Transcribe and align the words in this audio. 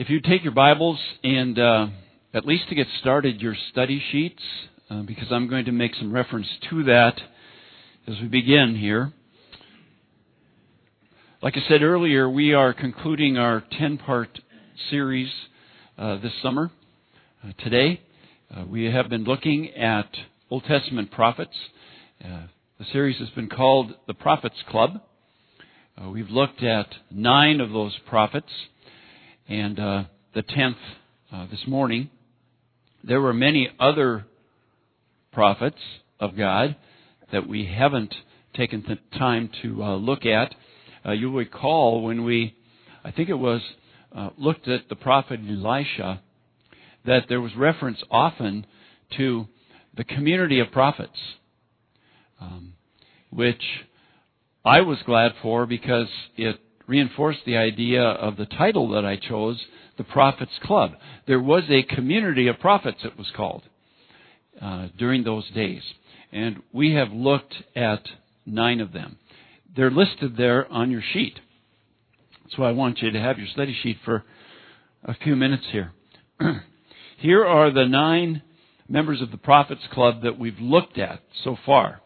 If 0.00 0.08
you 0.08 0.22
take 0.22 0.42
your 0.42 0.54
Bibles 0.54 0.98
and 1.22 1.58
uh, 1.58 1.88
at 2.32 2.46
least 2.46 2.70
to 2.70 2.74
get 2.74 2.86
started, 3.02 3.42
your 3.42 3.54
study 3.70 4.02
sheets, 4.10 4.42
uh, 4.88 5.02
because 5.02 5.26
I'm 5.30 5.46
going 5.46 5.66
to 5.66 5.72
make 5.72 5.94
some 5.94 6.10
reference 6.10 6.46
to 6.70 6.84
that 6.84 7.20
as 8.08 8.14
we 8.18 8.28
begin 8.28 8.78
here. 8.80 9.12
Like 11.42 11.58
I 11.58 11.68
said 11.68 11.82
earlier, 11.82 12.30
we 12.30 12.54
are 12.54 12.72
concluding 12.72 13.36
our 13.36 13.62
10 13.78 13.98
part 13.98 14.40
series 14.88 15.28
uh, 15.98 16.18
this 16.20 16.32
summer. 16.42 16.70
Uh, 17.44 17.52
today, 17.62 18.00
uh, 18.56 18.64
we 18.66 18.86
have 18.86 19.10
been 19.10 19.24
looking 19.24 19.68
at 19.74 20.08
Old 20.48 20.64
Testament 20.64 21.10
prophets. 21.10 21.54
Uh, 22.24 22.44
the 22.78 22.86
series 22.90 23.18
has 23.18 23.28
been 23.28 23.50
called 23.50 23.92
The 24.06 24.14
Prophets 24.14 24.62
Club. 24.66 25.02
we've 26.10 26.30
looked 26.30 26.62
at 26.62 26.88
nine 27.10 27.60
of 27.60 27.70
those 27.70 27.94
prophets 28.08 28.48
and 29.50 29.80
uh, 29.80 30.04
the 30.32 30.44
10th 30.44 30.76
uh, 31.32 31.46
this 31.50 31.66
morning. 31.66 32.08
There 33.02 33.20
were 33.20 33.34
many 33.34 33.68
other 33.80 34.24
prophets 35.32 35.80
of 36.20 36.36
God 36.36 36.76
that 37.32 37.48
we 37.48 37.66
haven't 37.66 38.14
taken 38.54 38.84
the 38.86 39.18
time 39.18 39.50
to 39.62 39.82
uh, 39.82 39.96
look 39.96 40.24
at. 40.24 40.54
Uh, 41.04 41.12
you'll 41.12 41.32
recall 41.32 42.02
when 42.04 42.24
we, 42.24 42.54
I 43.04 43.10
think 43.10 43.28
it 43.28 43.34
was, 43.34 43.60
uh, 44.14 44.30
looked 44.38 44.68
at 44.68 44.88
the 44.88 44.96
prophet 44.96 45.40
Elisha, 45.40 46.22
that 47.04 47.24
there 47.28 47.40
was 47.40 47.54
reference 47.56 47.98
often 48.08 48.66
to 49.16 49.48
the 49.96 50.04
community 50.04 50.60
of 50.60 50.70
prophets, 50.70 51.18
um, 52.40 52.74
which 53.30 53.62
I 54.64 54.82
was 54.82 54.98
glad 55.06 55.32
for 55.42 55.66
because 55.66 56.08
it 56.36 56.60
reinforced 56.90 57.38
the 57.46 57.56
idea 57.56 58.02
of 58.02 58.36
the 58.36 58.46
title 58.46 58.88
that 58.88 59.04
I 59.04 59.14
chose, 59.14 59.64
the 59.96 60.02
Prophets 60.02 60.58
Club. 60.64 60.90
There 61.28 61.40
was 61.40 61.62
a 61.70 61.84
community 61.94 62.48
of 62.48 62.58
prophets, 62.58 62.98
it 63.04 63.16
was 63.16 63.30
called, 63.36 63.62
uh, 64.60 64.88
during 64.98 65.22
those 65.22 65.48
days. 65.50 65.82
And 66.32 66.64
we 66.72 66.94
have 66.94 67.12
looked 67.12 67.54
at 67.76 68.02
nine 68.44 68.80
of 68.80 68.92
them. 68.92 69.18
They're 69.76 69.92
listed 69.92 70.36
there 70.36 70.70
on 70.70 70.90
your 70.90 71.02
sheet. 71.12 71.38
So 72.56 72.64
I 72.64 72.72
want 72.72 72.98
you 72.98 73.12
to 73.12 73.20
have 73.20 73.38
your 73.38 73.46
study 73.46 73.76
sheet 73.84 73.98
for 74.04 74.24
a 75.04 75.14
few 75.14 75.36
minutes 75.36 75.66
here. 75.70 75.92
here 77.18 77.46
are 77.46 77.70
the 77.70 77.86
nine 77.86 78.42
members 78.88 79.22
of 79.22 79.30
the 79.30 79.36
Prophets 79.36 79.86
Club 79.92 80.22
that 80.24 80.40
we've 80.40 80.58
looked 80.58 80.98
at 80.98 81.20
so 81.44 81.56
far. 81.64 82.00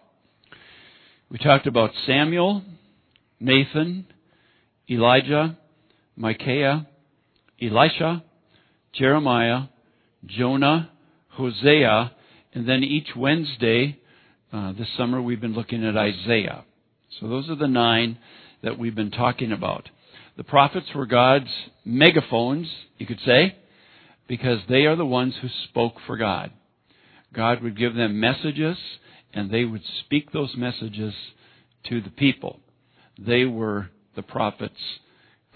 We 1.31 1.39
talked 1.39 1.67
about 1.67 1.91
Samuel, 2.07 2.63
Nathan, 3.41 4.09
Elijah, 4.91 5.57
Micaiah, 6.17 6.87
Elisha, 7.61 8.23
Jeremiah, 8.93 9.65
Jonah, 10.27 10.91
Hosea, 11.31 12.13
and 12.53 12.69
then 12.69 12.85
each 12.85 13.09
Wednesday 13.17 13.99
uh, 14.53 14.73
this 14.73 14.89
summer 14.97 15.21
we've 15.21 15.41
been 15.41 15.55
looking 15.55 15.85
at 15.85 15.97
Isaiah. 15.97 16.65
So 17.19 17.29
those 17.29 17.49
are 17.49 17.57
the 17.57 17.67
nine 17.67 18.19
that 18.63 18.79
we've 18.79 18.95
been 18.95 19.11
talking 19.11 19.53
about. 19.53 19.89
The 20.37 20.45
prophets 20.45 20.87
were 20.95 21.07
God's 21.07 21.51
megaphones, 21.85 22.69
you 22.99 23.07
could 23.07 23.21
say, 23.25 23.57
because 24.29 24.59
they 24.69 24.87
are 24.87 24.97
the 24.97 25.05
ones 25.05 25.35
who 25.41 25.49
spoke 25.69 25.95
for 26.07 26.17
God. 26.17 26.51
God 27.33 27.63
would 27.63 27.79
give 27.79 27.95
them 27.95 28.21
messages, 28.21 28.77
and 29.33 29.51
they 29.51 29.65
would 29.65 29.83
speak 30.05 30.33
those 30.33 30.55
messages 30.57 31.15
to 31.89 32.01
the 32.01 32.11
people. 32.11 32.61
They 33.19 33.45
were 33.45 33.91
the 34.15 34.23
Prophets 34.23 34.81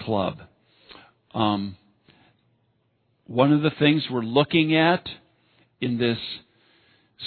Club. 0.01 0.39
Um, 1.35 1.77
one 3.27 3.53
of 3.53 3.63
the 3.63 3.71
things 3.79 4.05
we're 4.11 4.23
looking 4.23 4.75
at 4.75 5.07
in 5.81 5.99
this 5.99 6.19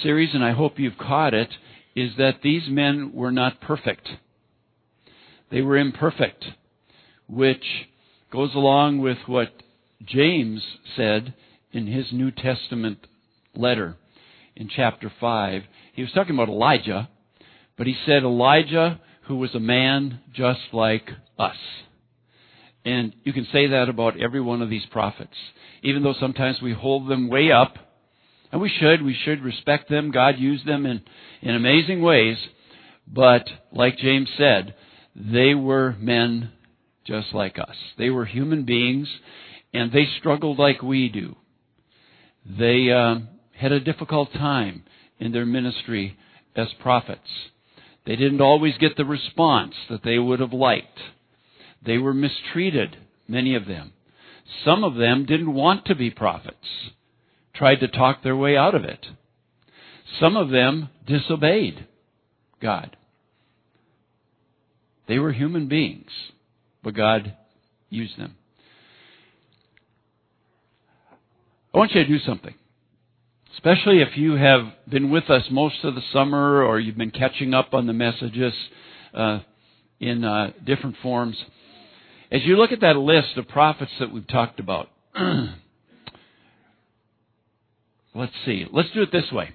series, 0.01 0.33
and 0.33 0.43
I 0.43 0.51
hope 0.51 0.79
you've 0.79 0.97
caught 0.97 1.33
it, 1.33 1.49
is 1.95 2.11
that 2.17 2.41
these 2.41 2.63
men 2.67 3.11
were 3.13 3.31
not 3.31 3.61
perfect. 3.61 4.07
They 5.51 5.61
were 5.61 5.77
imperfect, 5.77 6.45
which 7.27 7.63
goes 8.31 8.55
along 8.55 8.99
with 8.99 9.17
what 9.27 9.51
James 10.05 10.63
said 10.95 11.33
in 11.71 11.87
his 11.87 12.07
New 12.11 12.31
Testament 12.31 13.05
letter 13.55 13.95
in 14.55 14.69
chapter 14.73 15.11
5. 15.19 15.63
He 15.93 16.01
was 16.01 16.11
talking 16.13 16.35
about 16.35 16.49
Elijah, 16.49 17.09
but 17.77 17.87
he 17.87 17.95
said 18.05 18.23
Elijah 18.23 18.99
who 19.31 19.37
was 19.37 19.55
a 19.55 19.59
man 19.59 20.19
just 20.33 20.59
like 20.73 21.09
us. 21.41 21.57
And 22.83 23.13
you 23.23 23.33
can 23.33 23.47
say 23.51 23.67
that 23.67 23.89
about 23.89 24.19
every 24.19 24.41
one 24.41 24.61
of 24.61 24.69
these 24.69 24.85
prophets. 24.91 25.35
Even 25.83 26.03
though 26.03 26.15
sometimes 26.19 26.61
we 26.61 26.73
hold 26.73 27.07
them 27.07 27.29
way 27.29 27.51
up, 27.51 27.75
and 28.51 28.61
we 28.61 28.69
should, 28.79 29.01
we 29.01 29.15
should 29.23 29.41
respect 29.41 29.89
them. 29.89 30.11
God 30.11 30.37
used 30.37 30.65
them 30.67 30.85
in, 30.85 31.01
in 31.41 31.55
amazing 31.55 32.01
ways. 32.01 32.37
But, 33.07 33.47
like 33.71 33.97
James 33.97 34.29
said, 34.37 34.75
they 35.15 35.53
were 35.53 35.95
men 35.99 36.51
just 37.05 37.33
like 37.33 37.57
us. 37.59 37.75
They 37.97 38.09
were 38.09 38.25
human 38.25 38.65
beings, 38.65 39.07
and 39.73 39.91
they 39.91 40.07
struggled 40.19 40.59
like 40.59 40.81
we 40.81 41.09
do. 41.09 41.35
They 42.45 42.91
uh, 42.91 43.19
had 43.55 43.71
a 43.71 43.79
difficult 43.79 44.33
time 44.33 44.83
in 45.19 45.31
their 45.31 45.45
ministry 45.45 46.17
as 46.55 46.67
prophets. 46.81 47.29
They 48.05 48.15
didn't 48.15 48.41
always 48.41 48.77
get 48.79 48.97
the 48.97 49.05
response 49.05 49.75
that 49.89 50.03
they 50.03 50.17
would 50.17 50.39
have 50.39 50.53
liked. 50.53 50.99
They 51.83 51.97
were 51.97 52.13
mistreated, 52.13 52.97
many 53.27 53.55
of 53.55 53.65
them. 53.65 53.93
Some 54.65 54.83
of 54.83 54.95
them 54.95 55.25
didn't 55.25 55.53
want 55.53 55.85
to 55.85 55.95
be 55.95 56.09
prophets, 56.09 56.67
tried 57.55 57.77
to 57.77 57.87
talk 57.87 58.21
their 58.21 58.35
way 58.35 58.57
out 58.57 58.75
of 58.75 58.83
it. 58.83 59.05
Some 60.19 60.35
of 60.35 60.49
them 60.49 60.89
disobeyed 61.07 61.87
God. 62.61 62.97
They 65.07 65.19
were 65.19 65.31
human 65.31 65.67
beings, 65.67 66.11
but 66.83 66.93
God 66.93 67.35
used 67.89 68.17
them. 68.17 68.35
I 71.73 71.77
want 71.77 71.91
you 71.93 72.03
to 72.03 72.07
do 72.07 72.19
something 72.19 72.53
especially 73.63 74.01
if 74.01 74.17
you 74.17 74.33
have 74.33 74.61
been 74.89 75.11
with 75.11 75.29
us 75.29 75.43
most 75.51 75.83
of 75.83 75.93
the 75.93 76.01
summer 76.11 76.63
or 76.63 76.79
you've 76.79 76.97
been 76.97 77.11
catching 77.11 77.53
up 77.53 77.73
on 77.73 77.85
the 77.85 77.93
messages 77.93 78.53
uh, 79.13 79.39
in 79.99 80.23
uh, 80.23 80.51
different 80.65 80.95
forms. 81.03 81.37
As 82.31 82.41
you 82.45 82.55
look 82.55 82.71
at 82.71 82.79
that 82.79 82.95
list 82.95 83.35
of 83.35 83.47
prophets 83.49 83.91
that 83.99 84.13
we've 84.13 84.27
talked 84.27 84.61
about, 84.61 84.87
let's 88.15 88.31
see. 88.45 88.65
Let's 88.71 88.89
do 88.91 89.01
it 89.01 89.11
this 89.11 89.29
way. 89.33 89.49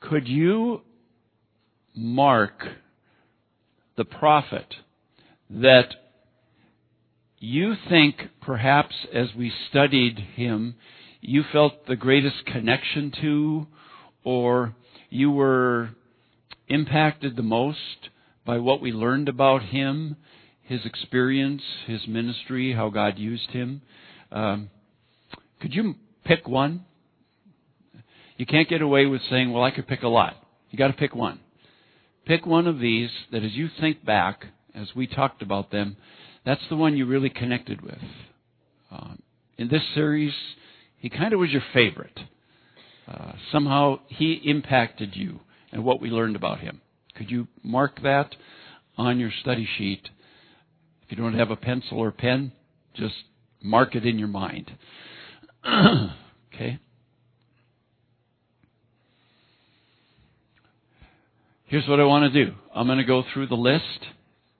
Could 0.00 0.28
you 0.28 0.82
mark 1.94 2.62
the 3.96 4.04
prophet 4.04 4.66
that 5.48 5.94
you 7.38 7.74
think 7.88 8.16
perhaps 8.42 8.94
as 9.14 9.28
we 9.34 9.50
studied 9.70 10.18
him 10.34 10.74
you 11.22 11.42
felt 11.52 11.86
the 11.86 11.96
greatest 11.96 12.44
connection 12.46 13.12
to, 13.22 13.66
or 14.22 14.74
you 15.08 15.30
were 15.30 15.90
impacted 16.68 17.34
the 17.34 17.42
most 17.42 18.10
by 18.44 18.58
what 18.58 18.80
we 18.80 18.92
learned 18.92 19.28
about 19.28 19.62
him, 19.62 20.16
his 20.66 20.84
experience, 20.84 21.62
his 21.86 22.06
ministry, 22.06 22.72
how 22.72 22.90
God 22.90 23.18
used 23.18 23.50
him. 23.50 23.82
Um, 24.32 24.70
could 25.60 25.74
you 25.74 25.94
pick 26.24 26.48
one? 26.48 26.84
You 28.36 28.46
can't 28.46 28.68
get 28.68 28.82
away 28.82 29.06
with 29.06 29.22
saying, 29.30 29.52
well, 29.52 29.62
I 29.62 29.70
could 29.70 29.86
pick 29.86 30.02
a 30.02 30.08
lot. 30.08 30.34
You 30.70 30.78
got 30.78 30.88
to 30.88 30.92
pick 30.92 31.14
one. 31.14 31.40
Pick 32.26 32.44
one 32.44 32.66
of 32.66 32.80
these 32.80 33.10
that 33.30 33.44
as 33.44 33.52
you 33.52 33.68
think 33.80 34.04
back, 34.04 34.46
as 34.74 34.88
we 34.94 35.06
talked 35.06 35.40
about 35.40 35.70
them, 35.70 35.96
that's 36.44 36.68
the 36.68 36.76
one 36.76 36.96
you 36.96 37.06
really 37.06 37.30
connected 37.30 37.80
with. 37.80 38.02
Uh, 38.90 39.14
in 39.56 39.68
this 39.68 39.82
series, 39.94 40.34
he 40.98 41.08
kind 41.08 41.32
of 41.32 41.40
was 41.40 41.50
your 41.50 41.62
favorite. 41.72 42.18
Uh, 43.08 43.32
somehow 43.52 44.00
he 44.08 44.40
impacted 44.44 45.14
you 45.14 45.40
and 45.70 45.84
what 45.84 46.00
we 46.00 46.10
learned 46.10 46.36
about 46.36 46.58
him. 46.58 46.80
Could 47.14 47.30
you 47.30 47.46
mark 47.62 48.02
that 48.02 48.34
on 48.98 49.20
your 49.20 49.30
study 49.40 49.68
sheet? 49.78 50.08
If 51.06 51.16
you 51.16 51.22
don't 51.22 51.38
have 51.38 51.50
a 51.50 51.56
pencil 51.56 51.98
or 51.98 52.10
pen, 52.10 52.52
just 52.94 53.14
mark 53.62 53.94
it 53.94 54.04
in 54.04 54.18
your 54.18 54.28
mind. 54.28 54.72
okay? 55.66 56.80
Here's 61.66 61.86
what 61.88 62.00
I 62.00 62.04
want 62.04 62.32
to 62.32 62.44
do 62.44 62.54
I'm 62.74 62.86
going 62.86 62.98
to 62.98 63.04
go 63.04 63.22
through 63.32 63.46
the 63.46 63.54
list, 63.54 64.06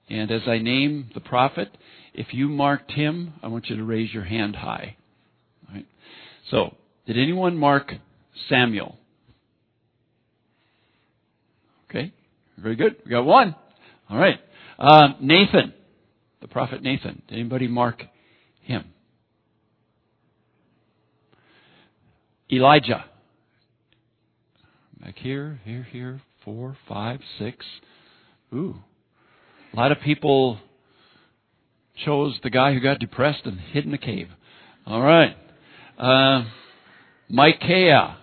and 0.09 0.31
as 0.31 0.43
I 0.47 0.59
name 0.59 1.11
the 1.15 1.21
prophet, 1.21 1.77
if 2.15 2.33
you 2.33 2.49
marked 2.49 2.93
him, 2.93 3.35
I 3.43 3.49
want 3.49 3.67
you 3.69 3.77
to 3.77 3.85
raise 3.85 4.13
your 4.13 4.25
hand 4.25 4.57
high. 4.57 4.97
So, 6.51 6.77
did 7.07 7.19
anyone 7.19 7.57
mark 7.57 7.93
Samuel? 8.49 8.97
Okay, 11.91 12.13
very 12.57 12.77
good. 12.77 12.97
We 13.05 13.11
got 13.11 13.25
one. 13.25 13.57
All 14.09 14.19
right. 14.19 14.39
Uh, 14.79 15.09
Nathan, 15.21 15.73
the 16.47 16.53
prophet 16.53 16.81
Nathan. 16.81 17.23
Did 17.29 17.39
anybody 17.39 17.67
mark 17.67 18.05
him? 18.63 18.85
Elijah. 22.53 23.05
Back 25.01 25.17
here, 25.19 25.61
here, 25.65 25.87
here, 25.91 26.21
four, 26.45 26.77
five, 26.89 27.21
six. 27.39 27.67
Ooh. 28.55 28.77
A 29.73 29.77
lot 29.77 29.91
of 29.91 30.01
people 30.01 30.61
chose 32.05 32.39
the 32.45 32.51
guy 32.51 32.73
who 32.73 32.81
got 32.81 33.01
depressed 33.01 33.45
and 33.45 33.59
hid 33.59 33.85
in 33.85 33.93
a 33.93 33.99
cave. 33.99 34.29
All 34.87 35.03
right. 35.03 35.37
Uh, 35.99 36.45
Micaiah, 37.29 38.19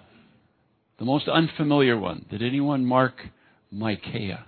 the 0.98 1.06
most 1.06 1.28
unfamiliar 1.28 1.98
one. 1.98 2.26
Did 2.32 2.42
anyone 2.42 2.86
mark 2.86 3.16
Micaiah? 3.70 4.46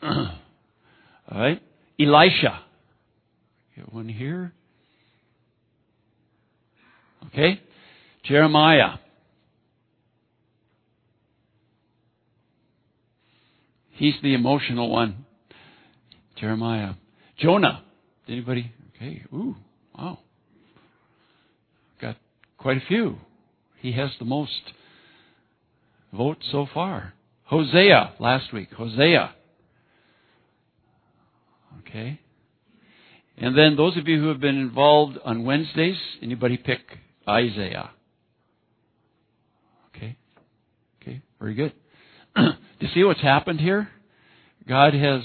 All 0.02 0.30
right. 1.32 1.60
Elisha. 2.00 2.60
Get 3.76 3.92
one 3.92 4.08
here. 4.08 4.52
Okay. 7.26 7.60
Jeremiah. 8.24 8.98
He's 13.90 14.14
the 14.22 14.34
emotional 14.34 14.90
one. 14.90 15.26
Jeremiah. 16.36 16.94
Jonah. 17.38 17.82
Anybody? 18.26 18.72
Okay. 18.96 19.22
Ooh. 19.32 19.56
Wow. 19.96 20.20
Got 22.00 22.16
quite 22.56 22.78
a 22.78 22.86
few. 22.86 23.18
He 23.80 23.92
has 23.92 24.10
the 24.18 24.24
most 24.24 24.60
votes 26.12 26.46
so 26.50 26.66
far. 26.72 27.14
Hosea 27.44 28.14
last 28.18 28.52
week. 28.52 28.72
Hosea. 28.72 29.34
Okay. 31.80 32.20
And 33.36 33.56
then 33.56 33.76
those 33.76 33.96
of 33.96 34.06
you 34.06 34.20
who 34.20 34.28
have 34.28 34.40
been 34.40 34.58
involved 34.58 35.18
on 35.24 35.44
Wednesdays, 35.44 35.96
anybody 36.22 36.56
pick 36.56 36.80
Isaiah? 37.28 37.90
Okay. 39.88 40.16
Okay. 41.00 41.22
Very 41.40 41.54
good. 41.54 41.72
Do 42.36 42.52
you 42.80 42.88
see 42.94 43.04
what's 43.04 43.22
happened 43.22 43.60
here? 43.60 43.88
God 44.68 44.94
has 44.94 45.22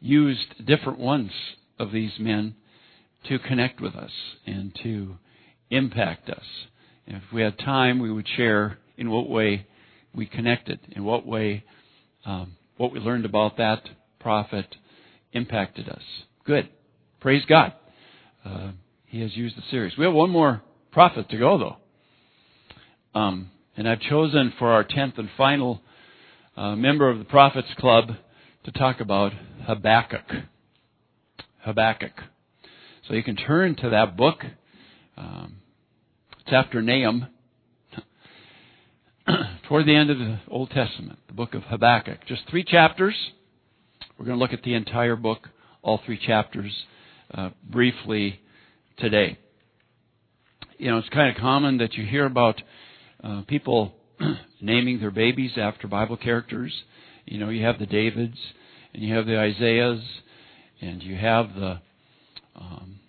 used 0.00 0.66
different 0.66 0.98
ones 0.98 1.30
of 1.78 1.90
these 1.90 2.12
men 2.18 2.54
to 3.28 3.38
connect 3.38 3.80
with 3.80 3.94
us 3.94 4.10
and 4.46 4.76
to 4.82 5.16
impact 5.70 6.28
us. 6.28 6.44
If 7.06 7.22
we 7.32 7.42
had 7.42 7.58
time, 7.58 7.98
we 7.98 8.12
would 8.12 8.28
share 8.36 8.78
in 8.96 9.10
what 9.10 9.28
way 9.28 9.66
we 10.14 10.26
connected, 10.26 10.80
in 10.90 11.04
what 11.04 11.26
way 11.26 11.64
um, 12.26 12.56
what 12.76 12.92
we 12.92 13.00
learned 13.00 13.24
about 13.24 13.56
that 13.56 13.82
prophet 14.20 14.66
impacted 15.32 15.88
us. 15.88 16.02
Good. 16.44 16.68
Praise 17.20 17.44
God. 17.48 17.72
Uh, 18.44 18.70
he 19.06 19.20
has 19.20 19.36
used 19.36 19.56
the 19.56 19.62
series. 19.70 19.96
We 19.98 20.04
have 20.04 20.14
one 20.14 20.30
more 20.30 20.62
prophet 20.92 21.28
to 21.30 21.38
go, 21.38 21.58
though. 21.58 23.18
Um, 23.18 23.50
and 23.76 23.88
I've 23.88 24.00
chosen 24.00 24.52
for 24.58 24.70
our 24.70 24.84
tenth 24.84 25.18
and 25.18 25.28
final 25.36 25.80
uh, 26.56 26.76
member 26.76 27.08
of 27.08 27.18
the 27.18 27.24
Prophets 27.24 27.68
Club 27.78 28.10
to 28.64 28.72
talk 28.72 29.00
about 29.00 29.32
Habakkuk. 29.66 30.26
Habakkuk. 31.64 32.12
So 33.06 33.14
you 33.14 33.22
can 33.22 33.36
turn 33.36 33.76
to 33.76 33.90
that 33.90 34.16
book. 34.16 34.44
Um, 35.16 35.56
it's 36.40 36.52
after 36.52 36.82
Nahum, 36.82 37.26
toward 39.68 39.86
the 39.86 39.94
end 39.94 40.10
of 40.10 40.18
the 40.18 40.38
Old 40.48 40.70
Testament, 40.70 41.18
the 41.26 41.34
book 41.34 41.54
of 41.54 41.62
Habakkuk. 41.64 42.26
Just 42.26 42.42
three 42.50 42.64
chapters. 42.64 43.14
We're 44.18 44.26
going 44.26 44.38
to 44.38 44.42
look 44.42 44.52
at 44.52 44.62
the 44.62 44.74
entire 44.74 45.16
book, 45.16 45.48
all 45.82 46.00
three 46.04 46.18
chapters, 46.18 46.72
uh, 47.32 47.50
briefly 47.62 48.40
today. 48.98 49.38
You 50.78 50.90
know, 50.90 50.98
it's 50.98 51.08
kind 51.08 51.34
of 51.34 51.40
common 51.40 51.78
that 51.78 51.94
you 51.94 52.04
hear 52.04 52.24
about 52.24 52.60
uh, 53.22 53.42
people 53.46 53.94
naming 54.60 55.00
their 55.00 55.10
babies 55.10 55.52
after 55.56 55.88
Bible 55.88 56.16
characters. 56.16 56.72
You 57.26 57.38
know, 57.38 57.48
you 57.48 57.64
have 57.64 57.78
the 57.78 57.86
Davids, 57.86 58.38
and 58.94 59.02
you 59.02 59.14
have 59.14 59.26
the 59.26 59.38
Isaiahs, 59.38 60.02
and 60.80 61.02
you 61.02 61.16
have 61.16 61.54
the 61.54 61.80
um, 62.56 63.00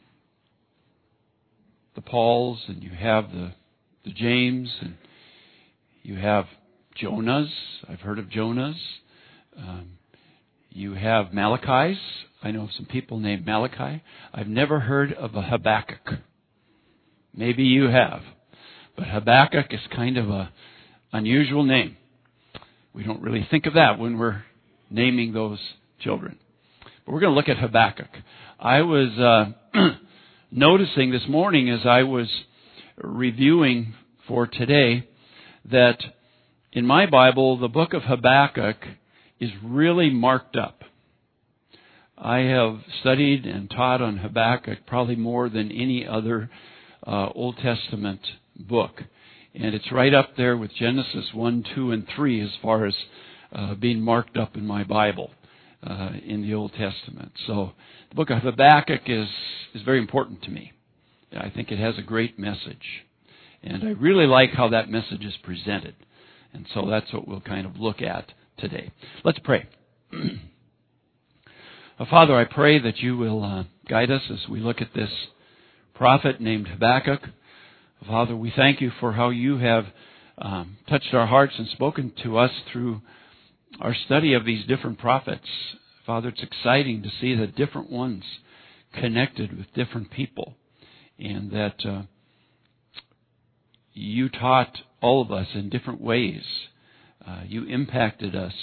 the 1.96 2.02
Pauls, 2.02 2.60
and 2.68 2.84
you 2.84 2.92
have 2.92 3.32
the 3.32 3.54
the 4.06 4.12
James, 4.12 4.70
and 4.82 4.96
you 6.04 6.16
have 6.16 6.46
Jonas. 6.96 7.50
I've 7.88 8.02
heard 8.02 8.20
of 8.20 8.30
Jonas. 8.30 8.78
Um, 9.58 9.99
you 10.70 10.94
have 10.94 11.34
Malachi's. 11.34 11.98
I 12.42 12.52
know 12.52 12.70
some 12.76 12.86
people 12.86 13.20
named 13.20 13.46
Malachi. 13.46 14.04
I've 14.34 14.48
never 14.48 14.80
heard 14.80 15.14
of 15.14 15.36
a 15.36 15.42
Habakkuk. 15.42 16.20
Maybe 17.34 17.64
you 17.64 17.86
have. 17.90 18.22
But 18.96 19.08
Habakkuk 19.08 19.68
is 19.72 19.80
kind 19.96 20.18
of 20.18 20.30
a 20.30 20.52
unusual 21.12 21.64
name. 21.64 21.98
We 22.94 23.04
don't 23.04 23.22
really 23.22 23.48
think 23.50 23.66
of 23.66 23.74
that 23.74 24.00
when 24.00 24.18
we're 24.18 24.44
naming 24.90 25.34
those 25.34 25.60
children. 26.00 26.38
But 27.06 27.14
we're 27.14 27.20
going 27.20 27.32
to 27.32 27.36
look 27.36 27.50
at 27.50 27.58
Habakkuk. 27.58 28.10
I 28.60 28.82
was 28.82 29.54
uh, 29.76 29.90
noticing 30.52 31.12
this 31.12 31.28
morning 31.28 31.70
as 31.70 31.86
I 31.86 32.04
was 32.04 32.28
reviewing 32.98 33.94
for 34.28 34.48
today 34.48 35.08
that 35.72 35.98
in 36.72 36.86
my 36.86 37.06
Bible, 37.06 37.58
the 37.58 37.68
book 37.68 37.94
of 37.94 38.04
Habakkuk 38.04 38.78
is 39.40 39.52
really 39.64 40.10
marked 40.10 40.56
up. 40.56 40.84
I 42.18 42.40
have 42.40 42.80
studied 43.00 43.46
and 43.46 43.70
taught 43.70 44.02
on 44.02 44.18
Habakkuk 44.18 44.80
probably 44.86 45.16
more 45.16 45.50
than 45.50 45.72
any 45.72 46.06
other 46.06 46.50
uh, 47.08 47.30
Old 47.34 47.58
Testament 47.58 48.20
book. 48.58 49.04
And 49.56 49.74
it's 49.74 49.92
right 49.92 50.14
up 50.14 50.36
there 50.36 50.58
with 50.58 50.72
Genesis 50.76 51.26
1, 51.34 51.66
2, 51.76 51.92
and 51.92 52.06
3 52.16 52.42
as 52.44 52.50
far 52.62 52.86
as 52.86 52.96
uh, 53.54 53.76
being 53.76 54.02
marked 54.02 54.38
up 54.38 54.56
in 54.56 54.66
my 54.66 54.84
Bible 54.84 55.32
uh, 55.82 56.10
in 56.26 56.42
the 56.42 56.54
Old 56.54 56.74
Testament. 56.74 57.32
So 57.48 57.72
the 58.10 58.16
book 58.16 58.30
of 58.30 58.40
Habakkuk 58.40 59.02
is, 59.08 59.30
is 59.74 59.82
very 59.84 60.00
important 60.00 60.44
to 60.44 60.52
me. 60.52 60.74
I 61.32 61.50
think 61.50 61.72
it 61.72 61.80
has 61.80 61.98
a 61.98 62.04
great 62.04 62.38
message. 62.38 63.06
And 63.64 63.84
I 63.84 63.92
really 63.92 64.26
like 64.26 64.52
how 64.52 64.70
that 64.70 64.90
message 64.90 65.24
is 65.24 65.36
presented. 65.44 65.96
And 66.54 66.66
so 66.74 66.88
that's 66.90 67.12
what 67.14 67.28
we'll 67.28 67.42
kind 67.42 67.66
of 67.66 67.78
look 67.78 68.02
at 68.02 68.32
today. 68.60 68.92
Let's 69.24 69.40
pray. 69.40 69.68
Father, 72.10 72.36
I 72.36 72.46
pray 72.46 72.80
that 72.80 73.00
you 73.00 73.18
will 73.18 73.44
uh, 73.44 73.64
guide 73.88 74.12
us 74.12 74.22
as 74.32 74.48
we 74.50 74.60
look 74.60 74.82
at 74.82 74.94
this 74.96 75.10
prophet 75.94 76.40
named 76.40 76.68
Habakkuk. 76.68 77.22
Father, 78.08 78.36
we 78.36 78.54
thank 78.56 78.80
you 78.80 78.92
for 79.00 79.12
how 79.14 79.30
you 79.30 79.58
have 79.58 79.86
um, 80.38 80.78
touched 80.88 81.14
our 81.14 81.28
hearts 81.28 81.56
and 81.58 81.68
spoken 81.68 82.14
to 82.24 82.38
us 82.38 82.52
through 82.72 83.02
our 83.82 83.94
study 84.06 84.34
of 84.34 84.46
these 84.46 84.66
different 84.66 84.98
prophets. 84.98 85.48
Father, 86.06 86.30
it's 86.30 86.42
exciting 86.42 87.04
to 87.04 87.10
see 87.20 87.36
the 87.36 87.48
different 87.48 87.92
ones 87.92 88.24
connected 88.94 89.58
with 89.58 89.72
different 89.74 90.10
people 90.12 90.56
and 91.20 91.52
that 91.52 91.86
uh, 91.86 92.04
you 93.94 94.30
taught 94.30 94.78
all 95.02 95.22
of 95.22 95.32
us 95.32 95.48
in 95.54 95.70
different 95.70 96.02
ways. 96.02 96.44
Uh, 97.26 97.42
you 97.46 97.66
impacted 97.66 98.36
us 98.36 98.54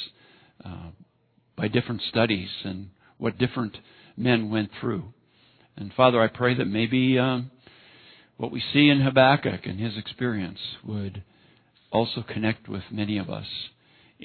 uh, 0.65 0.91
by 1.57 1.69
different 1.69 2.03
studies 2.09 2.49
and 2.65 2.91
what 3.19 3.39
different 3.39 3.79
men 4.17 4.51
went 4.51 4.71
through. 4.81 5.05
And 5.77 5.93
Father, 5.93 6.21
I 6.21 6.29
pray 6.29 6.55
that 6.55 6.67
maybe 6.67 7.19
um, 7.19 7.51
what 8.37 8.51
we 8.51 8.63
see 8.73 8.89
in 8.89 9.01
Habakkuk 9.01 9.67
and 9.67 9.79
his 9.79 9.97
experience 9.97 10.59
would 10.85 11.23
also 11.91 12.23
connect 12.23 12.69
with 12.69 12.83
many 12.91 13.19
of 13.19 13.31
us 13.31 13.47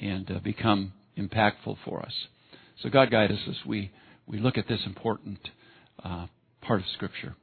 and 0.00 0.30
uh, 0.30 0.38
become 0.40 0.92
impactful 1.18 1.76
for 1.84 2.02
us. 2.02 2.12
So 2.82 2.88
God 2.88 3.10
guide 3.10 3.30
us 3.30 3.38
as 3.48 3.56
we, 3.66 3.90
we 4.26 4.38
look 4.38 4.58
at 4.58 4.68
this 4.68 4.80
important 4.86 5.38
uh, 6.02 6.26
part 6.60 6.80
of 6.80 6.86
Scripture. 6.94 7.36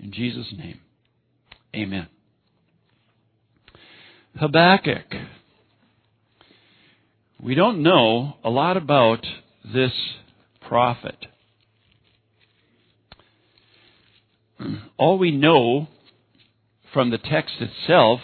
In 0.00 0.12
Jesus' 0.12 0.52
name, 0.56 0.80
amen. 1.74 2.08
Habakkuk. 4.38 5.06
We 7.40 7.54
don't 7.54 7.82
know 7.84 8.34
a 8.42 8.50
lot 8.50 8.76
about 8.76 9.24
this 9.64 9.92
prophet. 10.66 11.26
All 14.96 15.18
we 15.18 15.30
know 15.30 15.86
from 16.92 17.10
the 17.10 17.18
text 17.18 17.54
itself 17.60 18.20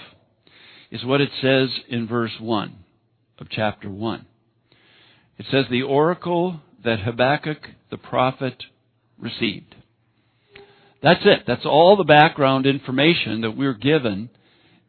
is 0.91 1.05
what 1.05 1.21
it 1.21 1.31
says 1.41 1.69
in 1.89 2.09
verse 2.09 2.33
1 2.41 2.75
of 3.39 3.49
chapter 3.51 3.89
1. 3.89 4.27
It 5.39 5.47
says, 5.49 5.67
The 5.71 5.83
oracle 5.83 6.61
that 6.83 7.01
Habakkuk 7.01 7.69
the 7.91 7.99
prophet 7.99 8.65
received. 9.17 9.77
That's 11.05 11.25
it. 11.25 11.45
That's 11.47 11.67
all 11.67 11.97
the 11.97 12.05
background 12.05 12.67
information 12.67 13.43
that 13.43 13.57
we're 13.57 13.75
given 13.75 14.31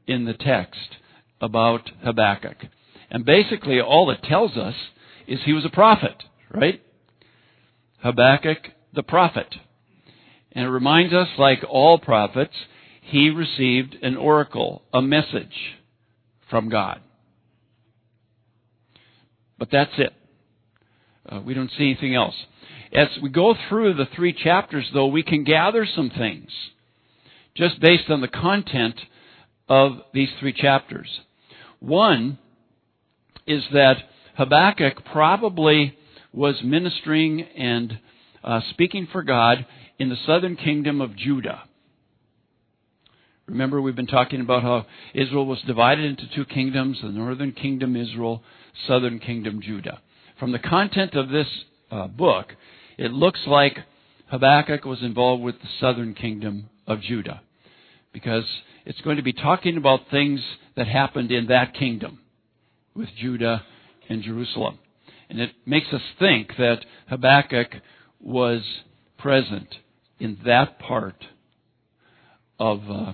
in 0.07 0.25
the 0.25 0.33
text 0.33 0.97
about 1.39 1.91
Habakkuk. 2.03 2.57
And 3.09 3.25
basically, 3.25 3.79
all 3.79 4.09
it 4.11 4.23
tells 4.23 4.57
us 4.57 4.75
is 5.27 5.39
he 5.45 5.53
was 5.53 5.65
a 5.65 5.69
prophet, 5.69 6.23
right? 6.53 6.81
Habakkuk 8.01 8.57
the 8.93 9.03
prophet. 9.03 9.53
And 10.51 10.65
it 10.65 10.69
reminds 10.69 11.13
us, 11.13 11.27
like 11.37 11.63
all 11.69 11.99
prophets, 11.99 12.53
he 13.01 13.29
received 13.29 13.95
an 14.01 14.15
oracle, 14.15 14.83
a 14.93 15.01
message 15.01 15.75
from 16.49 16.69
God. 16.69 17.01
But 19.57 19.69
that's 19.71 19.91
it. 19.97 20.13
Uh, 21.27 21.41
we 21.41 21.53
don't 21.53 21.71
see 21.77 21.85
anything 21.85 22.15
else. 22.15 22.35
As 22.93 23.07
we 23.21 23.29
go 23.29 23.55
through 23.67 23.95
the 23.95 24.07
three 24.15 24.33
chapters, 24.33 24.85
though, 24.93 25.07
we 25.07 25.23
can 25.23 25.43
gather 25.43 25.85
some 25.85 26.09
things 26.09 26.49
just 27.55 27.79
based 27.79 28.09
on 28.09 28.21
the 28.21 28.27
content 28.27 28.99
of 29.67 29.93
these 30.13 30.29
three 30.39 30.53
chapters. 30.53 31.07
One 31.79 32.37
is 33.47 33.63
that 33.73 33.97
Habakkuk 34.37 35.05
probably 35.11 35.97
was 36.33 36.55
ministering 36.63 37.41
and 37.41 37.99
uh, 38.43 38.61
speaking 38.71 39.07
for 39.11 39.23
God 39.23 39.65
in 39.97 40.09
the 40.09 40.17
southern 40.25 40.55
kingdom 40.55 40.99
of 41.01 41.15
Judah. 41.15 41.63
Remember, 43.47 43.79
we've 43.79 43.95
been 43.95 44.07
talking 44.07 44.41
about 44.41 44.63
how 44.63 44.85
Israel 45.13 45.45
was 45.45 45.61
divided 45.67 46.05
into 46.05 46.27
two 46.33 46.45
kingdoms 46.45 46.99
the 47.01 47.09
northern 47.09 47.51
kingdom 47.51 47.95
Israel, 47.95 48.43
southern 48.87 49.19
kingdom 49.19 49.61
Judah. 49.61 50.01
From 50.39 50.51
the 50.51 50.59
content 50.59 51.13
of 51.13 51.29
this 51.29 51.47
uh, 51.91 52.07
book, 52.07 52.47
it 52.97 53.11
looks 53.13 53.39
like 53.45 53.77
Habakkuk 54.27 54.83
was 54.85 55.01
involved 55.03 55.43
with 55.43 55.61
the 55.61 55.67
southern 55.79 56.15
kingdom 56.15 56.69
of 56.87 57.01
Judah 57.01 57.41
because 58.11 58.45
it's 58.85 59.01
going 59.01 59.17
to 59.17 59.23
be 59.23 59.33
talking 59.33 59.77
about 59.77 60.09
things 60.09 60.41
that 60.75 60.87
happened 60.87 61.31
in 61.31 61.47
that 61.47 61.75
kingdom 61.75 62.19
with 62.95 63.09
Judah 63.19 63.63
and 64.09 64.23
Jerusalem. 64.23 64.79
And 65.29 65.39
it 65.39 65.51
makes 65.65 65.87
us 65.91 66.01
think 66.19 66.51
that 66.57 66.85
Habakkuk 67.09 67.67
was 68.19 68.61
present 69.17 69.67
in 70.19 70.37
that 70.45 70.79
part 70.79 71.25
of 72.59 72.81
uh, 72.89 73.13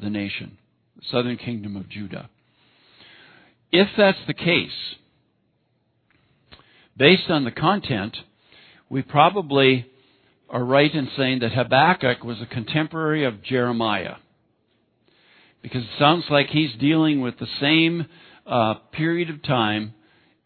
the 0.00 0.10
nation, 0.10 0.58
the 0.96 1.02
southern 1.10 1.36
kingdom 1.36 1.76
of 1.76 1.88
Judah. 1.88 2.30
If 3.72 3.88
that's 3.96 4.18
the 4.26 4.34
case, 4.34 4.70
based 6.96 7.28
on 7.30 7.44
the 7.44 7.50
content, 7.50 8.16
we 8.88 9.02
probably 9.02 9.86
are 10.48 10.64
right 10.64 10.92
in 10.92 11.08
saying 11.16 11.40
that 11.40 11.52
Habakkuk 11.52 12.24
was 12.24 12.40
a 12.40 12.46
contemporary 12.46 13.24
of 13.24 13.42
Jeremiah. 13.42 14.16
Because 15.62 15.82
it 15.82 15.98
sounds 15.98 16.24
like 16.30 16.48
he's 16.48 16.74
dealing 16.80 17.20
with 17.20 17.38
the 17.38 17.46
same 17.60 18.06
uh, 18.50 18.74
period 18.92 19.30
of 19.30 19.42
time 19.42 19.94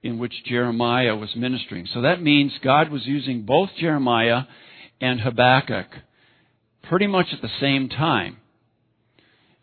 in 0.03 0.19
which 0.19 0.35
Jeremiah 0.45 1.17
was 1.17 1.35
ministering. 1.35 1.89
So 1.93 2.03
that 2.03 2.23
means 2.23 2.53
God 2.63 2.91
was 2.91 3.07
using 3.07 3.43
both 3.43 3.71
Jeremiah 3.81 4.43
and 5.01 5.21
Habakkuk 5.21 5.87
pretty 6.83 7.07
much 7.07 7.27
at 7.33 7.41
the 7.41 7.49
same 7.61 7.89
time 7.89 8.37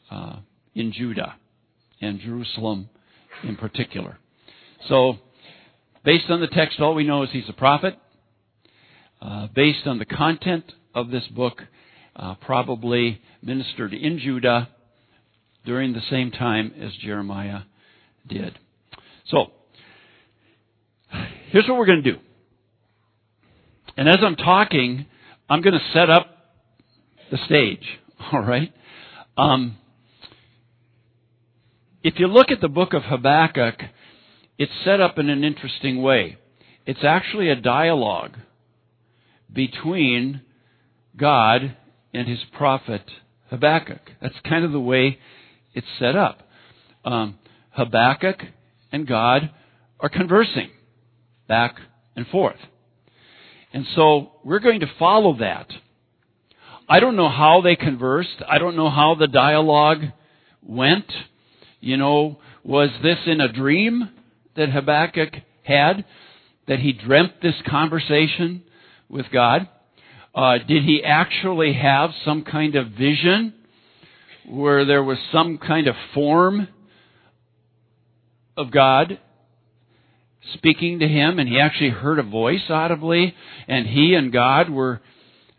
uh, 0.09 0.37
in 0.73 0.91
Judah 0.91 1.35
and 2.01 2.19
Jerusalem 2.19 2.89
in 3.43 3.55
particular. 3.55 4.17
So, 4.89 5.17
based 6.03 6.29
on 6.29 6.41
the 6.41 6.47
text, 6.47 6.79
all 6.79 6.95
we 6.95 7.03
know 7.03 7.21
is 7.21 7.29
he's 7.31 7.47
a 7.47 7.53
prophet. 7.53 7.95
Uh, 9.21 9.47
based 9.53 9.85
on 9.85 9.99
the 9.99 10.05
content 10.05 10.65
of 10.95 11.11
this 11.11 11.27
book, 11.27 11.61
uh, 12.15 12.33
probably 12.41 13.21
ministered 13.43 13.93
in 13.93 14.17
Judah 14.17 14.69
during 15.63 15.93
the 15.93 16.01
same 16.09 16.31
time 16.31 16.73
as 16.81 16.91
Jeremiah 17.03 17.61
did. 18.27 18.57
So, 19.27 19.51
here's 21.51 21.67
what 21.67 21.77
we're 21.77 21.85
going 21.85 22.03
to 22.03 22.11
do. 22.11 22.19
And 23.97 24.07
as 24.07 24.17
I'm 24.21 24.35
talking, 24.35 25.05
I'm 25.49 25.61
going 25.61 25.73
to 25.73 25.93
set 25.93 26.09
up 26.09 26.27
the 27.29 27.37
stage. 27.45 27.85
All 28.31 28.41
right. 28.41 28.73
Um, 29.37 29.77
if 32.03 32.15
you 32.17 32.27
look 32.27 32.51
at 32.51 32.61
the 32.61 32.67
book 32.67 32.93
of 32.93 33.03
Habakkuk, 33.03 33.75
it's 34.57 34.71
set 34.83 34.99
up 34.99 35.17
in 35.17 35.29
an 35.29 35.43
interesting 35.43 36.01
way. 36.01 36.37
It's 36.85 37.03
actually 37.03 37.49
a 37.49 37.55
dialogue 37.55 38.37
between 39.51 40.41
God 41.15 41.75
and 42.13 42.27
his 42.27 42.39
prophet 42.57 43.03
Habakkuk. 43.49 44.01
That's 44.21 44.35
kind 44.47 44.65
of 44.65 44.71
the 44.71 44.79
way 44.79 45.19
it's 45.73 45.87
set 45.99 46.15
up. 46.15 46.47
Um, 47.03 47.37
Habakkuk 47.71 48.41
and 48.91 49.07
God 49.07 49.49
are 49.99 50.09
conversing 50.09 50.69
back 51.47 51.75
and 52.15 52.27
forth. 52.27 52.57
And 53.73 53.85
so 53.95 54.33
we're 54.43 54.59
going 54.59 54.81
to 54.81 54.91
follow 54.99 55.37
that. 55.39 55.67
I 56.89 56.99
don't 56.99 57.15
know 57.15 57.29
how 57.29 57.61
they 57.61 57.75
conversed. 57.75 58.41
I 58.47 58.57
don't 58.57 58.75
know 58.75 58.89
how 58.89 59.15
the 59.15 59.27
dialogue 59.27 60.01
went. 60.61 61.09
You 61.79 61.97
know, 61.97 62.39
was 62.63 62.89
this 63.01 63.17
in 63.25 63.39
a 63.39 63.51
dream 63.51 64.09
that 64.55 64.69
Habakkuk 64.69 65.33
had? 65.63 66.03
That 66.67 66.79
he 66.79 66.91
dreamt 66.91 67.41
this 67.41 67.55
conversation 67.67 68.63
with 69.09 69.25
God? 69.31 69.67
Uh, 70.33 70.57
did 70.59 70.83
he 70.83 71.03
actually 71.03 71.73
have 71.73 72.11
some 72.23 72.43
kind 72.43 72.75
of 72.75 72.91
vision 72.91 73.53
where 74.47 74.85
there 74.85 75.03
was 75.03 75.17
some 75.31 75.57
kind 75.57 75.87
of 75.87 75.95
form 76.13 76.67
of 78.57 78.71
God 78.71 79.19
speaking 80.53 80.99
to 80.99 81.07
him 81.07 81.39
and 81.39 81.47
he 81.47 81.59
actually 81.59 81.89
heard 81.89 82.19
a 82.19 82.23
voice 82.23 82.63
audibly 82.69 83.35
and 83.67 83.87
he 83.87 84.15
and 84.15 84.31
God 84.31 84.69
were 84.69 85.01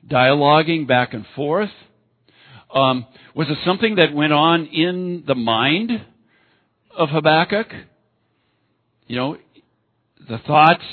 dialoguing 0.07 0.87
back 0.87 1.15
and 1.15 1.25
forth? 1.37 1.71
Um, 2.75 3.07
was 3.35 3.49
it 3.49 3.59
something 3.65 3.97
that 3.97 4.15
went 4.15 4.33
on 4.33 4.67
in 4.67 5.25
the 5.27 5.35
mind 5.35 5.91
of 6.97 7.11
Habakkuk. 7.11 7.69
You 9.07 9.17
know, 9.17 9.37
the 10.29 10.39
thoughts 10.39 10.85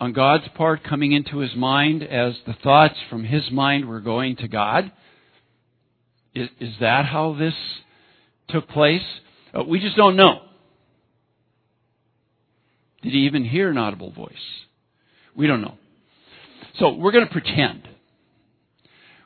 on 0.00 0.12
God's 0.12 0.44
part 0.56 0.84
coming 0.84 1.12
into 1.12 1.38
his 1.38 1.54
mind 1.56 2.02
as 2.02 2.34
the 2.46 2.54
thoughts 2.62 2.94
from 3.10 3.24
his 3.24 3.50
mind 3.50 3.88
were 3.88 4.00
going 4.00 4.36
to 4.36 4.48
God. 4.48 4.92
Is, 6.34 6.48
is 6.60 6.74
that 6.80 7.06
how 7.06 7.34
this 7.38 7.54
took 8.48 8.68
place? 8.68 9.02
Uh, 9.54 9.64
we 9.64 9.80
just 9.80 9.96
don't 9.96 10.16
know. 10.16 10.42
Did 13.02 13.12
he 13.12 13.20
even 13.20 13.44
hear 13.44 13.70
an 13.70 13.78
audible 13.78 14.10
voice? 14.10 14.32
We 15.34 15.46
don't 15.46 15.60
know. 15.60 15.74
So 16.78 16.94
we're 16.94 17.12
going 17.12 17.26
to 17.26 17.32
pretend. 17.32 17.88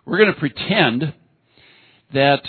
We're 0.04 0.18
going 0.18 0.32
to 0.32 0.38
pretend 0.38 1.14
that 2.12 2.42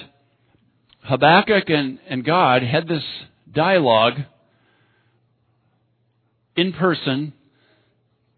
Habakkuk 1.04 1.70
and, 1.70 2.00
and 2.10 2.26
God 2.26 2.64
had 2.64 2.88
this 2.88 3.04
dialogue 3.52 4.14
in 6.56 6.74
person, 6.74 7.34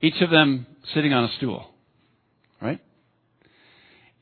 each 0.02 0.22
of 0.22 0.30
them 0.30 0.66
sitting 0.94 1.14
on 1.14 1.26
a 1.26 1.32
stool. 1.38 1.70
Right? 2.62 2.80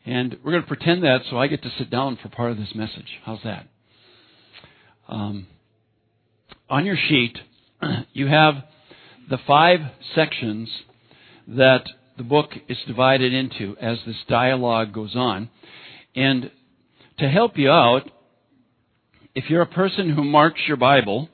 And 0.05 0.37
we're 0.43 0.51
going 0.51 0.63
to 0.63 0.67
pretend 0.67 1.03
that 1.03 1.21
so 1.29 1.37
I 1.37 1.47
get 1.47 1.61
to 1.63 1.71
sit 1.77 1.89
down 1.89 2.17
for 2.21 2.29
part 2.29 2.51
of 2.51 2.57
this 2.57 2.73
message. 2.73 3.19
How's 3.23 3.41
that? 3.43 3.67
Um, 5.07 5.47
on 6.69 6.85
your 6.85 6.97
sheet, 6.97 7.37
you 8.13 8.27
have 8.27 8.55
the 9.29 9.39
five 9.47 9.79
sections 10.15 10.69
that 11.47 11.83
the 12.17 12.23
book 12.23 12.51
is 12.67 12.77
divided 12.87 13.33
into 13.33 13.75
as 13.77 13.97
this 14.05 14.17
dialogue 14.27 14.93
goes 14.93 15.15
on. 15.15 15.49
And 16.15 16.51
to 17.19 17.29
help 17.29 17.57
you 17.57 17.69
out, 17.69 18.09
if 19.33 19.49
you're 19.49 19.61
a 19.61 19.67
person 19.67 20.09
who 20.09 20.23
marks 20.23 20.61
your 20.67 20.77
Bible, 20.77 21.29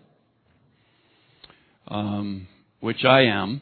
um, 1.88 2.48
which 2.80 3.04
I 3.04 3.22
am, 3.22 3.62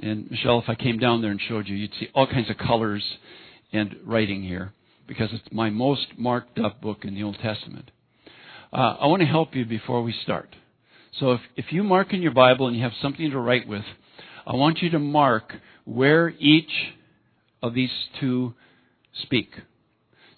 and 0.00 0.30
Michelle, 0.30 0.58
if 0.58 0.68
I 0.68 0.74
came 0.74 0.98
down 0.98 1.22
there 1.22 1.30
and 1.30 1.40
showed 1.48 1.68
you, 1.68 1.76
you'd 1.76 1.94
see 1.98 2.08
all 2.14 2.26
kinds 2.26 2.50
of 2.50 2.58
colors 2.58 3.04
and 3.72 3.96
writing 4.04 4.42
here 4.42 4.72
because 5.06 5.30
it's 5.32 5.52
my 5.52 5.70
most 5.70 6.06
marked 6.18 6.58
up 6.58 6.80
book 6.80 7.04
in 7.04 7.14
the 7.14 7.22
Old 7.22 7.38
Testament. 7.42 7.90
Uh, 8.72 8.96
I 9.00 9.06
want 9.06 9.20
to 9.20 9.26
help 9.26 9.54
you 9.54 9.64
before 9.64 10.02
we 10.02 10.14
start. 10.22 10.54
So 11.20 11.32
if, 11.32 11.40
if 11.56 11.66
you 11.70 11.82
mark 11.82 12.12
in 12.12 12.22
your 12.22 12.32
Bible 12.32 12.66
and 12.66 12.76
you 12.76 12.82
have 12.82 12.92
something 13.00 13.30
to 13.30 13.38
write 13.38 13.66
with, 13.66 13.84
I 14.46 14.54
want 14.54 14.82
you 14.82 14.90
to 14.90 14.98
mark 14.98 15.52
where 15.84 16.28
each 16.38 16.70
of 17.62 17.74
these 17.74 17.90
two 18.20 18.54
speak 19.22 19.50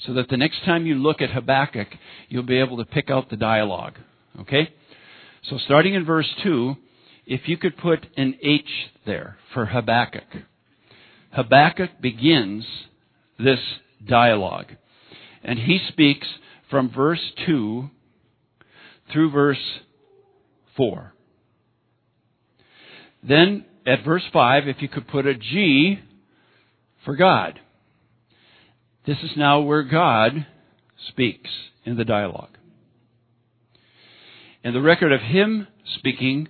so 0.06 0.14
that 0.14 0.28
the 0.28 0.36
next 0.36 0.64
time 0.64 0.86
you 0.86 0.94
look 0.94 1.20
at 1.20 1.30
Habakkuk, 1.30 1.88
you'll 2.28 2.44
be 2.44 2.60
able 2.60 2.76
to 2.78 2.84
pick 2.84 3.10
out 3.10 3.28
the 3.28 3.36
dialogue. 3.36 3.94
Okay? 4.40 4.72
So 5.50 5.58
starting 5.58 5.94
in 5.94 6.04
verse 6.04 6.28
2, 6.44 6.76
if 7.26 7.42
you 7.46 7.56
could 7.56 7.76
put 7.76 8.06
an 8.16 8.36
H 8.42 8.68
there 9.04 9.36
for 9.52 9.66
Habakkuk. 9.66 10.24
Habakkuk 11.32 12.00
begins 12.00 12.64
this 13.38 13.58
dialogue. 14.06 14.66
And 15.42 15.58
he 15.58 15.80
speaks 15.88 16.26
from 16.70 16.90
verse 16.90 17.32
2 17.46 17.90
through 19.12 19.30
verse 19.30 19.80
4. 20.78 21.12
Then 23.22 23.66
at 23.86 24.04
verse 24.04 24.22
5, 24.32 24.68
if 24.68 24.76
you 24.80 24.88
could 24.88 25.06
put 25.08 25.26
a 25.26 25.34
G 25.34 25.98
for 27.04 27.16
God. 27.16 27.60
This 29.06 29.18
is 29.22 29.30
now 29.36 29.60
where 29.60 29.82
God 29.82 30.46
speaks 31.08 31.50
in 31.84 31.96
the 31.96 32.04
dialogue. 32.04 32.56
And 34.62 34.74
the 34.74 34.82
record 34.82 35.12
of 35.12 35.20
him 35.20 35.66
speaking 35.96 36.48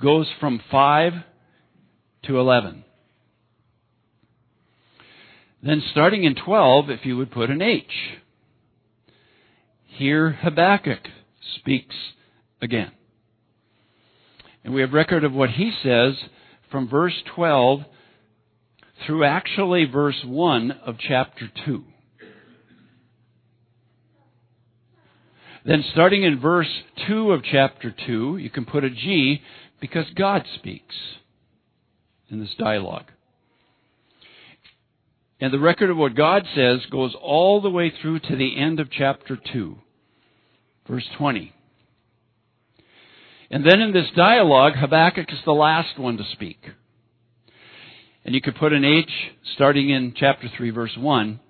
goes 0.00 0.28
from 0.38 0.60
5 0.70 1.12
to 2.24 2.38
11. 2.38 2.84
Then 5.62 5.82
starting 5.90 6.24
in 6.24 6.34
12, 6.34 6.90
if 6.90 7.04
you 7.04 7.16
would 7.16 7.30
put 7.30 7.50
an 7.50 7.60
H. 7.60 7.84
Here 9.86 10.30
Habakkuk 10.30 11.00
speaks 11.56 11.96
again. 12.62 12.92
And 14.64 14.74
we 14.74 14.80
have 14.82 14.92
record 14.92 15.24
of 15.24 15.32
what 15.32 15.50
he 15.50 15.72
says 15.82 16.14
from 16.70 16.88
verse 16.88 17.14
12 17.34 17.80
through 19.06 19.24
actually 19.24 19.86
verse 19.86 20.22
1 20.24 20.72
of 20.84 20.96
chapter 20.98 21.50
2. 21.64 21.84
Then 25.64 25.84
starting 25.92 26.22
in 26.22 26.40
verse 26.40 26.70
2 27.06 27.32
of 27.32 27.42
chapter 27.42 27.94
2, 28.06 28.38
you 28.38 28.50
can 28.50 28.64
put 28.64 28.84
a 28.84 28.90
G 28.90 29.42
because 29.80 30.06
God 30.14 30.44
speaks 30.54 30.94
in 32.30 32.40
this 32.40 32.54
dialogue. 32.58 33.06
And 35.40 35.52
the 35.52 35.58
record 35.58 35.90
of 35.90 35.96
what 35.96 36.14
God 36.14 36.44
says 36.54 36.80
goes 36.90 37.14
all 37.20 37.60
the 37.60 37.70
way 37.70 37.90
through 37.90 38.20
to 38.20 38.36
the 38.36 38.58
end 38.58 38.78
of 38.78 38.90
chapter 38.90 39.38
2, 39.52 39.76
verse 40.86 41.08
20. 41.16 41.54
And 43.50 43.64
then 43.66 43.80
in 43.80 43.92
this 43.92 44.06
dialogue, 44.14 44.74
Habakkuk 44.76 45.32
is 45.32 45.40
the 45.44 45.52
last 45.52 45.98
one 45.98 46.16
to 46.18 46.24
speak. 46.32 46.58
And 48.24 48.34
you 48.34 48.40
could 48.40 48.54
put 48.54 48.72
an 48.72 48.84
H 48.84 49.10
starting 49.54 49.90
in 49.90 50.14
chapter 50.16 50.48
3, 50.56 50.70
verse 50.70 50.96
1, 50.96 51.40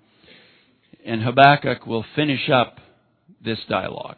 and 1.05 1.21
Habakkuk 1.21 1.85
will 1.85 2.05
finish 2.15 2.49
up 2.49 2.79
this 3.43 3.59
dialogue. 3.69 4.17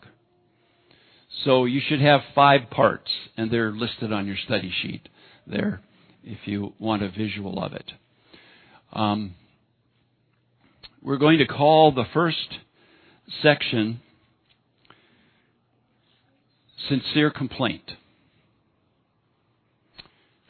So 1.43 1.65
you 1.65 1.81
should 1.85 1.99
have 1.99 2.21
five 2.33 2.69
parts, 2.69 3.11
and 3.35 3.51
they're 3.51 3.71
listed 3.71 4.13
on 4.13 4.27
your 4.27 4.37
study 4.45 4.71
sheet 4.81 5.09
there 5.45 5.81
if 6.23 6.39
you 6.45 6.73
want 6.79 7.03
a 7.03 7.09
visual 7.09 7.61
of 7.61 7.73
it. 7.73 7.91
Um, 8.93 9.35
we're 11.01 11.17
going 11.17 11.39
to 11.39 11.47
call 11.47 11.91
the 11.91 12.05
first 12.13 12.59
section 13.41 13.99
Sincere 16.89 17.31
Complaint. 17.31 17.93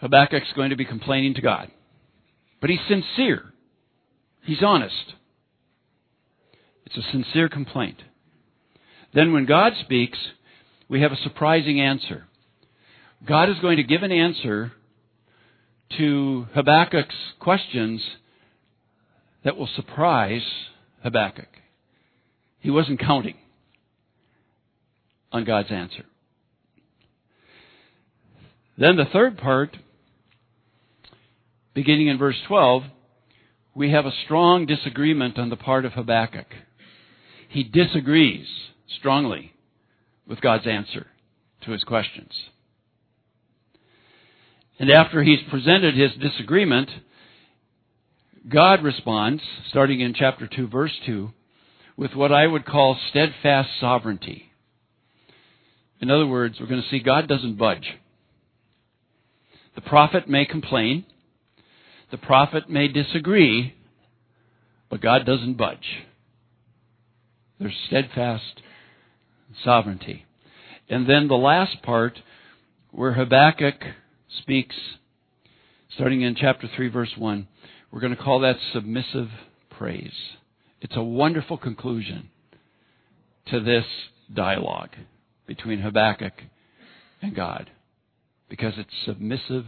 Habakkuk's 0.01 0.51
going 0.55 0.71
to 0.71 0.75
be 0.75 0.85
complaining 0.85 1.33
to 1.35 1.41
God. 1.41 1.71
But 2.59 2.69
he's 2.69 2.79
sincere. 2.87 3.53
He's 4.43 4.61
honest. 4.61 5.13
It's 6.85 6.97
a 6.97 7.11
sincere 7.11 7.49
complaint. 7.49 8.01
Then 9.13 9.31
when 9.31 9.45
God 9.45 9.73
speaks, 9.81 10.17
we 10.89 11.01
have 11.01 11.11
a 11.11 11.17
surprising 11.23 11.79
answer. 11.79 12.25
God 13.25 13.49
is 13.49 13.55
going 13.61 13.77
to 13.77 13.83
give 13.83 14.03
an 14.03 14.11
answer 14.11 14.73
to 15.97 16.47
Habakkuk's 16.53 17.15
questions 17.39 18.01
that 19.43 19.55
will 19.55 19.69
surprise 19.75 20.45
Habakkuk. 21.03 21.47
He 22.59 22.69
wasn't 22.69 22.99
counting 22.99 23.35
on 25.31 25.45
God's 25.45 25.71
answer. 25.71 26.05
Then 28.77 28.95
the 28.95 29.05
third 29.05 29.37
part, 29.37 29.77
beginning 31.73 32.07
in 32.07 32.17
verse 32.17 32.37
12, 32.47 32.83
we 33.75 33.91
have 33.91 34.05
a 34.05 34.11
strong 34.25 34.65
disagreement 34.65 35.37
on 35.37 35.49
the 35.49 35.55
part 35.55 35.85
of 35.85 35.93
Habakkuk. 35.93 36.47
He 37.49 37.63
disagrees 37.63 38.47
strongly 38.97 39.53
with 40.27 40.41
God's 40.41 40.67
answer 40.67 41.07
to 41.65 41.71
his 41.71 41.83
questions. 41.83 42.31
And 44.79 44.89
after 44.91 45.23
he's 45.23 45.39
presented 45.49 45.95
his 45.95 46.11
disagreement, 46.19 46.89
God 48.49 48.83
responds, 48.83 49.41
starting 49.69 50.01
in 50.01 50.13
chapter 50.13 50.47
2, 50.47 50.67
verse 50.67 50.91
2, 51.05 51.31
with 51.95 52.13
what 52.15 52.31
I 52.31 52.47
would 52.47 52.65
call 52.65 52.97
steadfast 53.09 53.69
sovereignty. 53.79 54.51
In 56.01 56.09
other 56.09 56.25
words, 56.25 56.57
we're 56.59 56.67
going 56.67 56.81
to 56.81 56.89
see 56.89 56.99
God 56.99 57.27
doesn't 57.27 57.57
budge. 57.57 57.87
The 59.75 59.81
prophet 59.81 60.27
may 60.29 60.45
complain, 60.45 61.05
the 62.11 62.17
prophet 62.17 62.69
may 62.69 62.87
disagree, 62.87 63.73
but 64.89 65.01
God 65.01 65.25
doesn't 65.25 65.57
budge. 65.57 66.03
There's 67.59 67.73
steadfast 67.87 68.61
sovereignty. 69.63 70.25
And 70.89 71.09
then 71.09 71.27
the 71.27 71.35
last 71.35 71.81
part, 71.81 72.19
where 72.91 73.13
Habakkuk 73.13 73.81
speaks, 74.41 74.75
starting 75.95 76.21
in 76.21 76.35
chapter 76.35 76.69
3, 76.75 76.89
verse 76.89 77.13
1, 77.17 77.47
we're 77.91 78.01
going 78.01 78.15
to 78.15 78.21
call 78.21 78.41
that 78.41 78.57
submissive 78.73 79.29
praise. 79.69 80.13
It's 80.81 80.95
a 80.95 81.03
wonderful 81.03 81.57
conclusion 81.57 82.29
to 83.47 83.59
this 83.59 83.85
dialogue 84.33 84.91
between 85.47 85.79
Habakkuk 85.79 86.33
and 87.21 87.35
God 87.35 87.71
because 88.49 88.73
it's 88.77 88.93
submissive 89.05 89.65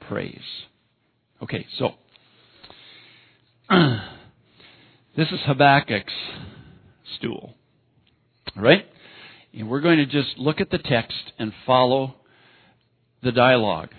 praise. 0.00 0.40
Okay, 1.42 1.66
so 1.78 1.92
this 5.16 5.28
is 5.28 5.40
Habakkuk's 5.46 6.12
stool. 7.18 7.54
Right? 8.56 8.86
And 9.52 9.68
we're 9.68 9.80
going 9.80 9.98
to 9.98 10.06
just 10.06 10.38
look 10.38 10.60
at 10.60 10.70
the 10.70 10.78
text 10.78 11.32
and 11.38 11.52
follow 11.66 12.16
the 13.22 13.32
dialogue 13.32 13.90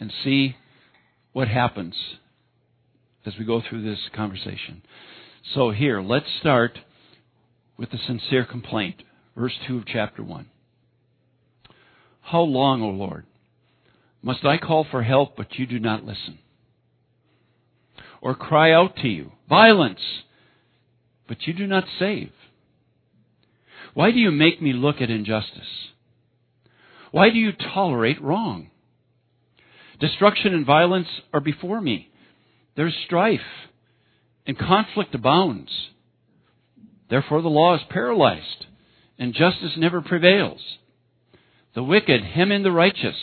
and 0.00 0.12
see 0.24 0.56
what 1.32 1.48
happens 1.48 1.94
as 3.26 3.34
we 3.38 3.44
go 3.44 3.62
through 3.68 3.82
this 3.82 3.98
conversation. 4.14 4.82
So 5.54 5.70
here, 5.70 6.00
let's 6.00 6.26
start 6.40 6.78
with 7.76 7.90
the 7.90 7.98
sincere 8.06 8.44
complaint. 8.44 9.02
Verse 9.36 9.54
2 9.66 9.78
of 9.78 9.86
chapter 9.86 10.22
1. 10.22 10.46
How 12.30 12.42
long, 12.42 12.82
O 12.82 12.90
Lord, 12.90 13.24
must 14.22 14.44
I 14.44 14.58
call 14.58 14.84
for 14.90 15.02
help, 15.02 15.34
but 15.34 15.58
you 15.58 15.66
do 15.66 15.78
not 15.78 16.04
listen? 16.04 16.38
Or 18.20 18.34
cry 18.34 18.70
out 18.70 18.96
to 18.96 19.08
you, 19.08 19.32
violence, 19.48 20.00
but 21.26 21.46
you 21.46 21.54
do 21.54 21.66
not 21.66 21.84
save? 21.98 22.30
Why 23.94 24.10
do 24.10 24.18
you 24.18 24.30
make 24.30 24.60
me 24.60 24.74
look 24.74 25.00
at 25.00 25.08
injustice? 25.08 25.88
Why 27.12 27.30
do 27.30 27.38
you 27.38 27.52
tolerate 27.52 28.20
wrong? 28.20 28.68
Destruction 29.98 30.52
and 30.52 30.66
violence 30.66 31.08
are 31.32 31.40
before 31.40 31.80
me. 31.80 32.10
There's 32.76 32.94
strife, 33.06 33.40
and 34.46 34.58
conflict 34.58 35.14
abounds. 35.14 35.70
Therefore, 37.08 37.40
the 37.40 37.48
law 37.48 37.74
is 37.74 37.80
paralyzed, 37.88 38.66
and 39.18 39.32
justice 39.32 39.72
never 39.78 40.02
prevails. 40.02 40.60
The 41.74 41.82
wicked 41.82 42.22
hem 42.24 42.50
in 42.50 42.62
the 42.62 42.72
righteous, 42.72 43.16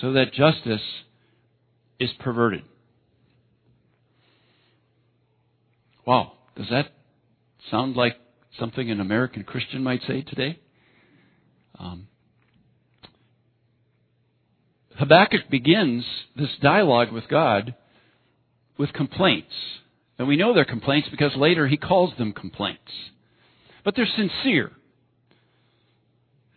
so 0.00 0.12
that 0.14 0.32
justice 0.32 0.82
is 1.98 2.10
perverted. 2.18 2.62
Wow, 6.06 6.32
does 6.56 6.66
that 6.70 6.92
sound 7.70 7.94
like 7.94 8.16
something 8.58 8.90
an 8.90 9.00
American 9.00 9.44
Christian 9.44 9.82
might 9.82 10.02
say 10.06 10.22
today? 10.22 10.58
Um, 11.78 12.08
Habakkuk 14.98 15.48
begins 15.50 16.04
this 16.36 16.50
dialogue 16.60 17.12
with 17.12 17.28
God 17.28 17.74
with 18.78 18.92
complaints. 18.92 19.52
And 20.18 20.28
we 20.28 20.36
know 20.36 20.54
they're 20.54 20.64
complaints 20.64 21.08
because 21.10 21.34
later 21.36 21.66
he 21.66 21.76
calls 21.76 22.12
them 22.18 22.32
complaints. 22.32 22.92
But 23.84 23.96
they're 23.96 24.06
sincere. 24.16 24.72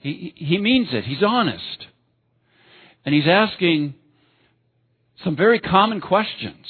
He, 0.05 0.35
he 0.35 0.59
means 0.59 0.89
it. 0.91 1.03
He's 1.03 1.23
honest. 1.23 1.87
And 3.03 3.15
he's 3.15 3.27
asking 3.27 3.95
some 5.23 5.35
very 5.35 5.59
common 5.59 5.99
questions 5.99 6.67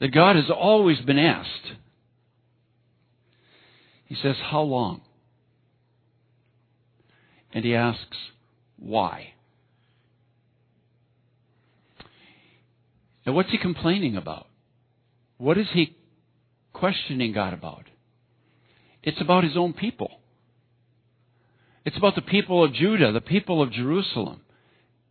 that 0.00 0.08
God 0.08 0.34
has 0.34 0.50
always 0.50 0.98
been 0.98 1.20
asked. 1.20 1.76
He 4.06 4.16
says, 4.16 4.34
How 4.50 4.62
long? 4.62 5.02
And 7.52 7.64
he 7.64 7.76
asks, 7.76 8.16
Why? 8.76 9.34
And 13.24 13.36
what's 13.36 13.52
he 13.52 13.58
complaining 13.58 14.16
about? 14.16 14.48
What 15.36 15.56
is 15.56 15.68
he 15.72 15.96
questioning 16.72 17.32
God 17.32 17.52
about? 17.52 17.84
It's 19.04 19.20
about 19.20 19.44
his 19.44 19.56
own 19.56 19.72
people. 19.72 20.18
It's 21.88 21.96
about 21.96 22.16
the 22.16 22.20
people 22.20 22.62
of 22.62 22.74
Judah, 22.74 23.12
the 23.12 23.22
people 23.22 23.62
of 23.62 23.72
Jerusalem, 23.72 24.42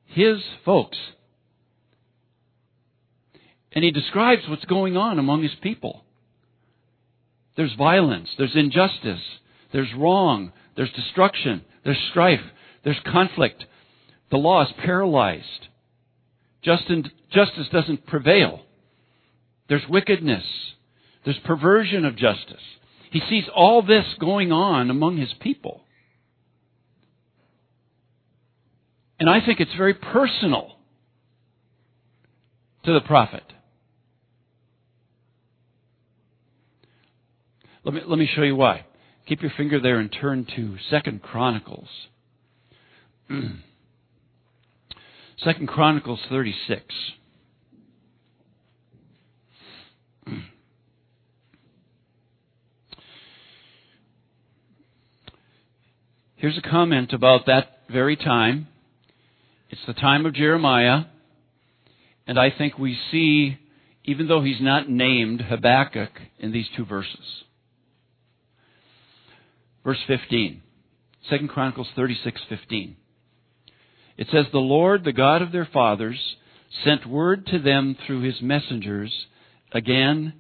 his 0.06 0.38
folks. 0.64 1.00
And 3.72 3.84
he 3.84 3.90
describes 3.90 4.44
what's 4.48 4.66
going 4.66 4.96
on 4.96 5.18
among 5.18 5.42
his 5.42 5.56
people. 5.60 6.04
There's 7.56 7.74
violence. 7.74 8.30
There's 8.38 8.56
injustice. 8.56 9.24
There's 9.74 9.92
wrong. 9.98 10.52
There's 10.76 10.92
destruction. 10.92 11.66
There's 11.84 11.98
strife. 12.12 12.46
There's 12.84 13.02
conflict. 13.12 13.66
The 14.30 14.38
law 14.38 14.62
is 14.62 14.72
paralyzed. 14.78 15.70
Justice 16.62 17.68
doesn't 17.72 18.06
prevail. 18.06 18.62
There's 19.68 19.82
wickedness. 19.90 20.46
There's 21.26 21.40
perversion 21.44 22.06
of 22.06 22.16
justice. 22.16 22.62
He 23.10 23.22
sees 23.28 23.46
all 23.56 23.82
this 23.82 24.06
going 24.20 24.52
on 24.52 24.92
among 24.92 25.18
his 25.18 25.34
people. 25.42 25.82
And 29.20 29.30
I 29.30 29.44
think 29.46 29.60
it's 29.60 29.74
very 29.76 29.94
personal 29.96 30.74
to 32.86 32.94
the 32.94 33.02
prophet. 33.02 33.44
Let 37.84 37.94
me, 37.94 38.02
let 38.06 38.20
me 38.20 38.30
show 38.36 38.44
you 38.44 38.56
why. 38.56 38.86
Keep 39.28 39.42
your 39.42 39.52
finger 39.58 39.80
there 39.80 40.00
and 40.00 40.10
turn 40.12 40.46
to 40.56 40.78
Second 40.90 41.22
Chronicles. 41.22 41.90
Second 45.44 45.68
Chronicles 45.68 46.20
36. 46.30 46.84
Here's 56.36 56.58
a 56.58 56.62
comment 56.62 57.14
about 57.14 57.46
that 57.48 57.84
very 57.90 58.16
time. 58.16 58.68
It's 59.70 59.86
the 59.86 59.94
time 59.94 60.26
of 60.26 60.34
Jeremiah, 60.34 61.06
and 62.26 62.40
I 62.40 62.52
think 62.52 62.78
we 62.78 62.98
see, 63.12 63.58
even 64.06 64.28
though 64.28 64.42
he's 64.42 64.62
not 64.62 64.90
named 64.90 65.42
Habakkuk 65.42 66.12
in 66.40 66.52
these 66.52 66.68
two 66.76 66.86
verses. 66.86 67.44
Verse 69.84 70.00
15. 70.08 70.62
2 71.30 71.48
Chronicles 71.50 71.90
36:15. 71.98 72.96
It 74.18 74.28
says, 74.32 74.46
The 74.52 74.60
Lord, 74.60 75.04
the 75.04 75.14
God 75.14 75.42
of 75.42 75.52
their 75.52 75.66
fathers, 75.66 76.38
sent 76.84 77.06
word 77.06 77.46
to 77.48 77.60
them 77.60 77.96
through 78.06 78.22
his 78.22 78.42
messengers 78.42 79.14
again 79.72 80.34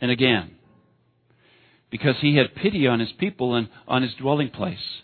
and 0.00 0.10
again, 0.10 0.56
because 1.90 2.16
he 2.20 2.36
had 2.36 2.54
pity 2.54 2.86
on 2.86 3.00
his 3.00 3.12
people 3.12 3.54
and 3.54 3.68
on 3.86 4.02
his 4.02 4.14
dwelling 4.14 4.50
place. 4.50 5.02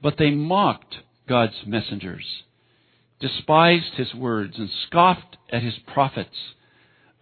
But 0.00 0.16
they 0.16 0.30
mocked 0.30 0.94
God's 1.28 1.54
messengers, 1.66 2.24
despised 3.22 3.94
his 3.94 4.12
words, 4.12 4.58
and 4.58 4.68
scoffed 4.86 5.38
at 5.50 5.62
his 5.62 5.74
prophets, 5.94 6.36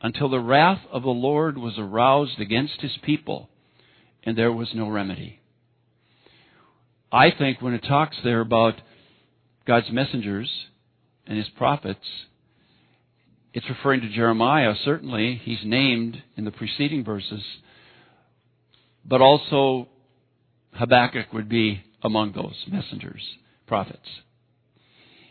until 0.02 0.30
the 0.30 0.40
wrath 0.40 0.80
of 0.90 1.02
the 1.02 1.08
Lord 1.08 1.58
was 1.58 1.74
aroused 1.78 2.40
against 2.40 2.80
his 2.80 2.96
people, 3.02 3.50
and 4.24 4.36
there 4.36 4.50
was 4.50 4.68
no 4.74 4.88
remedy. 4.88 5.40
I 7.12 7.30
think 7.30 7.60
when 7.60 7.74
it 7.74 7.84
talks 7.86 8.16
there 8.24 8.40
about 8.40 8.80
God's 9.66 9.90
messengers 9.90 10.50
and 11.26 11.36
his 11.36 11.48
prophets, 11.50 12.06
it's 13.52 13.68
referring 13.68 14.00
to 14.00 14.08
Jeremiah, 14.08 14.74
certainly. 14.84 15.40
He's 15.42 15.64
named 15.64 16.22
in 16.36 16.44
the 16.44 16.50
preceding 16.50 17.04
verses. 17.04 17.42
But 19.04 19.20
also, 19.20 19.88
Habakkuk 20.72 21.32
would 21.32 21.48
be 21.48 21.82
among 22.02 22.32
those 22.32 22.54
messengers, 22.68 23.22
prophets. 23.66 24.06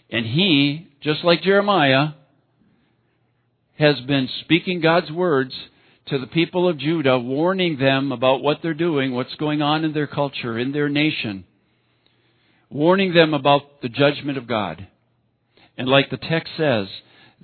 And 0.10 0.26
he, 0.26 0.88
just 1.02 1.24
like 1.24 1.42
Jeremiah, 1.42 2.10
has 3.78 4.00
been 4.02 4.30
speaking 4.42 4.82
God's 4.82 5.12
words 5.12 5.54
to 6.08 6.18
the 6.18 6.28
people 6.28 6.68
of 6.68 6.80
Judah, 6.80 7.20
warning 7.20 7.78
them 7.78 8.12
about 8.12 8.42
what 8.42 8.60
they're 8.62 8.74
doing, 8.74 9.14
what's 9.14 9.36
going 9.36 9.62
on 9.62 9.86
in 9.86 9.94
their 9.94 10.08
culture, 10.08 10.58
in 10.58 10.72
their 10.72 10.90
nation 10.90 11.46
warning 12.70 13.14
them 13.14 13.34
about 13.34 13.82
the 13.82 13.90
judgment 13.90 14.38
of 14.38 14.48
God. 14.48 14.88
And 15.78 15.88
like 15.88 16.10
the 16.10 16.18
text 16.18 16.54
says, 16.58 16.88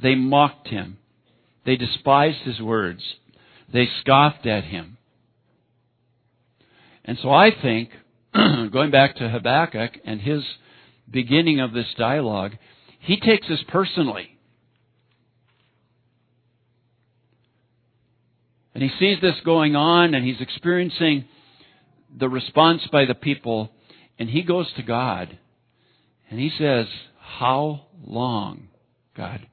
they 0.01 0.15
mocked 0.15 0.67
him. 0.67 0.97
They 1.65 1.75
despised 1.75 2.39
his 2.39 2.59
words. 2.59 3.01
They 3.71 3.89
scoffed 4.01 4.45
at 4.45 4.65
him. 4.65 4.97
And 7.03 7.17
so 7.21 7.29
I 7.31 7.49
think, 7.59 7.89
going 8.33 8.91
back 8.91 9.15
to 9.17 9.29
Habakkuk 9.29 9.93
and 10.05 10.21
his 10.21 10.43
beginning 11.09 11.59
of 11.59 11.73
this 11.73 11.87
dialogue, 11.97 12.53
he 12.99 13.19
takes 13.19 13.47
this 13.47 13.63
personally. 13.67 14.29
And 18.73 18.83
he 18.83 18.89
sees 18.99 19.21
this 19.21 19.35
going 19.45 19.75
on 19.75 20.13
and 20.13 20.25
he's 20.25 20.41
experiencing 20.41 21.25
the 22.17 22.27
response 22.27 22.81
by 22.91 23.05
the 23.05 23.15
people 23.15 23.71
and 24.19 24.29
he 24.29 24.43
goes 24.43 24.71
to 24.75 24.83
God 24.83 25.37
and 26.29 26.39
he 26.39 26.51
says, 26.57 26.87
How 27.19 27.85
long, 28.05 28.67
God? 29.15 29.47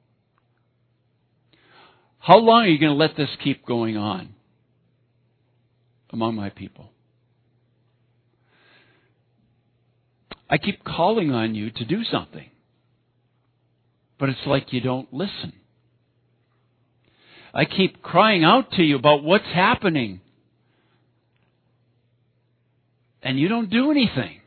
How 2.19 2.37
long 2.37 2.63
are 2.63 2.67
you 2.67 2.79
going 2.79 2.91
to 2.91 2.97
let 2.97 3.17
this 3.17 3.29
keep 3.43 3.65
going 3.65 3.97
on 3.97 4.33
among 6.09 6.35
my 6.35 6.49
people? 6.49 6.92
I 10.53 10.59
keep 10.59 10.83
calling 10.83 11.31
on 11.31 11.55
you 11.55 11.71
to 11.71 11.83
do 11.83 12.03
something, 12.03 12.47
but 14.19 14.29
it's 14.29 14.45
like 14.45 14.71
you 14.71 14.81
don't 14.81 15.11
listen. 15.11 15.53
I 17.55 17.65
keep 17.65 18.03
crying 18.03 18.43
out 18.43 18.71
to 18.73 18.83
you 18.83 18.95
about 18.95 19.23
what's 19.23 19.47
happening, 19.47 20.21
and 23.23 23.39
you 23.39 23.47
don't 23.47 23.71
do 23.71 23.89
anything. 23.89 24.41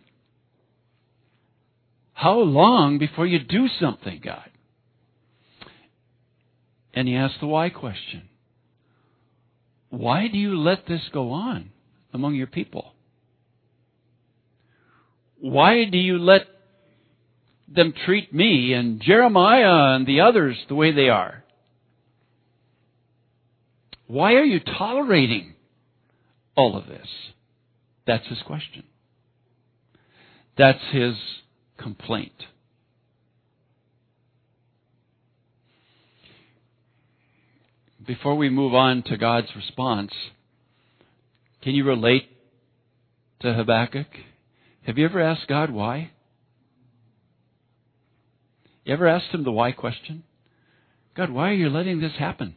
How 2.12 2.38
long 2.38 2.99
before 2.99 3.27
you 3.27 3.40
do 3.40 3.66
something, 3.81 4.21
God? 4.23 4.49
And 6.95 7.09
he 7.09 7.16
asks 7.16 7.38
the 7.40 7.49
why 7.49 7.69
question. 7.71 8.29
Why 9.90 10.29
do 10.29 10.38
you 10.38 10.57
let 10.57 10.87
this 10.87 11.03
go 11.12 11.33
on 11.33 11.73
among 12.12 12.37
your 12.37 12.47
people? 12.47 12.92
Why 15.40 15.85
do 15.85 15.99
you 15.99 16.18
let 16.18 16.42
them 17.68 17.92
treat 18.05 18.33
me 18.33 18.72
and 18.72 19.01
Jeremiah 19.01 19.94
and 19.94 20.07
the 20.07 20.20
others 20.20 20.57
the 20.68 20.75
way 20.75 20.92
they 20.92 21.09
are? 21.09 21.44
Why 24.07 24.35
are 24.35 24.44
you 24.44 24.61
tolerating 24.61 25.55
all 26.55 26.77
of 26.77 26.87
this? 26.87 27.09
That's 28.07 28.27
his 28.29 28.40
question. 28.46 28.85
That's 30.57 30.83
his 30.92 31.14
complaint. 31.77 32.33
Before 38.07 38.37
we 38.37 38.49
move 38.49 38.72
on 38.72 39.03
to 39.05 39.16
God's 39.16 39.49
response, 39.57 40.12
can 41.62 41.75
you 41.75 41.85
relate 41.85 42.29
to 43.40 43.53
Habakkuk? 43.53 44.07
Have 44.87 44.99
you 44.99 45.05
ever 45.05 45.20
asked 45.20 45.49
God 45.49 45.70
why? 45.70 46.12
You 48.85 48.94
ever 48.94 49.09
asked 49.09 49.35
him 49.35 49.42
the 49.42 49.51
why 49.51 49.72
question? 49.72 50.22
God, 51.16 51.29
why 51.29 51.51
are 51.51 51.55
you 51.55 51.68
letting 51.68 52.01
this 52.01 52.12
happen? 52.16 52.55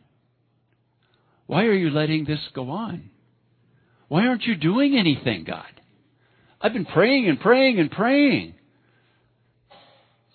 Why 1.47 1.63
are 1.63 1.73
you 1.73 1.89
letting 1.89 2.25
this 2.25 2.39
go 2.53 2.69
on? 2.69 3.09
Why 4.09 4.27
aren't 4.27 4.43
you 4.43 4.55
doing 4.55 4.95
anything, 4.95 5.43
God? 5.43 5.81
I've 6.61 6.73
been 6.73 6.85
praying 6.85 7.27
and 7.27 7.39
praying 7.39 7.79
and 7.79 7.89
praying. 7.89 8.53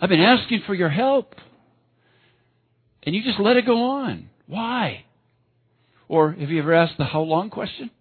I've 0.01 0.09
been 0.09 0.21
asking 0.21 0.63
for 0.67 0.75
your 0.75 0.89
help. 0.89 1.37
And 3.05 3.15
you 3.15 3.23
just 3.23 3.39
let 3.39 3.57
it 3.57 3.67
go 3.67 3.91
on. 3.91 4.31
Why? 4.49 5.05
Or 6.09 6.33
have 6.33 6.51
you 6.51 6.61
ever 6.61 6.75
asked 6.75 6.99
the 6.99 7.05
how 7.05 7.21
long 7.21 7.51
question? 7.51 7.93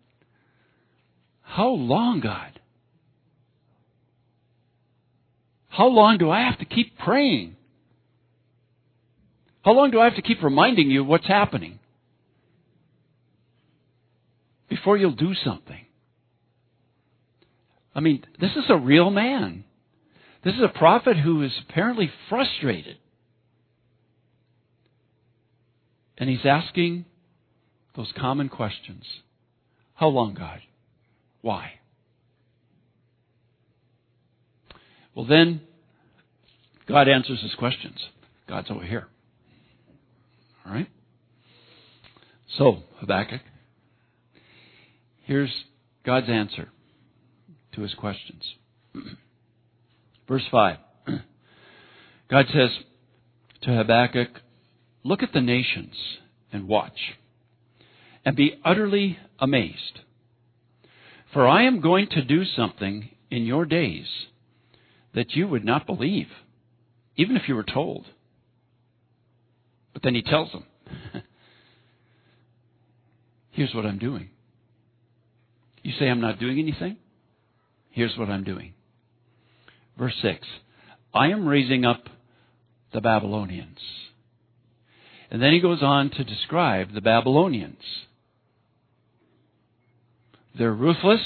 How 1.43 1.69
long, 1.69 2.21
God? 2.21 2.59
How 5.73 5.87
long 5.87 6.19
do 6.19 6.29
I 6.29 6.41
have 6.41 6.59
to 6.59 6.65
keep 6.65 6.99
praying? 6.99 7.55
How 9.63 9.71
long 9.71 9.89
do 9.89 9.99
I 9.99 10.05
have 10.05 10.15
to 10.17 10.21
keep 10.21 10.43
reminding 10.43 10.91
you 10.91 11.03
what's 11.03 11.27
happening? 11.27 11.79
Before 14.69 14.97
you'll 14.97 15.15
do 15.15 15.33
something. 15.33 15.83
I 17.95 18.01
mean, 18.01 18.23
this 18.39 18.51
is 18.51 18.65
a 18.69 18.77
real 18.77 19.09
man. 19.09 19.63
This 20.43 20.53
is 20.53 20.61
a 20.61 20.77
prophet 20.77 21.17
who 21.17 21.41
is 21.41 21.51
apparently 21.67 22.11
frustrated. 22.29 22.97
And 26.19 26.29
he's 26.29 26.45
asking 26.45 27.05
those 27.95 28.11
common 28.15 28.49
questions 28.49 29.05
How 29.95 30.09
long, 30.09 30.35
God? 30.35 30.61
Why? 31.41 31.79
Well, 35.15 35.25
then, 35.25 35.61
God 36.87 37.07
answers 37.07 37.41
his 37.41 37.53
questions. 37.55 37.97
God's 38.47 38.71
over 38.71 38.83
here. 38.83 39.07
All 40.65 40.73
right? 40.73 40.87
So, 42.57 42.83
Habakkuk, 42.99 43.41
Here's 45.23 45.63
God's 46.05 46.29
answer 46.29 46.69
to 47.73 47.81
his 47.81 47.93
questions. 47.93 48.43
Verse 50.27 50.43
5. 50.51 50.77
God 52.29 52.45
says 52.53 52.69
to 53.61 53.71
Habakkuk, 53.71 54.29
Look 55.05 55.23
at 55.23 55.33
the 55.33 55.41
nations 55.41 55.95
and 56.51 56.67
watch, 56.67 57.15
and 58.25 58.35
be 58.35 58.59
utterly 58.63 59.17
amazed. 59.39 59.99
For 61.33 61.47
I 61.47 61.63
am 61.63 61.81
going 61.81 62.07
to 62.11 62.23
do 62.23 62.43
something 62.45 63.09
in 63.31 63.45
your 63.45 63.65
days 63.65 64.05
that 65.13 65.31
you 65.31 65.47
would 65.47 65.65
not 65.65 65.85
believe, 65.85 66.27
even 67.15 67.35
if 67.37 67.47
you 67.47 67.55
were 67.55 67.63
told. 67.63 68.05
But 69.93 70.01
then 70.03 70.15
he 70.15 70.21
tells 70.21 70.51
them, 70.51 70.65
Here's 73.51 73.73
what 73.73 73.85
I'm 73.85 73.99
doing. 73.99 74.29
You 75.83 75.93
say 75.99 76.09
I'm 76.09 76.21
not 76.21 76.39
doing 76.39 76.57
anything? 76.57 76.97
Here's 77.91 78.17
what 78.17 78.29
I'm 78.29 78.43
doing. 78.43 78.73
Verse 79.97 80.15
6 80.21 80.47
I 81.13 81.27
am 81.27 81.47
raising 81.47 81.85
up 81.85 82.03
the 82.91 83.01
Babylonians. 83.01 83.77
And 85.29 85.41
then 85.41 85.51
he 85.51 85.59
goes 85.59 85.81
on 85.81 86.09
to 86.11 86.23
describe 86.23 86.93
the 86.93 87.01
Babylonians. 87.01 87.81
They're 90.57 90.73
ruthless, 90.73 91.21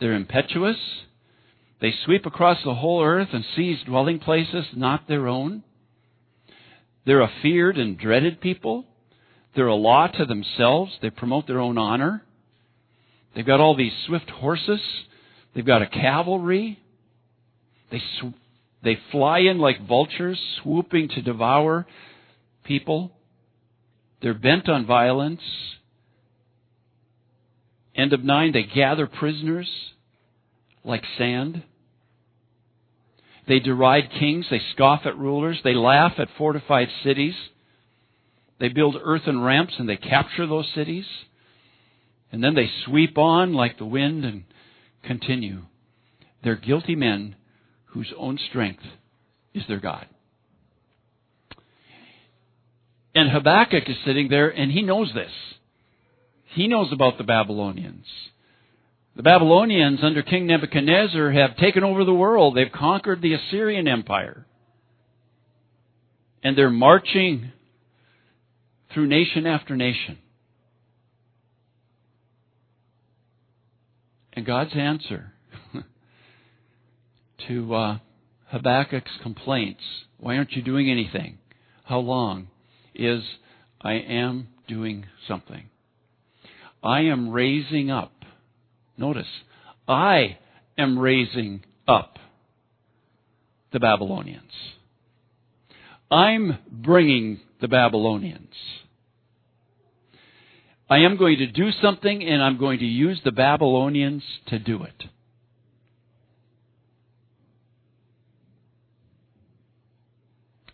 they're 0.00 0.14
impetuous, 0.14 0.76
they 1.80 1.92
sweep 2.04 2.26
across 2.26 2.58
the 2.64 2.74
whole 2.74 3.02
earth 3.02 3.28
and 3.32 3.44
seize 3.54 3.78
dwelling 3.86 4.18
places 4.18 4.66
not 4.74 5.06
their 5.06 5.28
own. 5.28 5.62
They're 7.06 7.22
a 7.22 7.32
feared 7.40 7.78
and 7.78 7.96
dreaded 7.96 8.40
people. 8.40 8.84
They're 9.54 9.66
a 9.66 9.74
law 9.74 10.08
to 10.08 10.24
themselves. 10.26 10.92
They 11.00 11.10
promote 11.10 11.46
their 11.46 11.60
own 11.60 11.78
honor. 11.78 12.22
They've 13.34 13.46
got 13.46 13.60
all 13.60 13.76
these 13.76 13.92
swift 14.06 14.28
horses. 14.28 14.80
They've 15.54 15.64
got 15.64 15.82
a 15.82 15.86
cavalry. 15.86 16.80
They, 17.90 17.98
sw- 17.98 18.34
they 18.82 18.98
fly 19.12 19.38
in 19.38 19.58
like 19.58 19.86
vultures, 19.86 20.38
swooping 20.62 21.10
to 21.10 21.22
devour 21.22 21.86
people. 22.64 23.12
They're 24.20 24.34
bent 24.34 24.68
on 24.68 24.84
violence. 24.84 25.40
End 27.94 28.12
of 28.12 28.22
nine, 28.22 28.52
they 28.52 28.64
gather 28.64 29.06
prisoners 29.06 29.68
like 30.88 31.04
sand. 31.16 31.62
They 33.46 33.60
deride 33.60 34.10
kings. 34.18 34.46
They 34.50 34.60
scoff 34.74 35.02
at 35.04 35.18
rulers. 35.18 35.58
They 35.62 35.74
laugh 35.74 36.14
at 36.18 36.28
fortified 36.36 36.88
cities. 37.04 37.34
They 38.58 38.68
build 38.68 38.96
earthen 39.00 39.40
ramps 39.40 39.74
and 39.78 39.88
they 39.88 39.96
capture 39.96 40.46
those 40.46 40.68
cities. 40.74 41.06
And 42.32 42.42
then 42.42 42.54
they 42.54 42.70
sweep 42.84 43.16
on 43.16 43.54
like 43.54 43.78
the 43.78 43.86
wind 43.86 44.24
and 44.24 44.44
continue. 45.04 45.62
They're 46.42 46.56
guilty 46.56 46.94
men 46.94 47.36
whose 47.86 48.12
own 48.16 48.38
strength 48.50 48.82
is 49.54 49.62
their 49.68 49.80
God. 49.80 50.06
And 53.14 53.30
Habakkuk 53.30 53.88
is 53.88 53.96
sitting 54.04 54.28
there 54.28 54.48
and 54.48 54.70
he 54.70 54.82
knows 54.82 55.10
this. 55.14 55.32
He 56.54 56.68
knows 56.68 56.92
about 56.92 57.18
the 57.18 57.24
Babylonians. 57.24 58.06
The 59.18 59.24
Babylonians 59.24 59.98
under 60.04 60.22
King 60.22 60.46
Nebuchadnezzar 60.46 61.32
have 61.32 61.56
taken 61.56 61.82
over 61.82 62.04
the 62.04 62.14
world. 62.14 62.56
They've 62.56 62.70
conquered 62.72 63.20
the 63.20 63.34
Assyrian 63.34 63.88
Empire. 63.88 64.46
And 66.44 66.56
they're 66.56 66.70
marching 66.70 67.50
through 68.94 69.08
nation 69.08 69.44
after 69.44 69.74
nation. 69.74 70.18
And 74.34 74.46
God's 74.46 74.70
answer 74.76 75.32
to 77.48 77.74
uh, 77.74 77.98
Habakkuk's 78.52 79.10
complaints, 79.24 79.82
why 80.18 80.36
aren't 80.36 80.52
you 80.52 80.62
doing 80.62 80.88
anything? 80.88 81.38
How 81.82 81.98
long? 81.98 82.46
Is 82.94 83.24
I 83.80 83.94
am 83.94 84.46
doing 84.68 85.06
something. 85.26 85.64
I 86.84 87.00
am 87.00 87.30
raising 87.30 87.90
up. 87.90 88.12
Notice, 88.98 89.28
I 89.86 90.38
am 90.76 90.98
raising 90.98 91.64
up 91.86 92.18
the 93.72 93.80
Babylonians. 93.80 94.52
I'm 96.10 96.58
bringing 96.70 97.40
the 97.60 97.68
Babylonians. 97.68 98.54
I 100.90 100.98
am 100.98 101.16
going 101.16 101.38
to 101.38 101.46
do 101.46 101.70
something 101.82 102.24
and 102.24 102.42
I'm 102.42 102.58
going 102.58 102.78
to 102.80 102.86
use 102.86 103.20
the 103.24 103.30
Babylonians 103.30 104.22
to 104.48 104.58
do 104.58 104.82
it. 104.82 105.04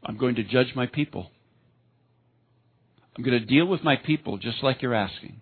I'm 0.07 0.17
going 0.17 0.37
to 0.37 0.45
judge 0.45 0.69
my 0.77 0.87
people. 0.87 1.31
I'm 3.17 3.25
going 3.25 3.39
to 3.39 3.45
deal 3.45 3.67
with 3.67 3.83
my 3.83 3.97
people 3.97 4.39
just 4.39 4.63
like 4.63 4.83
you're 4.83 4.95
asking. 4.95 5.41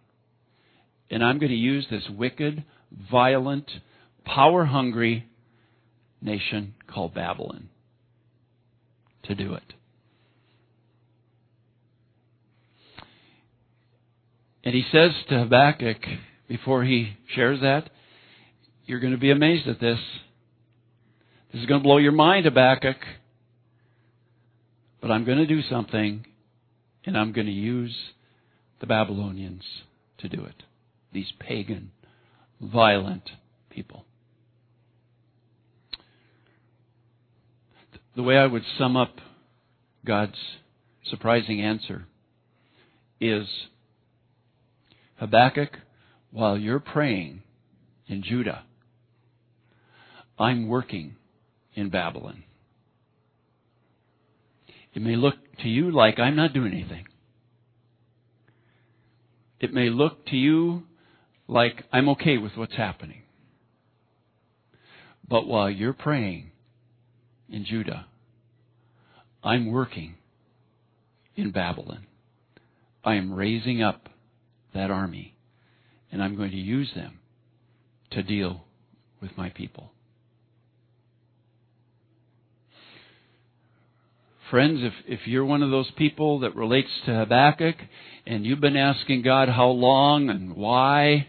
And 1.12 1.22
I'm 1.22 1.38
going 1.38 1.50
to 1.50 1.56
use 1.56 1.86
this 1.90 2.08
wicked, 2.08 2.64
violent, 3.10 3.70
power 4.24 4.64
hungry 4.64 5.28
nation 6.22 6.74
called 6.86 7.12
Babylon 7.12 7.68
to 9.24 9.34
do 9.34 9.52
it. 9.52 9.74
And 14.64 14.74
he 14.74 14.84
says 14.90 15.10
to 15.28 15.40
Habakkuk, 15.40 15.98
before 16.48 16.82
he 16.82 17.12
shares 17.34 17.60
that, 17.60 17.90
you're 18.86 19.00
going 19.00 19.12
to 19.12 19.18
be 19.18 19.30
amazed 19.30 19.68
at 19.68 19.80
this. 19.80 19.98
This 21.52 21.60
is 21.60 21.66
going 21.66 21.80
to 21.80 21.84
blow 21.84 21.98
your 21.98 22.12
mind, 22.12 22.46
Habakkuk. 22.46 22.96
But 25.02 25.10
I'm 25.10 25.26
going 25.26 25.38
to 25.38 25.46
do 25.46 25.60
something, 25.68 26.24
and 27.04 27.18
I'm 27.18 27.32
going 27.32 27.48
to 27.48 27.52
use 27.52 27.94
the 28.80 28.86
Babylonians 28.86 29.64
to 30.18 30.28
do 30.30 30.42
it. 30.44 30.54
These 31.12 31.32
pagan, 31.38 31.90
violent 32.60 33.28
people. 33.70 34.04
The 38.14 38.22
way 38.22 38.36
I 38.36 38.46
would 38.46 38.64
sum 38.78 38.96
up 38.96 39.16
God's 40.04 40.36
surprising 41.04 41.60
answer 41.60 42.06
is 43.20 43.46
Habakkuk, 45.16 45.78
while 46.30 46.58
you're 46.58 46.80
praying 46.80 47.42
in 48.06 48.22
Judah, 48.22 48.64
I'm 50.38 50.66
working 50.66 51.16
in 51.74 51.90
Babylon. 51.90 52.44
It 54.94 55.00
may 55.00 55.16
look 55.16 55.34
to 55.62 55.68
you 55.68 55.90
like 55.90 56.18
I'm 56.18 56.36
not 56.36 56.52
doing 56.52 56.72
anything. 56.72 57.06
It 59.60 59.72
may 59.72 59.88
look 59.88 60.26
to 60.26 60.36
you 60.36 60.82
like 61.48 61.84
I'm 61.92 62.08
okay 62.10 62.38
with 62.38 62.52
what's 62.56 62.76
happening. 62.76 63.22
But 65.28 65.46
while 65.46 65.70
you're 65.70 65.92
praying 65.92 66.50
in 67.48 67.64
Judah, 67.64 68.06
I'm 69.42 69.70
working 69.70 70.14
in 71.36 71.50
Babylon. 71.50 72.06
I 73.04 73.14
am 73.14 73.32
raising 73.32 73.82
up 73.82 74.08
that 74.74 74.90
army, 74.90 75.34
and 76.10 76.22
I'm 76.22 76.36
going 76.36 76.50
to 76.50 76.56
use 76.56 76.90
them 76.94 77.18
to 78.12 78.22
deal 78.22 78.64
with 79.20 79.30
my 79.36 79.48
people. 79.50 79.90
Friends, 84.50 84.80
if, 84.82 84.92
if 85.06 85.26
you're 85.26 85.46
one 85.46 85.62
of 85.62 85.70
those 85.70 85.90
people 85.92 86.40
that 86.40 86.54
relates 86.54 86.90
to 87.06 87.14
Habakkuk 87.14 87.76
and 88.26 88.44
you've 88.44 88.60
been 88.60 88.76
asking 88.76 89.22
God 89.22 89.48
how 89.48 89.68
long 89.68 90.28
and 90.28 90.54
why, 90.54 91.28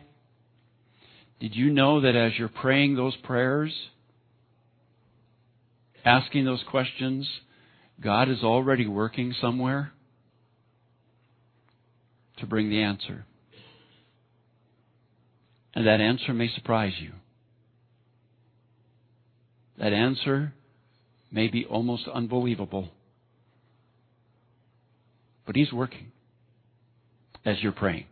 did 1.39 1.55
you 1.55 1.71
know 1.71 2.01
that 2.01 2.15
as 2.15 2.33
you're 2.37 2.47
praying 2.47 2.95
those 2.95 3.15
prayers, 3.17 3.73
asking 6.05 6.45
those 6.45 6.63
questions, 6.69 7.27
God 8.01 8.29
is 8.29 8.43
already 8.43 8.87
working 8.87 9.33
somewhere 9.39 9.91
to 12.37 12.45
bring 12.45 12.69
the 12.69 12.81
answer? 12.81 13.25
And 15.75 15.87
that 15.87 16.01
answer 16.01 16.33
may 16.33 16.49
surprise 16.53 16.93
you. 16.99 17.11
That 19.77 19.91
answer 19.91 20.53
may 21.31 21.47
be 21.47 21.65
almost 21.65 22.07
unbelievable. 22.07 22.89
But 25.45 25.55
He's 25.55 25.73
working 25.73 26.11
as 27.43 27.57
you're 27.61 27.71
praying. 27.71 28.05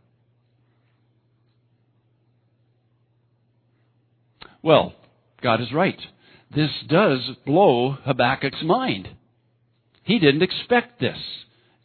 Well, 4.64 4.94
God 5.42 5.62
is 5.62 5.72
right. 5.74 6.00
This 6.54 6.72
does 6.88 7.20
blow 7.46 7.98
Habakkuk's 8.06 8.64
mind. 8.64 9.10
He 10.04 10.20
didn't 10.20 10.44
expect 10.44 11.00
this 11.00 11.18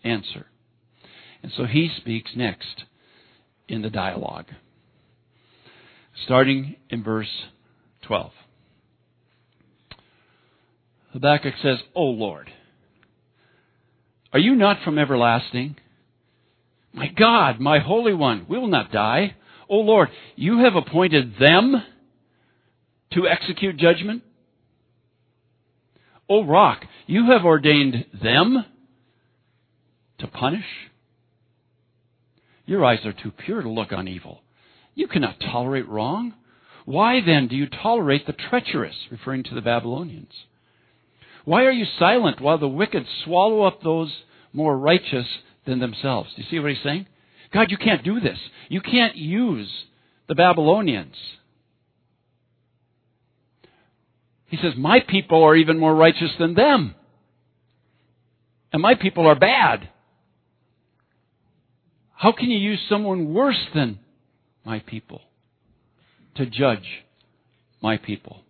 answer. 0.02 0.46
And 1.42 1.52
so 1.56 1.64
he 1.64 1.90
speaks 1.96 2.32
next 2.34 2.84
in 3.68 3.82
the 3.82 3.90
dialogue. 3.90 4.46
starting 6.24 6.76
in 6.88 7.04
verse 7.04 7.28
12. 8.06 8.32
Habakkuk 11.12 11.54
says, 11.62 11.78
O 11.94 12.04
Lord, 12.04 12.50
are 14.32 14.38
you 14.38 14.54
not 14.54 14.82
from 14.82 14.98
everlasting? 14.98 15.76
My 16.92 17.08
God, 17.08 17.60
my 17.60 17.80
Holy 17.80 18.14
One, 18.14 18.46
we 18.48 18.58
will 18.58 18.68
not 18.68 18.90
die. 18.90 19.34
O 19.68 19.76
Lord, 19.76 20.08
you 20.36 20.64
have 20.64 20.74
appointed 20.74 21.34
them 21.38 21.82
to 23.12 23.26
execute 23.26 23.76
judgment. 23.76 24.22
O 26.28 26.44
Rock, 26.44 26.84
you 27.06 27.30
have 27.30 27.44
ordained 27.44 28.06
them 28.22 28.64
to 30.18 30.26
punish. 30.26 30.64
Your 32.64 32.84
eyes 32.84 33.04
are 33.04 33.12
too 33.12 33.30
pure 33.30 33.62
to 33.62 33.68
look 33.68 33.92
on 33.92 34.08
evil. 34.08 34.42
You 34.94 35.06
cannot 35.06 35.38
tolerate 35.40 35.88
wrong. 35.88 36.34
Why 36.84 37.20
then 37.24 37.48
do 37.48 37.56
you 37.56 37.66
tolerate 37.66 38.26
the 38.26 38.32
treacherous, 38.32 38.96
referring 39.10 39.44
to 39.44 39.54
the 39.54 39.60
Babylonians? 39.60 40.32
Why 41.44 41.64
are 41.64 41.72
you 41.72 41.86
silent 41.98 42.40
while 42.40 42.58
the 42.58 42.68
wicked 42.68 43.06
swallow 43.24 43.62
up 43.62 43.82
those 43.82 44.12
more 44.52 44.76
righteous 44.76 45.26
than 45.64 45.78
themselves? 45.78 46.30
Do 46.34 46.42
you 46.42 46.48
see 46.50 46.58
what 46.58 46.70
he's 46.70 46.82
saying? 46.82 47.06
God, 47.52 47.70
you 47.70 47.76
can't 47.76 48.02
do 48.02 48.18
this. 48.20 48.38
You 48.68 48.80
can't 48.80 49.16
use 49.16 49.70
the 50.28 50.34
Babylonians. 50.34 51.14
He 54.48 54.56
says, 54.56 54.74
My 54.76 55.00
people 55.00 55.42
are 55.42 55.56
even 55.56 55.78
more 55.78 55.94
righteous 55.94 56.30
than 56.38 56.54
them. 56.54 56.94
And 58.72 58.82
my 58.82 58.94
people 58.94 59.26
are 59.26 59.34
bad. 59.34 59.88
How 62.14 62.32
can 62.32 62.50
you 62.50 62.58
use 62.58 62.80
someone 62.88 63.34
worse 63.34 63.60
than 63.74 63.98
my 64.64 64.80
people 64.80 65.20
to 66.36 66.46
judge 66.46 66.86
my 67.82 67.96
people? 67.96 68.42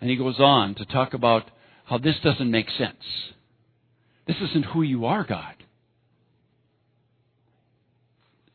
And 0.00 0.10
he 0.10 0.16
goes 0.16 0.40
on 0.40 0.74
to 0.76 0.84
talk 0.84 1.14
about 1.14 1.48
how 1.84 1.98
this 1.98 2.16
doesn't 2.24 2.50
make 2.50 2.68
sense. 2.76 3.04
This 4.26 4.36
isn't 4.50 4.66
who 4.66 4.82
you 4.82 5.06
are, 5.06 5.24
God. 5.24 5.54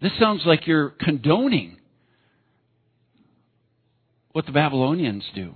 This 0.01 0.12
sounds 0.19 0.41
like 0.45 0.67
you're 0.67 0.89
condoning 0.89 1.77
what 4.38 4.45
the 4.45 4.52
Babylonians 4.52 5.23
do. 5.34 5.56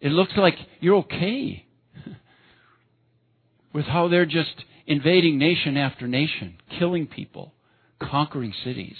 It 0.00 0.08
looks 0.08 0.32
like 0.36 0.56
you're 0.80 0.96
okay 0.96 1.64
with 3.72 3.84
how 3.84 4.08
they're 4.08 4.26
just 4.26 4.64
invading 4.84 5.38
nation 5.38 5.76
after 5.76 6.08
nation, 6.08 6.56
killing 6.76 7.06
people, 7.06 7.54
conquering 8.02 8.52
cities. 8.64 8.96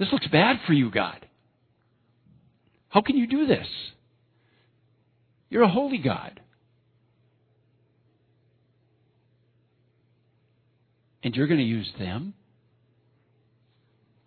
This 0.00 0.08
looks 0.10 0.26
bad 0.26 0.56
for 0.66 0.72
you, 0.72 0.90
God. 0.90 1.24
How 2.88 3.02
can 3.02 3.16
you 3.16 3.28
do 3.28 3.46
this? 3.46 3.68
You're 5.48 5.62
a 5.62 5.70
holy 5.70 5.98
God. 5.98 6.40
And 11.22 11.36
you're 11.36 11.46
going 11.46 11.60
to 11.60 11.64
use 11.64 11.92
them 12.00 12.34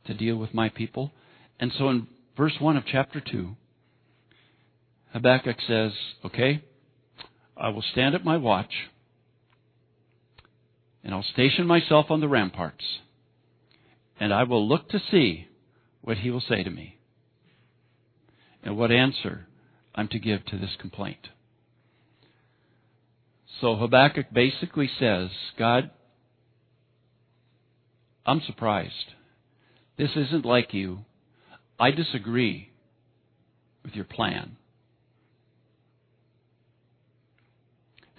to 0.05 0.13
deal 0.13 0.37
with 0.37 0.53
my 0.53 0.69
people. 0.69 1.11
And 1.59 1.73
so 1.77 1.89
in 1.89 2.07
verse 2.37 2.53
1 2.59 2.77
of 2.77 2.83
chapter 2.85 3.19
2, 3.19 3.55
Habakkuk 5.13 5.57
says, 5.67 5.91
Okay, 6.23 6.63
I 7.55 7.69
will 7.69 7.83
stand 7.91 8.15
at 8.15 8.23
my 8.23 8.37
watch 8.37 8.71
and 11.07 11.15
I'll 11.15 11.23
station 11.23 11.65
myself 11.65 12.07
on 12.09 12.19
the 12.19 12.27
ramparts, 12.27 12.83
and 14.19 14.33
I 14.33 14.43
will 14.43 14.67
look 14.67 14.89
to 14.89 14.99
see 15.09 15.47
what 16.01 16.17
he 16.17 16.29
will 16.29 16.41
say 16.41 16.63
to 16.63 16.69
me, 16.69 16.97
and 18.61 18.77
what 18.77 18.91
answer 18.91 19.47
I'm 19.95 20.09
to 20.09 20.19
give 20.19 20.45
to 20.47 20.57
this 20.57 20.75
complaint. 20.81 21.29
So 23.61 23.77
Habakkuk 23.77 24.33
basically 24.33 24.89
says, 24.99 25.29
God, 25.57 25.91
I'm 28.25 28.41
surprised. 28.45 29.13
This 29.97 30.11
isn't 30.13 30.45
like 30.45 30.73
you. 30.73 31.05
I 31.79 31.91
disagree 31.91 32.69
with 33.83 33.93
your 33.93 34.05
plan. 34.05 34.57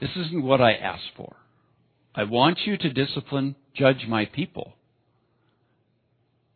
This 0.00 0.10
isn't 0.16 0.42
what 0.42 0.60
I 0.60 0.72
asked 0.74 1.10
for. 1.16 1.36
I 2.14 2.24
want 2.24 2.60
you 2.64 2.76
to 2.76 2.92
discipline, 2.92 3.56
judge 3.74 4.06
my 4.08 4.24
people, 4.26 4.74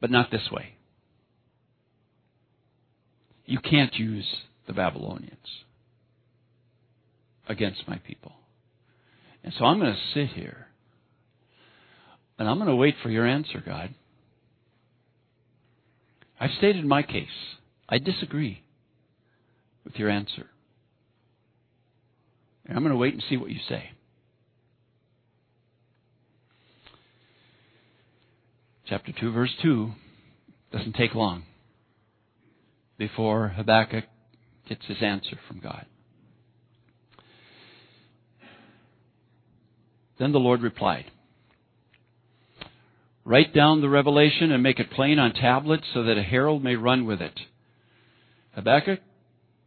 but 0.01 0.11
not 0.11 0.31
this 0.31 0.49
way. 0.51 0.77
You 3.45 3.59
can't 3.59 3.95
use 3.95 4.27
the 4.67 4.73
Babylonians 4.73 5.65
against 7.49 7.87
my 7.89 7.99
people. 7.99 8.33
And 9.45 9.53
so 9.59 9.65
I'm 9.65 9.79
going 9.79 9.93
to 9.93 10.15
sit 10.15 10.35
here 10.35 10.69
and 12.39 12.49
I'm 12.49 12.57
going 12.57 12.69
to 12.69 12.77
wait 12.77 12.95
for 13.03 13.11
your 13.11 13.27
answer, 13.27 13.63
God. 13.65 13.95
I've 16.43 16.51
stated 16.59 16.85
my 16.85 17.05
case. 17.05 17.29
I 17.89 17.99
disagree 17.99 18.65
with 19.85 19.95
your 19.95 20.11
answer. 20.11 20.47
And 22.67 22.77
I'm 22.77 22.83
going 22.83 22.93
to 22.93 22.99
wait 22.99 23.15
and 23.15 23.23
see 23.29 23.37
what 23.37 23.51
you 23.51 23.61
say. 23.69 23.91
chapter 28.89 29.13
2, 29.21 29.33
verse 29.33 29.55
2, 29.63 29.93
doesn't 30.73 30.95
take 30.97 31.15
long 31.15 31.45
before 32.99 33.49
Habakkuk 33.49 34.05
gets 34.69 34.85
his 34.87 34.99
answer 35.01 35.39
from 35.47 35.61
God. 35.61 35.87
Then 40.19 40.33
the 40.33 40.39
Lord 40.39 40.61
replied, 40.61 41.12
Write 43.25 43.55
down 43.55 43.81
the 43.81 43.89
revelation 43.89 44.51
and 44.51 44.63
make 44.63 44.81
it 44.81 44.91
plain 44.91 45.19
on 45.19 45.33
tablets 45.33 45.85
so 45.95 46.03
that 46.05 46.19
a 46.19 46.23
herald 46.23 46.63
may 46.65 46.75
run 46.75 47.07
with 47.07 47.21
it. 47.21 47.39
Habakkuk, 48.55 49.01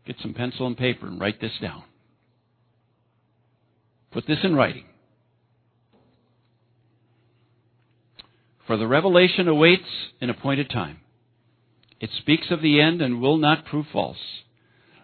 get 0.05 0.17
some 0.21 0.33
pencil 0.33 0.67
and 0.67 0.77
paper 0.77 1.07
and 1.07 1.19
write 1.19 1.39
this 1.39 1.53
down. 1.61 1.83
Put 4.11 4.27
this 4.27 4.39
in 4.43 4.55
writing. 4.55 4.85
For 8.67 8.77
the 8.77 8.87
revelation 8.87 9.47
awaits 9.47 9.83
an 10.21 10.29
appointed 10.29 10.69
time. 10.69 10.99
It 11.99 12.09
speaks 12.19 12.47
of 12.51 12.61
the 12.61 12.81
end 12.81 13.01
and 13.01 13.21
will 13.21 13.37
not 13.37 13.65
prove 13.65 13.85
false. 13.91 14.17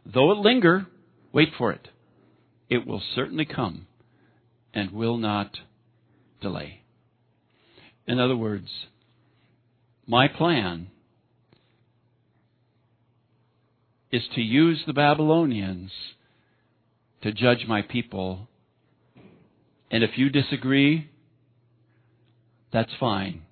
Though 0.05 0.31
it 0.31 0.39
linger, 0.39 0.87
wait 1.31 1.49
for 1.57 1.71
it. 1.71 1.87
It 2.69 2.85
will 2.87 3.01
certainly 3.15 3.45
come 3.45 3.87
and 4.73 4.91
will 4.91 5.17
not 5.17 5.57
delay. 6.41 6.80
In 8.07 8.19
other 8.19 8.35
words, 8.35 8.67
my 10.07 10.27
plan 10.27 10.87
is 14.11 14.23
to 14.35 14.41
use 14.41 14.83
the 14.85 14.93
Babylonians 14.93 15.91
to 17.21 17.31
judge 17.31 17.65
my 17.67 17.81
people. 17.81 18.47
And 19.89 20.03
if 20.03 20.17
you 20.17 20.29
disagree, 20.29 21.09
that's 22.73 22.91
fine 22.99 23.43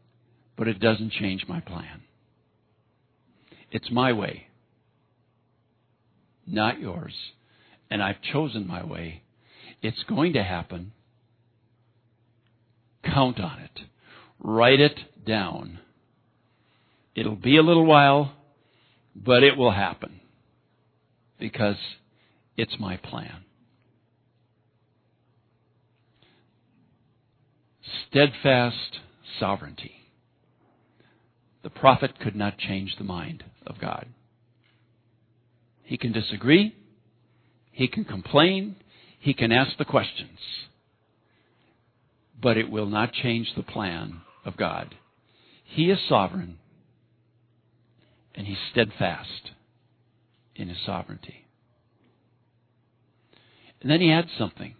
but 0.60 0.68
it 0.68 0.78
doesn't 0.82 1.14
change 1.14 1.46
my 1.48 1.62
plan. 1.62 2.02
It's 3.72 3.90
my 3.90 4.12
way, 4.12 4.48
not 6.46 6.82
yours. 6.82 7.14
And 7.90 8.04
I've 8.04 8.22
chosen 8.34 8.68
my 8.68 8.86
way. 8.86 9.24
It's 9.82 10.04
going 10.04 10.34
to 10.34 10.44
happen. 10.44 10.92
Count 13.06 13.40
on 13.40 13.60
it. 13.60 13.80
Write 14.40 14.80
it 14.80 14.98
down. 15.26 15.80
It'll 17.16 17.36
be 17.36 17.58
a 17.58 17.62
little 17.62 17.86
while, 17.86 18.34
but 19.16 19.44
it 19.44 19.58
will 19.58 19.72
happen 19.72 20.22
because 21.40 21.76
it's 22.56 22.80
my 22.80 22.98
plan. 22.98 23.44
Steadfast 28.10 29.00
sovereignty. 29.40 29.92
The 31.62 31.70
prophet 31.70 32.20
could 32.20 32.36
not 32.36 32.58
change 32.58 32.96
the 32.98 33.04
mind 33.04 33.44
of 33.68 33.80
God. 33.80 34.08
He 35.84 35.98
can 35.98 36.14
disagree. 36.14 36.76
He 37.72 37.88
can 37.88 38.06
complain. 38.06 38.78
He 39.20 39.34
can 39.34 39.52
ask 39.52 39.78
the 39.78 39.86
questions. 39.86 40.40
But 42.42 42.58
it 42.58 42.72
will 42.72 42.86
not 42.86 43.12
change 43.12 43.52
the 43.56 43.64
plan 43.64 44.22
of 44.46 44.58
God. 44.58 44.96
He 45.64 45.90
is 45.90 46.00
sovereign 46.08 46.58
and 48.36 48.48
he's 48.48 48.58
steadfast 48.72 49.52
in 50.56 50.70
his 50.70 50.78
sovereignty. 50.86 51.46
And 53.82 53.90
then 53.90 54.02
he 54.02 54.12
adds 54.12 54.30
something. 54.38 54.76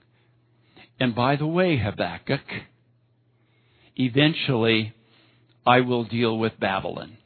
And 1.00 1.16
by 1.16 1.36
the 1.36 1.48
way, 1.48 1.78
Habakkuk, 1.78 2.42
eventually 3.96 4.94
I 5.66 5.82
will 5.82 6.04
deal 6.04 6.38
with 6.38 6.60
Babylon. 6.60 7.18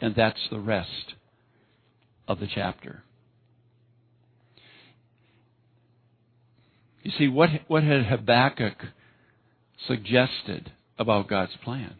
And 0.00 0.14
that's 0.14 0.48
the 0.50 0.58
rest 0.58 1.14
of 2.26 2.40
the 2.40 2.48
chapter. 2.52 3.02
You 7.02 7.12
see, 7.18 7.28
what, 7.28 7.50
what 7.66 7.82
had 7.82 8.06
Habakkuk 8.06 8.76
suggested 9.86 10.72
about 11.02 11.28
God's 11.28 11.52
plan? 11.62 11.96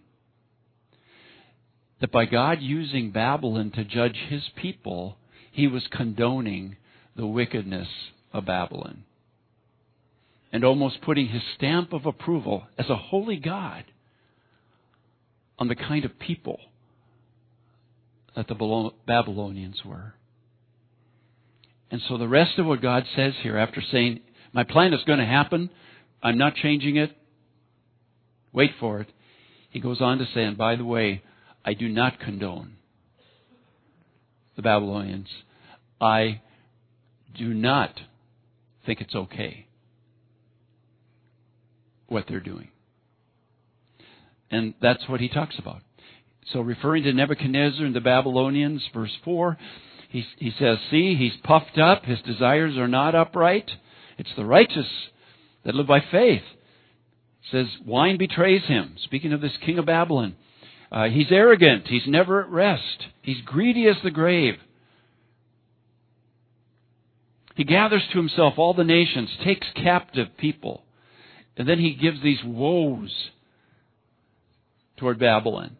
That 2.00 2.10
by 2.10 2.24
God 2.24 2.58
using 2.60 3.10
Babylon 3.10 3.70
to 3.72 3.84
judge 3.84 4.16
his 4.28 4.42
people, 4.56 5.18
he 5.52 5.66
was 5.66 5.82
condoning 5.92 6.76
the 7.14 7.26
wickedness 7.26 7.88
of 8.32 8.46
Babylon. 8.46 9.04
And 10.50 10.64
almost 10.64 11.02
putting 11.02 11.28
his 11.28 11.42
stamp 11.56 11.92
of 11.92 12.06
approval 12.06 12.64
as 12.78 12.88
a 12.88 12.96
holy 12.96 13.36
God 13.36 13.84
on 15.58 15.68
the 15.68 15.76
kind 15.76 16.04
of 16.04 16.18
people 16.18 16.58
that 18.34 18.48
the 18.48 18.90
Babylonians 19.06 19.82
were. 19.84 20.14
And 21.90 22.00
so 22.08 22.16
the 22.16 22.28
rest 22.28 22.58
of 22.58 22.66
what 22.66 22.80
God 22.80 23.04
says 23.14 23.34
here, 23.42 23.58
after 23.58 23.82
saying, 23.92 24.20
My 24.52 24.64
plan 24.64 24.94
is 24.94 25.04
going 25.06 25.18
to 25.18 25.26
happen, 25.26 25.70
I'm 26.22 26.38
not 26.38 26.54
changing 26.54 26.96
it, 26.96 27.14
wait 28.52 28.72
for 28.78 29.00
it, 29.00 29.08
he 29.70 29.80
goes 29.80 30.00
on 30.00 30.18
to 30.18 30.26
say, 30.34 30.44
And 30.44 30.56
by 30.56 30.76
the 30.76 30.84
way, 30.84 31.22
I 31.64 31.74
do 31.74 31.88
not 31.88 32.20
condone 32.20 32.74
the 34.56 34.62
Babylonians. 34.62 35.28
I 36.00 36.42
do 37.36 37.54
not 37.54 37.98
think 38.84 39.00
it's 39.00 39.14
okay 39.14 39.66
what 42.08 42.26
they're 42.28 42.40
doing. 42.40 42.68
And 44.50 44.74
that's 44.82 45.08
what 45.08 45.20
he 45.20 45.28
talks 45.28 45.58
about. 45.58 45.80
So, 46.52 46.60
referring 46.60 47.04
to 47.04 47.12
Nebuchadnezzar 47.12 47.86
and 47.86 47.96
the 47.96 48.00
Babylonians, 48.00 48.82
verse 48.92 49.16
4, 49.24 49.56
he, 50.10 50.24
he 50.36 50.52
says, 50.58 50.76
See, 50.90 51.14
he's 51.14 51.32
puffed 51.42 51.78
up, 51.78 52.04
his 52.04 52.20
desires 52.20 52.76
are 52.76 52.88
not 52.88 53.14
upright. 53.14 53.70
It's 54.18 54.30
the 54.36 54.44
righteous 54.44 54.86
that 55.64 55.74
live 55.74 55.86
by 55.86 56.00
faith. 56.10 56.42
Says, 57.50 57.66
Wine 57.84 58.18
betrays 58.18 58.62
him. 58.64 58.96
Speaking 59.04 59.32
of 59.32 59.40
this 59.40 59.56
king 59.64 59.78
of 59.78 59.86
Babylon, 59.86 60.36
uh, 60.90 61.08
he's 61.08 61.30
arrogant, 61.30 61.86
he's 61.88 62.06
never 62.06 62.42
at 62.42 62.50
rest, 62.50 63.06
he's 63.22 63.40
greedy 63.44 63.86
as 63.88 63.96
the 64.04 64.10
grave. 64.10 64.54
He 67.54 67.64
gathers 67.64 68.02
to 68.12 68.18
himself 68.18 68.54
all 68.56 68.74
the 68.74 68.84
nations, 68.84 69.30
takes 69.44 69.66
captive 69.74 70.28
people, 70.38 70.84
and 71.56 71.68
then 71.68 71.78
he 71.78 71.94
gives 71.94 72.22
these 72.22 72.42
woes 72.44 73.30
toward 74.96 75.18
Babylon. 75.18 75.76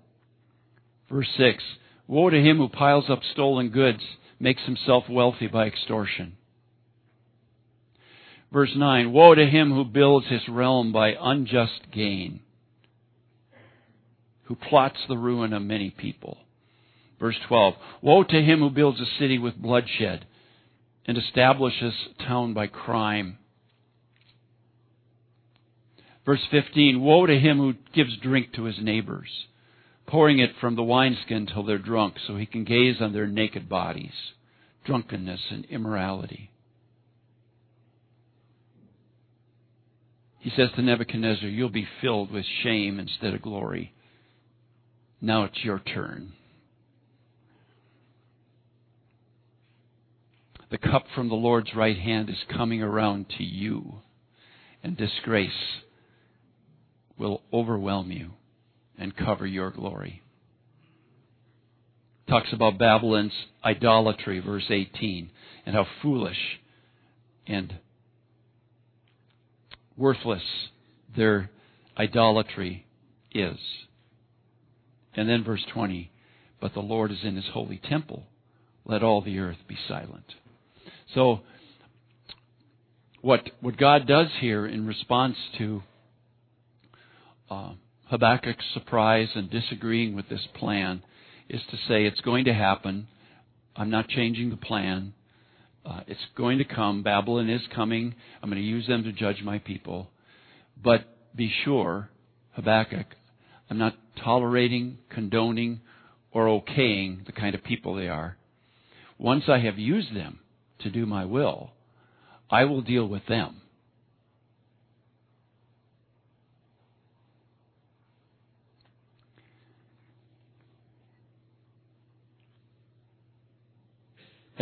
Verse 1.11 1.29
6 1.37 1.63
Woe 2.07 2.31
to 2.31 2.41
him 2.41 2.59
who 2.59 2.69
piles 2.69 3.09
up 3.09 3.21
stolen 3.33 3.71
goods, 3.71 4.03
makes 4.39 4.63
himself 4.63 5.05
wealthy 5.09 5.47
by 5.47 5.67
extortion. 5.67 6.37
Verse 8.53 8.73
9 8.77 9.13
Woe 9.13 9.35
to 9.35 9.47
him 9.47 9.73
who 9.73 9.85
builds 9.85 10.27
his 10.29 10.47
realm 10.49 10.93
by 10.93 11.17
unjust 11.19 11.91
gain, 11.91 12.41
who 14.45 14.55
plots 14.55 14.99
the 15.09 15.17
ruin 15.17 15.53
of 15.55 15.63
many 15.63 15.91
people. 15.91 16.39
Verse 17.19 17.39
12 17.49 17.75
Woe 18.03 18.25
to 18.25 18.43
him 18.43 18.61
who 18.61 18.71
builds 18.71 19.01
a 19.01 19.07
city 19.19 19.39
with 19.39 19.57
bloodshed 19.57 20.27
and 21.07 21.17
establishes 21.17 21.95
town 22.27 22.53
by 22.53 22.67
crime. 22.67 23.39
Verse 26.27 26.43
15 26.51 27.01
Woe 27.01 27.25
to 27.27 27.39
him 27.39 27.57
who 27.57 27.75
gives 27.95 28.19
drink 28.19 28.53
to 28.53 28.65
his 28.65 28.77
neighbors, 28.83 29.31
pouring 30.07 30.41
it 30.41 30.51
from 30.61 30.77
the 30.77 30.83
wineskin 30.83 31.47
till 31.47 31.63
they're 31.63 31.79
drunk, 31.79 32.17
so 32.27 32.37
he 32.37 32.45
can 32.45 32.65
gaze 32.65 32.97
on 33.01 33.15
their 33.15 33.27
naked 33.27 33.69
bodies, 33.69 34.13
drunkenness 34.85 35.41
and 35.51 35.65
immorality. 35.67 36.52
He 40.43 40.51
says 40.57 40.71
to 40.75 40.83
Nebuchadnezzar, 40.83 41.49
You'll 41.49 41.69
be 41.69 41.87
filled 42.01 42.33
with 42.33 42.45
shame 42.65 42.99
instead 42.99 43.33
of 43.33 43.43
glory. 43.43 43.95
Now 45.21 45.45
it's 45.45 45.63
your 45.63 45.79
turn. 45.79 46.33
The 50.69 50.79
cup 50.79 51.05
from 51.15 51.29
the 51.29 51.37
Lord's 51.37 51.73
right 51.77 51.97
hand 51.97 52.29
is 52.29 52.37
coming 52.57 52.83
around 52.83 53.27
to 53.39 53.45
you, 53.45 54.01
and 54.83 54.97
disgrace 54.97 55.51
will 57.17 57.43
overwhelm 57.53 58.11
you 58.11 58.33
and 58.99 59.17
cover 59.17 59.47
your 59.47 59.71
glory. 59.71 60.23
Talks 62.29 62.53
about 62.53 62.79
Babylon's 62.79 63.33
idolatry, 63.65 64.41
verse 64.41 64.67
18, 64.69 65.31
and 65.67 65.77
how 65.77 65.87
foolish 66.01 66.59
and 67.47 67.75
worthless 69.97 70.43
their 71.17 71.51
idolatry 71.97 72.87
is. 73.33 73.59
And 75.15 75.29
then 75.29 75.45
verse 75.45 75.65
20, 75.73 76.11
but 76.61 76.75
the 76.75 76.81
Lord 76.81 77.11
is 77.11 77.19
in 77.23 77.37
his 77.37 77.45
holy 77.53 77.81
temple. 77.89 78.25
Let 78.85 79.03
all 79.03 79.21
the 79.21 79.39
earth 79.39 79.59
be 79.69 79.77
silent. 79.89 80.25
So, 81.15 81.41
what, 83.21 83.49
what 83.61 83.77
God 83.77 84.07
does 84.07 84.29
here 84.41 84.67
in 84.67 84.87
response 84.87 85.37
to 85.59 85.83
uh, 87.51 87.73
Habakkuk's 88.11 88.65
surprise 88.75 89.29
and 89.35 89.51
disagreeing 89.51 90.17
with 90.17 90.29
this 90.29 90.47
plan 90.55 91.03
is 91.49 91.61
to 91.71 91.77
say 91.89 92.05
it's 92.05 92.21
going 92.21 92.47
to 92.47 92.55
happen. 92.55 93.07
I'm 93.77 93.91
not 93.91 94.09
changing 94.09 94.51
the 94.51 94.57
plan. 94.57 95.15
Uh, 95.85 96.01
it's 96.07 96.21
going 96.37 96.59
to 96.59 96.65
come. 96.65 97.03
Babylon 97.03 97.51
is 97.51 97.63
coming. 97.75 98.15
I'm 98.43 98.51
going 98.51 98.63
to 98.63 98.67
use 98.67 98.87
them 98.87 99.05
to 99.05 99.13
judge 99.13 99.43
my 99.43 99.59
people. 99.59 100.09
But 100.83 101.05
be 101.35 101.53
sure, 101.65 102.09
Habakkuk, 102.53 103.07
I'm 103.69 103.79
not 103.79 103.97
tolerating, 104.23 104.99
condoning, 105.11 105.81
or 106.31 106.47
okaying 106.47 107.27
the 107.27 107.33
kind 107.33 107.55
of 107.55 107.65
people 107.65 107.95
they 107.95 108.09
are. 108.09 108.37
Once 109.19 109.45
I 109.49 109.59
have 109.59 109.79
used 109.79 110.15
them 110.15 110.41
to 110.81 110.91
do 110.91 111.07
my 111.07 111.25
will, 111.25 111.71
I 112.51 112.65
will 112.65 112.83
deal 112.83 113.07
with 113.07 113.27
them. 113.29 113.62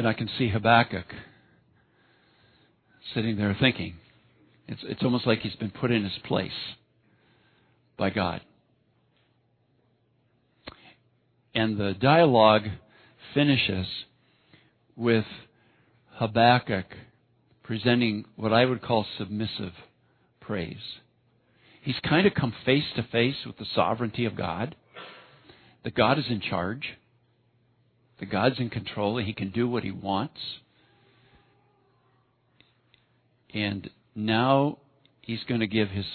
And 0.00 0.08
I 0.08 0.14
can 0.14 0.30
see 0.38 0.48
Habakkuk 0.48 1.04
sitting 3.12 3.36
there 3.36 3.54
thinking. 3.60 3.96
It's, 4.66 4.80
it's 4.84 5.02
almost 5.02 5.26
like 5.26 5.40
he's 5.40 5.56
been 5.56 5.70
put 5.70 5.90
in 5.90 6.04
his 6.04 6.18
place 6.24 6.56
by 7.98 8.08
God. 8.08 8.40
And 11.54 11.76
the 11.76 11.92
dialogue 11.92 12.62
finishes 13.34 13.86
with 14.96 15.26
Habakkuk 16.12 16.86
presenting 17.62 18.24
what 18.36 18.54
I 18.54 18.64
would 18.64 18.80
call 18.80 19.04
submissive 19.18 19.74
praise. 20.40 20.76
He's 21.82 22.00
kind 22.08 22.26
of 22.26 22.32
come 22.32 22.54
face 22.64 22.86
to 22.96 23.02
face 23.02 23.36
with 23.44 23.58
the 23.58 23.66
sovereignty 23.74 24.24
of 24.24 24.34
God, 24.34 24.76
that 25.84 25.94
God 25.94 26.18
is 26.18 26.24
in 26.30 26.40
charge, 26.40 26.88
that 28.20 28.30
God's 28.30 28.58
in 28.58 28.70
control 28.70 29.18
and 29.18 29.26
He 29.26 29.32
can 29.32 29.50
do 29.50 29.68
what 29.68 29.82
He 29.82 29.90
wants. 29.90 30.38
And 33.52 33.90
now 34.14 34.78
He's 35.22 35.42
going 35.48 35.60
to 35.60 35.66
give 35.66 35.88
His 35.88 36.06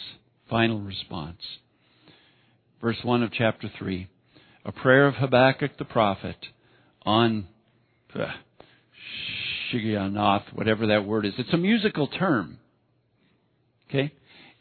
final 0.49 0.79
response. 0.79 1.41
Verse 2.81 2.97
1 3.03 3.23
of 3.23 3.31
chapter 3.33 3.69
3 3.77 4.07
A 4.63 4.71
prayer 4.71 5.07
of 5.07 5.15
Habakkuk 5.15 5.77
the 5.77 5.85
prophet 5.85 6.37
on 7.05 7.47
uh, 8.13 8.25
Shigionoth, 9.71 10.53
whatever 10.53 10.87
that 10.87 11.05
word 11.05 11.25
is. 11.25 11.33
It's 11.37 11.53
a 11.53 11.57
musical 11.57 12.07
term. 12.07 12.59
Okay? 13.89 14.13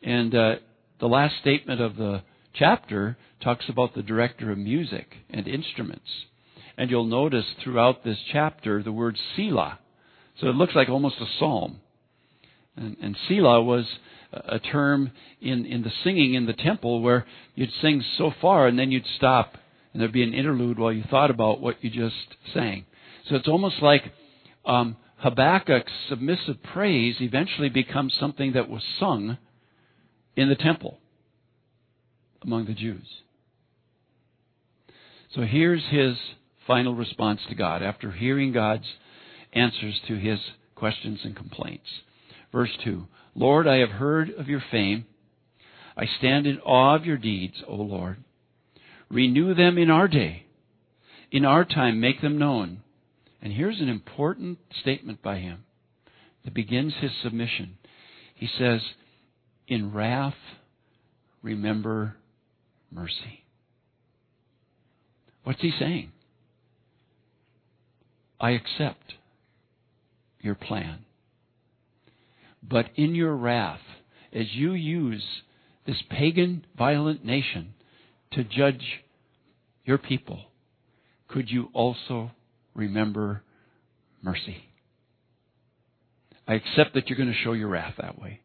And 0.02 0.34
uh, 0.34 0.54
the 1.00 1.06
last 1.06 1.34
statement 1.40 1.80
of 1.80 1.96
the 1.96 2.22
chapter 2.54 3.16
talks 3.42 3.68
about 3.68 3.94
the 3.94 4.02
director 4.02 4.50
of 4.50 4.58
music 4.58 5.06
and 5.30 5.46
instruments. 5.46 6.08
And 6.76 6.90
you'll 6.90 7.04
notice 7.04 7.46
throughout 7.62 8.04
this 8.04 8.18
chapter 8.32 8.82
the 8.82 8.92
word 8.92 9.16
Selah. 9.36 9.78
So 10.40 10.48
it 10.48 10.56
looks 10.56 10.74
like 10.74 10.88
almost 10.88 11.16
a 11.20 11.26
psalm. 11.38 11.80
And, 12.76 12.96
and 13.00 13.16
Selah 13.28 13.62
was 13.62 13.86
a 14.32 14.58
term 14.58 15.12
in, 15.40 15.64
in 15.64 15.82
the 15.82 15.92
singing 16.02 16.34
in 16.34 16.46
the 16.46 16.52
temple 16.52 17.00
where 17.00 17.24
you'd 17.54 17.70
sing 17.80 18.02
so 18.18 18.32
far 18.40 18.66
and 18.66 18.78
then 18.78 18.90
you'd 18.90 19.06
stop 19.16 19.56
and 19.92 20.00
there'd 20.00 20.12
be 20.12 20.24
an 20.24 20.34
interlude 20.34 20.78
while 20.78 20.92
you 20.92 21.04
thought 21.08 21.30
about 21.30 21.60
what 21.60 21.82
you 21.84 21.90
just 21.90 22.16
sang. 22.52 22.84
So 23.28 23.36
it's 23.36 23.48
almost 23.48 23.80
like 23.80 24.02
um, 24.66 24.96
Habakkuk's 25.22 25.92
submissive 26.08 26.62
praise 26.62 27.16
eventually 27.20 27.68
becomes 27.68 28.14
something 28.18 28.52
that 28.54 28.68
was 28.68 28.82
sung 28.98 29.38
in 30.36 30.48
the 30.48 30.56
temple 30.56 30.98
among 32.42 32.66
the 32.66 32.74
Jews. 32.74 33.06
So 35.34 35.42
here's 35.42 35.82
his 35.90 36.16
final 36.66 36.94
response 36.94 37.40
to 37.48 37.54
God 37.54 37.82
after 37.82 38.10
hearing 38.10 38.52
God's 38.52 38.86
answers 39.52 40.00
to 40.08 40.16
his 40.16 40.38
questions 40.74 41.20
and 41.24 41.36
complaints. 41.36 41.88
Verse 42.52 42.70
2 42.84 43.06
Lord, 43.34 43.66
I 43.66 43.78
have 43.78 43.90
heard 43.90 44.30
of 44.30 44.48
your 44.48 44.62
fame. 44.70 45.06
I 45.96 46.06
stand 46.18 46.46
in 46.46 46.58
awe 46.60 46.94
of 46.94 47.04
your 47.04 47.16
deeds, 47.16 47.62
O 47.66 47.74
Lord. 47.74 48.18
Renew 49.10 49.54
them 49.54 49.78
in 49.78 49.90
our 49.90 50.08
day. 50.08 50.46
In 51.30 51.44
our 51.44 51.64
time, 51.64 52.00
make 52.00 52.20
them 52.20 52.38
known. 52.38 52.82
And 53.42 53.52
here's 53.52 53.80
an 53.80 53.88
important 53.88 54.58
statement 54.80 55.22
by 55.22 55.38
him 55.38 55.64
that 56.44 56.54
begins 56.54 56.94
his 57.00 57.10
submission. 57.22 57.76
He 58.34 58.48
says, 58.58 58.80
In 59.68 59.92
wrath, 59.92 60.34
remember 61.42 62.16
mercy. 62.90 63.44
What's 65.42 65.60
he 65.60 65.72
saying? 65.78 66.12
I 68.44 68.50
accept 68.50 69.14
your 70.38 70.54
plan. 70.54 71.06
But 72.62 72.90
in 72.94 73.14
your 73.14 73.34
wrath, 73.34 73.80
as 74.34 74.44
you 74.52 74.74
use 74.74 75.24
this 75.86 75.96
pagan, 76.10 76.66
violent 76.76 77.24
nation 77.24 77.72
to 78.32 78.44
judge 78.44 78.84
your 79.86 79.96
people, 79.96 80.40
could 81.26 81.50
you 81.50 81.70
also 81.72 82.32
remember 82.74 83.40
mercy? 84.20 84.64
I 86.46 86.52
accept 86.52 86.92
that 86.92 87.08
you're 87.08 87.16
going 87.16 87.32
to 87.32 87.44
show 87.44 87.54
your 87.54 87.68
wrath 87.68 87.94
that 87.96 88.20
way. 88.20 88.40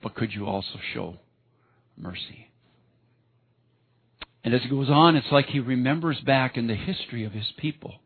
But 0.00 0.14
could 0.14 0.32
you 0.32 0.46
also 0.46 0.78
show 0.94 1.16
mercy? 1.96 2.49
And 4.42 4.54
as 4.54 4.62
it 4.64 4.70
goes 4.70 4.88
on, 4.88 5.16
it's 5.16 5.30
like 5.30 5.46
he 5.46 5.60
remembers 5.60 6.18
back 6.20 6.56
in 6.56 6.66
the 6.66 6.74
history 6.74 7.24
of 7.24 7.32
his 7.32 7.52
people. 7.58 8.00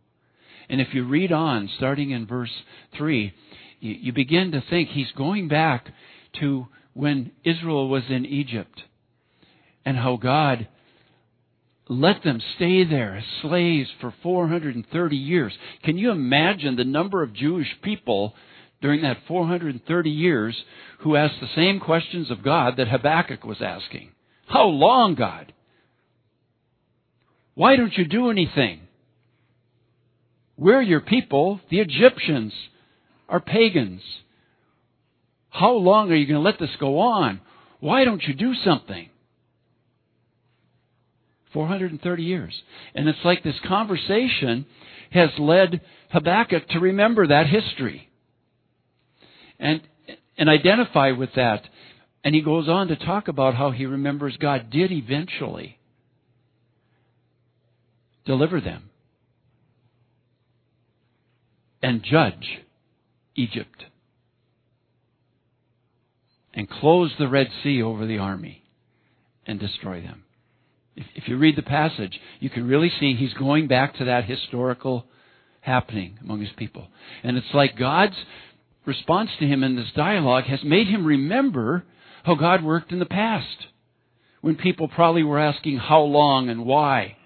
And 0.69 0.81
if 0.81 0.89
you 0.93 1.05
read 1.05 1.33
on, 1.33 1.71
starting 1.77 2.11
in 2.11 2.27
verse 2.27 2.51
3, 2.97 3.33
you, 3.81 3.95
you 4.01 4.13
begin 4.13 4.53
to 4.53 4.65
think 4.69 4.89
he's 4.89 5.13
going 5.17 5.49
back 5.49 5.87
to 6.41 6.67
when 6.95 7.33
Israel 7.45 7.89
was 7.89 8.05
in 8.09 8.25
Egypt 8.25 8.83
and 9.85 9.97
how 9.97 10.17
God 10.17 10.69
let 11.89 12.23
them 12.25 12.41
stay 12.57 12.85
there 12.85 13.17
as 13.17 13.25
slaves 13.43 13.91
for 14.01 14.15
430 14.23 15.17
years. 15.17 15.53
Can 15.83 15.99
you 15.99 16.11
imagine 16.11 16.77
the 16.77 16.85
number 16.85 17.23
of 17.23 17.35
Jewish 17.35 17.69
people 17.83 18.35
during 18.81 19.03
that 19.03 19.19
430 19.29 20.11
years 20.11 20.57
who 21.01 21.17
asked 21.17 21.41
the 21.41 21.55
same 21.55 21.81
questions 21.81 22.31
of 22.31 22.43
God 22.43 22.75
that 22.79 22.89
Habakkuk 22.89 23.45
was 23.45 23.61
asking? 23.61 24.13
How 24.47 24.65
long, 24.65 25.15
God? 25.15 25.53
Why 27.55 27.77
don't 27.77 27.97
you 27.97 28.05
do 28.05 28.31
anything? 28.31 28.81
We're 30.57 30.83
your 30.83 31.01
people. 31.01 31.61
The 31.71 31.81
Egyptians 31.81 32.53
are 33.29 33.41
pagans. 33.41 34.03
How 35.51 35.73
long 35.73 36.11
are 36.11 36.17
you 36.17 36.27
going 36.27 36.43
to 36.43 36.45
let 36.45 36.59
this 36.59 36.77
go 36.81 36.99
on? 36.99 37.41
Why 37.81 38.05
don't 38.05 38.23
you 38.23 38.35
do 38.35 38.55
something? 38.65 39.09
430 41.53 42.23
years. 42.23 42.55
And 42.95 43.09
it's 43.09 43.19
like 43.25 43.45
this 43.45 43.55
conversation 43.67 44.67
has 45.11 45.31
led 45.39 45.81
Habakkuk 46.11 46.69
to 46.71 46.81
remember 46.81 47.29
that 47.29 47.47
history 47.47 48.09
and, 49.61 49.81
and 50.37 50.49
identify 50.49 51.13
with 51.13 51.31
that. 51.37 51.63
And 52.25 52.35
he 52.35 52.41
goes 52.41 52.69
on 52.69 52.89
to 52.89 52.97
talk 52.97 53.29
about 53.29 53.55
how 53.55 53.71
he 53.71 53.87
remembers 53.87 54.37
God 54.39 54.71
did 54.71 54.91
eventually 54.91 55.79
deliver 58.25 58.61
them 58.61 58.91
and 61.83 62.03
judge 62.03 62.61
Egypt 63.35 63.85
and 66.55 66.69
close 66.69 67.13
the 67.19 67.29
Red 67.29 67.49
Sea 67.63 67.83
over 67.83 68.07
the 68.07 68.19
army 68.19 68.63
and 69.47 69.61
destroy 69.61 70.01
them. 70.01 70.25
If, 70.97 71.29
you 71.29 71.37
read 71.37 71.57
the 71.57 71.63
passage, 71.63 72.21
you 72.39 72.49
can 72.49 72.69
really 72.69 72.91
see 73.01 73.15
he's 73.15 73.35
going 73.35 73.67
back 73.67 73.97
to 73.97 74.05
that 74.05 74.25
historical 74.25 75.07
happening 75.61 76.19
among 76.23 76.41
his 76.41 76.53
people. 76.57 76.87
And 77.25 77.37
it's 77.37 77.53
like 77.53 77.77
God's 77.77 78.17
response 78.87 79.31
to 79.41 79.47
him 79.47 79.65
in 79.65 79.77
this 79.77 79.91
dialogue 79.97 80.45
has 80.45 80.61
made 80.63 80.87
him 80.87 81.05
remember 81.05 81.85
how 82.23 82.37
God 82.37 82.63
worked 82.63 82.93
in 82.93 83.01
the 83.01 83.07
past 83.07 83.67
when 84.41 84.55
people 84.55 84.89
probably 84.89 85.25
were 85.25 85.39
asking 85.41 85.79
how 85.79 86.03
long 86.03 86.49
and 86.49 86.65
why 86.65 87.17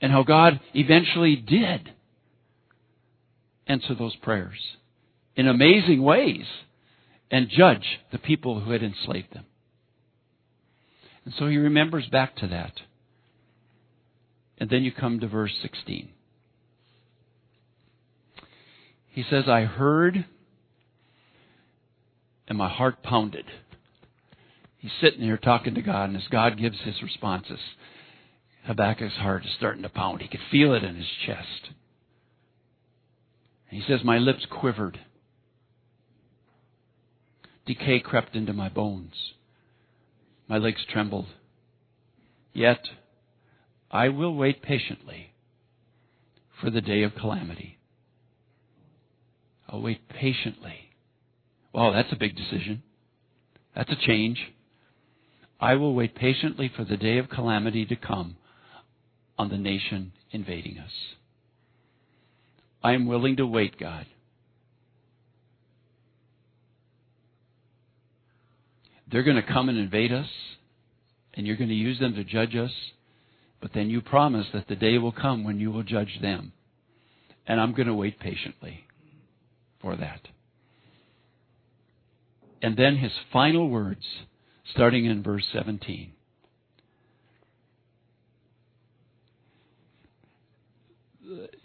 and 0.00 0.12
how 0.12 0.22
God 0.22 0.60
eventually 0.74 1.36
did 1.36 1.90
answer 3.66 3.94
those 3.94 4.16
prayers 4.16 4.58
in 5.36 5.46
amazing 5.46 6.02
ways 6.02 6.44
and 7.30 7.48
judge 7.48 8.00
the 8.12 8.18
people 8.18 8.60
who 8.60 8.72
had 8.72 8.82
enslaved 8.82 9.32
them. 9.32 9.46
And 11.24 11.34
so 11.38 11.46
he 11.48 11.56
remembers 11.56 12.06
back 12.06 12.36
to 12.36 12.48
that. 12.48 12.72
And 14.58 14.68
then 14.68 14.82
you 14.82 14.92
come 14.92 15.20
to 15.20 15.28
verse 15.28 15.52
16. 15.62 16.10
He 19.08 19.24
says, 19.28 19.44
I 19.48 19.62
heard 19.62 20.24
and 22.50 22.58
my 22.58 22.68
heart 22.68 23.02
pounded. 23.02 23.44
He's 24.78 24.90
sitting 25.00 25.20
here 25.20 25.38
talking 25.38 25.76
to 25.76 25.82
God, 25.82 26.08
and 26.08 26.16
as 26.16 26.26
God 26.30 26.58
gives 26.58 26.80
his 26.80 27.00
responses, 27.02 27.60
Habakkuk's 28.66 29.14
heart 29.14 29.44
is 29.44 29.50
starting 29.56 29.82
to 29.82 29.88
pound. 29.88 30.20
He 30.20 30.28
could 30.28 30.40
feel 30.50 30.74
it 30.74 30.84
in 30.84 30.96
his 30.96 31.08
chest. 31.26 31.70
He 33.68 33.82
says, 33.86 34.00
My 34.04 34.18
lips 34.18 34.46
quivered. 34.50 34.98
Decay 37.66 38.00
crept 38.00 38.34
into 38.34 38.52
my 38.52 38.68
bones. 38.68 39.14
My 40.48 40.58
legs 40.58 40.84
trembled. 40.92 41.26
Yet 42.52 42.80
I 43.90 44.08
will 44.08 44.34
wait 44.34 44.62
patiently 44.62 45.32
for 46.60 46.70
the 46.70 46.80
day 46.80 47.04
of 47.04 47.14
calamity. 47.14 47.78
I'll 49.68 49.80
wait 49.80 50.08
patiently. 50.08 50.90
Wow, 51.72 51.92
that's 51.92 52.12
a 52.12 52.16
big 52.16 52.36
decision. 52.36 52.82
That's 53.74 53.92
a 53.92 54.06
change. 54.06 54.38
I 55.60 55.74
will 55.74 55.94
wait 55.94 56.16
patiently 56.16 56.70
for 56.74 56.84
the 56.84 56.96
day 56.96 57.18
of 57.18 57.30
calamity 57.30 57.86
to 57.86 57.94
come 57.94 58.36
on 59.40 59.48
the 59.48 59.56
nation 59.56 60.12
invading 60.32 60.76
us. 60.76 60.90
I 62.82 62.92
am 62.92 63.06
willing 63.06 63.36
to 63.36 63.46
wait, 63.46 63.80
God. 63.80 64.04
They're 69.10 69.22
going 69.22 69.40
to 69.40 69.42
come 69.42 69.70
and 69.70 69.78
invade 69.78 70.12
us, 70.12 70.26
and 71.32 71.46
you're 71.46 71.56
going 71.56 71.70
to 71.70 71.74
use 71.74 71.98
them 71.98 72.14
to 72.16 72.22
judge 72.22 72.54
us, 72.54 72.70
but 73.62 73.70
then 73.72 73.88
you 73.88 74.02
promise 74.02 74.46
that 74.52 74.68
the 74.68 74.76
day 74.76 74.98
will 74.98 75.10
come 75.10 75.42
when 75.42 75.58
you 75.58 75.70
will 75.70 75.84
judge 75.84 76.18
them. 76.20 76.52
And 77.46 77.58
I'm 77.58 77.72
going 77.72 77.88
to 77.88 77.94
wait 77.94 78.20
patiently 78.20 78.84
for 79.80 79.96
that. 79.96 80.20
And 82.60 82.76
then 82.76 82.98
his 82.98 83.12
final 83.32 83.70
words, 83.70 84.04
starting 84.70 85.06
in 85.06 85.22
verse 85.22 85.46
17. 85.50 86.12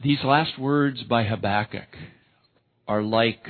These 0.04 0.20
last 0.24 0.60
words 0.60 1.02
by 1.04 1.24
Habakkuk 1.24 1.88
are 2.88 3.02
like 3.02 3.44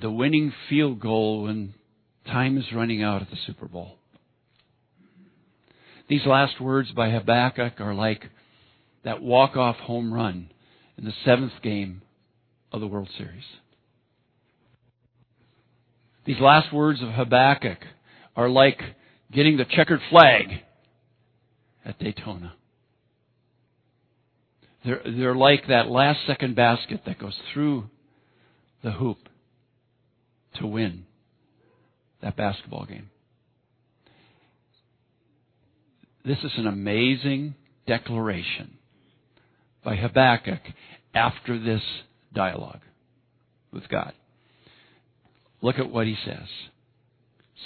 the 0.00 0.10
winning 0.10 0.52
field 0.68 1.00
goal 1.00 1.44
when 1.44 1.74
time 2.26 2.58
is 2.58 2.64
running 2.74 3.02
out 3.02 3.22
at 3.22 3.30
the 3.30 3.36
Super 3.46 3.66
Bowl. 3.66 3.96
These 6.08 6.26
last 6.26 6.60
words 6.60 6.90
by 6.90 7.10
Habakkuk 7.10 7.80
are 7.80 7.94
like 7.94 8.24
that 9.04 9.22
walk-off 9.22 9.76
home 9.76 10.12
run 10.12 10.50
in 10.98 11.04
the 11.04 11.14
seventh 11.24 11.52
game 11.62 12.02
of 12.72 12.80
the 12.80 12.86
World 12.86 13.08
Series. 13.16 13.44
These 16.26 16.40
last 16.40 16.72
words 16.72 17.00
of 17.00 17.10
Habakkuk 17.10 17.78
are 18.36 18.48
like 18.48 18.80
getting 19.32 19.56
the 19.56 19.64
checkered 19.64 20.00
flag 20.10 20.62
at 21.84 21.98
Daytona. 21.98 22.54
They're, 24.84 25.02
they're 25.04 25.34
like 25.34 25.68
that 25.68 25.88
last 25.88 26.20
second 26.26 26.56
basket 26.56 27.02
that 27.06 27.18
goes 27.18 27.36
through 27.52 27.84
the 28.82 28.92
hoop 28.92 29.18
to 30.56 30.66
win 30.66 31.04
that 32.22 32.36
basketball 32.36 32.86
game. 32.86 33.10
This 36.24 36.38
is 36.44 36.52
an 36.56 36.66
amazing 36.66 37.54
declaration 37.86 38.76
by 39.84 39.96
Habakkuk 39.96 40.60
after 41.14 41.58
this 41.58 41.82
dialogue 42.34 42.80
with 43.72 43.88
God. 43.88 44.12
Look 45.62 45.78
at 45.78 45.90
what 45.90 46.06
he 46.06 46.16
says. 46.24 46.46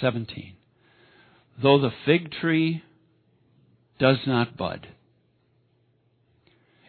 17. 0.01 0.55
though 1.61 1.79
the 1.79 1.91
fig 2.05 2.31
tree 2.31 2.83
does 3.99 4.17
not 4.25 4.57
bud, 4.57 4.87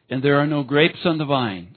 and 0.09 0.23
there 0.23 0.39
are 0.41 0.47
no 0.47 0.63
grapes 0.63 1.01
on 1.05 1.19
the 1.19 1.25
vines, 1.25 1.77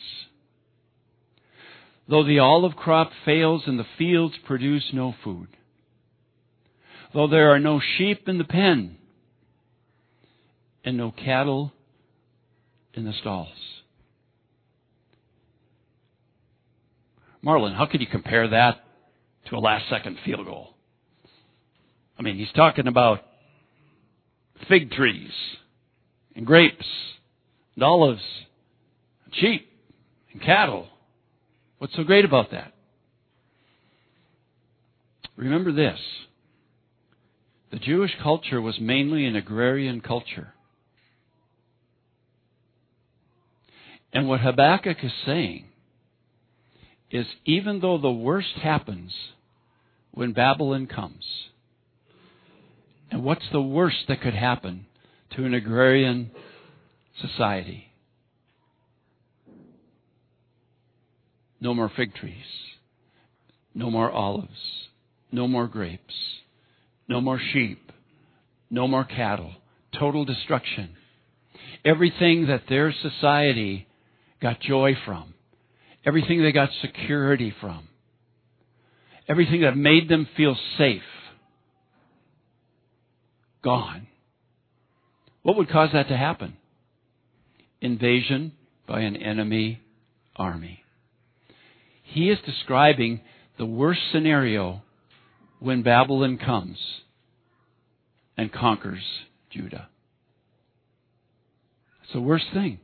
though 2.08 2.24
the 2.26 2.40
olive 2.40 2.76
crop 2.76 3.12
fails 3.26 3.64
and 3.68 3.80
the 3.80 3.86
fields 3.98 4.36
produce 4.46 4.90
no 4.94 5.14
food, 5.24 5.48
though 7.14 7.28
there 7.28 7.52
are 7.54 7.60
no 7.60 7.80
sheep 7.98 8.28
in 8.28 8.38
the 8.38 8.44
pen, 8.44 8.98
and 10.84 10.98
no 10.98 11.12
cattle 11.12 11.72
in 12.94 13.06
the 13.06 13.14
stalls. 13.14 13.48
Marlin, 17.42 17.74
how 17.74 17.86
could 17.86 18.02
you 18.02 18.08
compare 18.08 18.50
that 18.50 18.84
to 19.50 19.56
a 19.56 19.60
last 19.60 19.90
second 19.90 20.18
field 20.26 20.46
goal? 20.46 20.74
I 22.18 22.22
mean, 22.22 22.38
he's 22.38 22.52
talking 22.54 22.88
about 22.88 23.22
fig 24.68 24.92
trees 24.92 25.32
and 26.36 26.46
grapes 26.46 26.86
and 27.76 27.84
olives 27.84 28.22
and 29.26 29.36
sheep 29.36 29.70
and 30.32 30.42
cattle. 30.42 30.88
What's 31.78 31.96
so 31.96 32.04
great 32.04 32.26
about 32.26 32.52
that? 32.52 32.74
Remember 35.36 35.72
this. 35.72 36.00
The 37.72 37.80
Jewish 37.80 38.12
culture 38.22 38.60
was 38.60 38.80
mainly 38.80 39.26
an 39.26 39.36
agrarian 39.36 40.02
culture. 40.02 40.54
And 44.12 44.28
what 44.28 44.42
Habakkuk 44.42 44.98
is 45.04 45.12
saying 45.26 45.66
is 47.12 47.26
even 47.46 47.80
though 47.80 47.98
the 47.98 48.12
worst 48.12 48.56
happens 48.62 49.14
when 50.12 50.34
Babylon 50.34 50.88
comes, 50.88 51.24
and 53.12 53.24
what's 53.24 53.46
the 53.52 53.62
worst 53.62 53.98
that 54.08 54.22
could 54.22 54.36
happen 54.36 54.86
to 55.36 55.46
an 55.46 55.54
agrarian 55.54 56.32
society? 57.22 57.86
No 61.62 61.74
more 61.74 61.92
fig 61.96 62.14
trees. 62.16 62.36
No 63.74 63.90
more 63.90 64.10
olives. 64.12 64.88
No 65.32 65.48
more 65.48 65.68
grapes. 65.68 66.14
No 67.08 67.20
more 67.22 67.40
sheep. 67.52 67.92
No 68.70 68.88
more 68.88 69.04
cattle. 69.04 69.54
Total 69.98 70.24
destruction. 70.26 70.90
Everything 71.84 72.48
that 72.48 72.64
their 72.70 72.94
society 72.94 73.88
got 74.42 74.62
joy 74.62 74.96
from. 75.06 75.34
Everything 76.06 76.42
they 76.42 76.52
got 76.52 76.70
security 76.82 77.54
from. 77.60 77.88
Everything 79.28 79.62
that 79.62 79.76
made 79.76 80.10
them 80.10 80.28
feel 80.38 80.56
safe 80.78 81.02
gone. 83.64 84.08
What 85.42 85.58
would 85.58 85.70
cause 85.70 85.90
that 85.94 86.10
to 86.10 86.18
happen? 86.18 86.58
Invasion 87.82 88.54
by 88.88 89.02
an 89.02 89.16
enemy 89.16 89.82
army. 90.36 90.84
He 92.04 92.30
is 92.30 92.40
describing 92.46 93.22
the 93.58 93.66
worst 93.66 94.02
scenario 94.12 94.82
when 95.60 95.84
Babylon 95.84 96.38
comes 96.38 96.78
and 98.38 98.52
conquers 98.52 99.04
Judah. 99.52 99.90
It's 102.04 102.14
the 102.14 102.22
worst 102.22 102.46
thing. 102.54 102.80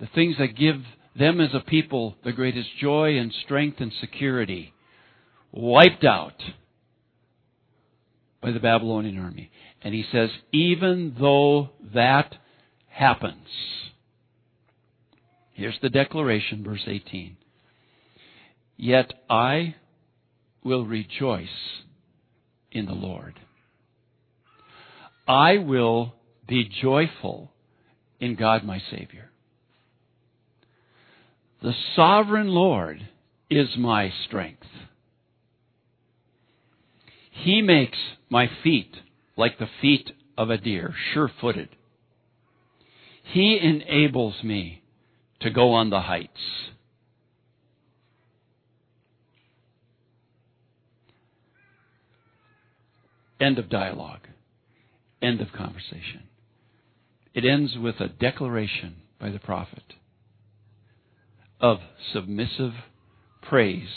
The 0.00 0.08
things 0.14 0.36
that 0.38 0.56
give 0.56 0.82
them 1.16 1.40
as 1.40 1.50
a 1.54 1.60
people 1.60 2.16
the 2.24 2.32
greatest 2.32 2.68
joy 2.80 3.18
and 3.18 3.32
strength 3.44 3.80
and 3.80 3.92
security 4.00 4.72
wiped 5.52 6.04
out 6.04 6.42
by 8.42 8.50
the 8.50 8.60
Babylonian 8.60 9.18
army. 9.18 9.50
And 9.82 9.94
he 9.94 10.04
says, 10.12 10.30
even 10.52 11.16
though 11.18 11.70
that 11.94 12.34
happens, 12.88 13.46
here's 15.54 15.78
the 15.80 15.88
declaration, 15.88 16.64
verse 16.64 16.82
18. 16.86 17.36
Yet 18.76 19.12
I 19.30 19.76
will 20.64 20.84
rejoice 20.84 21.48
in 22.72 22.86
the 22.86 22.92
Lord. 22.92 23.38
I 25.28 25.58
will 25.58 26.14
be 26.48 26.68
joyful 26.82 27.52
in 28.20 28.34
God 28.34 28.64
my 28.64 28.80
Savior. 28.90 29.30
The 31.62 31.74
sovereign 31.94 32.48
Lord 32.48 33.08
is 33.48 33.68
my 33.76 34.12
strength. 34.26 34.66
He 37.32 37.62
makes 37.62 37.98
my 38.30 38.48
feet 38.62 38.94
like 39.36 39.58
the 39.58 39.68
feet 39.80 40.12
of 40.38 40.50
a 40.50 40.58
deer, 40.58 40.94
sure 41.12 41.30
footed. 41.40 41.70
He 43.24 43.58
enables 43.60 44.44
me 44.44 44.82
to 45.40 45.50
go 45.50 45.72
on 45.72 45.90
the 45.90 46.02
heights. 46.02 46.30
End 53.40 53.58
of 53.58 53.68
dialogue. 53.68 54.28
End 55.20 55.40
of 55.40 55.52
conversation. 55.52 56.24
It 57.34 57.44
ends 57.44 57.76
with 57.76 57.98
a 57.98 58.08
declaration 58.08 58.96
by 59.18 59.30
the 59.30 59.38
prophet 59.38 59.94
of 61.60 61.78
submissive 62.12 62.72
praise 63.40 63.88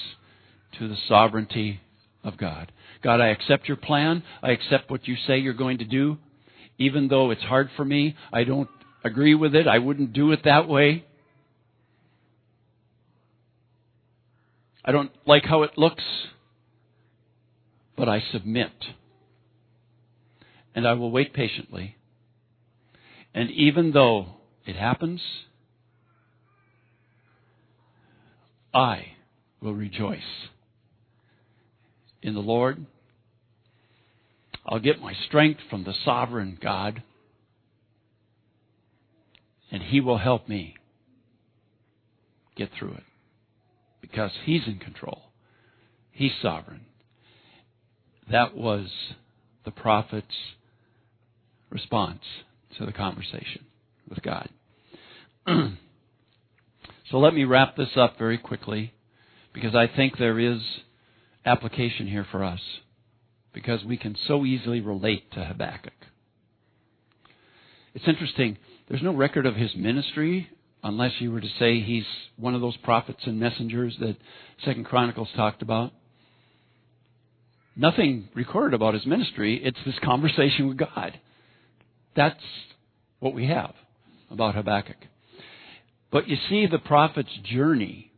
to 0.79 0.87
the 0.87 0.95
sovereignty 1.07 1.81
of 2.23 2.37
God. 2.37 2.71
God, 3.05 3.21
I 3.21 3.27
accept 3.27 3.67
your 3.67 3.77
plan. 3.77 4.23
I 4.41 4.49
accept 4.49 4.89
what 4.89 5.07
you 5.07 5.15
say 5.27 5.37
you're 5.37 5.53
going 5.53 5.77
to 5.77 5.85
do. 5.85 6.17
Even 6.79 7.07
though 7.07 7.29
it's 7.29 7.43
hard 7.43 7.69
for 7.77 7.85
me, 7.85 8.15
I 8.33 8.45
don't 8.45 8.67
agree 9.03 9.35
with 9.35 9.53
it. 9.53 9.67
I 9.67 9.77
wouldn't 9.77 10.11
do 10.11 10.31
it 10.31 10.39
that 10.45 10.67
way. 10.67 11.05
I 14.83 14.91
don't 14.91 15.11
like 15.27 15.45
how 15.45 15.61
it 15.61 15.77
looks, 15.77 16.03
but 17.95 18.09
I 18.09 18.23
submit. 18.31 18.73
And 20.73 20.87
I 20.87 20.93
will 20.93 21.11
wait 21.11 21.31
patiently. 21.31 21.97
And 23.35 23.51
even 23.51 23.91
though 23.91 24.29
it 24.65 24.75
happens, 24.75 25.21
I 28.73 29.09
will 29.61 29.75
rejoice 29.75 30.21
in 32.23 32.33
the 32.33 32.39
Lord. 32.39 32.87
I'll 34.65 34.79
get 34.79 35.01
my 35.01 35.13
strength 35.27 35.59
from 35.69 35.83
the 35.83 35.93
sovereign 36.03 36.57
God, 36.61 37.03
and 39.71 39.83
He 39.83 40.01
will 40.01 40.17
help 40.17 40.49
me 40.49 40.75
get 42.55 42.69
through 42.77 42.93
it 42.93 43.03
because 44.01 44.31
He's 44.45 44.65
in 44.65 44.79
control. 44.79 45.23
He's 46.11 46.31
sovereign. 46.41 46.85
That 48.31 48.55
was 48.55 48.87
the 49.65 49.71
prophet's 49.71 50.27
response 51.69 52.21
to 52.77 52.85
the 52.85 52.93
conversation 52.93 53.65
with 54.09 54.21
God. 54.23 54.49
so 55.47 57.17
let 57.17 57.33
me 57.33 57.43
wrap 57.43 57.75
this 57.75 57.95
up 57.95 58.17
very 58.17 58.37
quickly 58.37 58.93
because 59.53 59.75
I 59.75 59.87
think 59.93 60.17
there 60.17 60.39
is 60.39 60.59
application 61.45 62.07
here 62.07 62.25
for 62.31 62.43
us 62.43 62.61
because 63.55 63.83
we 63.85 63.95
can 63.97 64.15
so 64.27 64.45
easily 64.45 64.81
relate 64.81 65.31
to 65.31 65.43
Habakkuk. 65.43 65.93
It's 67.95 68.07
interesting, 68.07 68.57
there's 68.89 69.01
no 69.01 69.15
record 69.15 69.45
of 69.45 69.55
his 69.55 69.73
ministry 69.75 70.49
unless 70.83 71.13
you 71.19 71.31
were 71.31 71.39
to 71.39 71.49
say 71.57 71.79
he's 71.79 72.03
one 72.35 72.53
of 72.53 72.59
those 72.59 72.75
prophets 72.77 73.21
and 73.23 73.39
messengers 73.39 73.95
that 74.01 74.17
Second 74.65 74.85
Chronicles 74.85 75.29
talked 75.37 75.61
about. 75.61 75.93
Nothing 77.77 78.27
recorded 78.35 78.75
about 78.75 78.93
his 78.93 79.05
ministry. 79.05 79.61
It's 79.63 79.79
this 79.85 79.95
conversation 80.03 80.67
with 80.67 80.77
God. 80.77 81.17
That's 82.15 82.35
what 83.19 83.33
we 83.33 83.47
have 83.47 83.73
about 84.29 84.55
Habakkuk. 84.55 84.97
But 86.11 86.27
you 86.27 86.35
see 86.49 86.67
the 86.67 86.77
prophet's 86.77 87.29
journey 87.43 88.11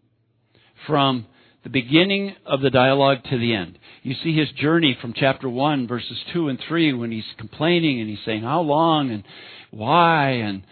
from 0.88 1.28
the 1.64 1.70
beginning 1.70 2.36
of 2.46 2.62
the 2.62 2.70
dialogue 2.70 3.18
to 3.30 3.38
the 3.38 3.54
end. 3.54 3.78
You 4.04 4.16
see 4.24 4.36
his 4.36 4.50
journey 4.52 4.98
from 5.02 5.14
chapter 5.14 5.50
1, 5.50 5.88
verses 5.88 6.18
2 6.34 6.50
and 6.50 6.60
3, 6.68 6.94
when 6.94 7.12
he's 7.12 7.26
complaining 7.38 8.00
and 8.00 8.10
he's 8.10 8.24
saying, 8.26 8.44
How 8.44 8.62
long 8.62 9.12
and 9.12 9.24
why 9.72 10.30
and 10.30 10.64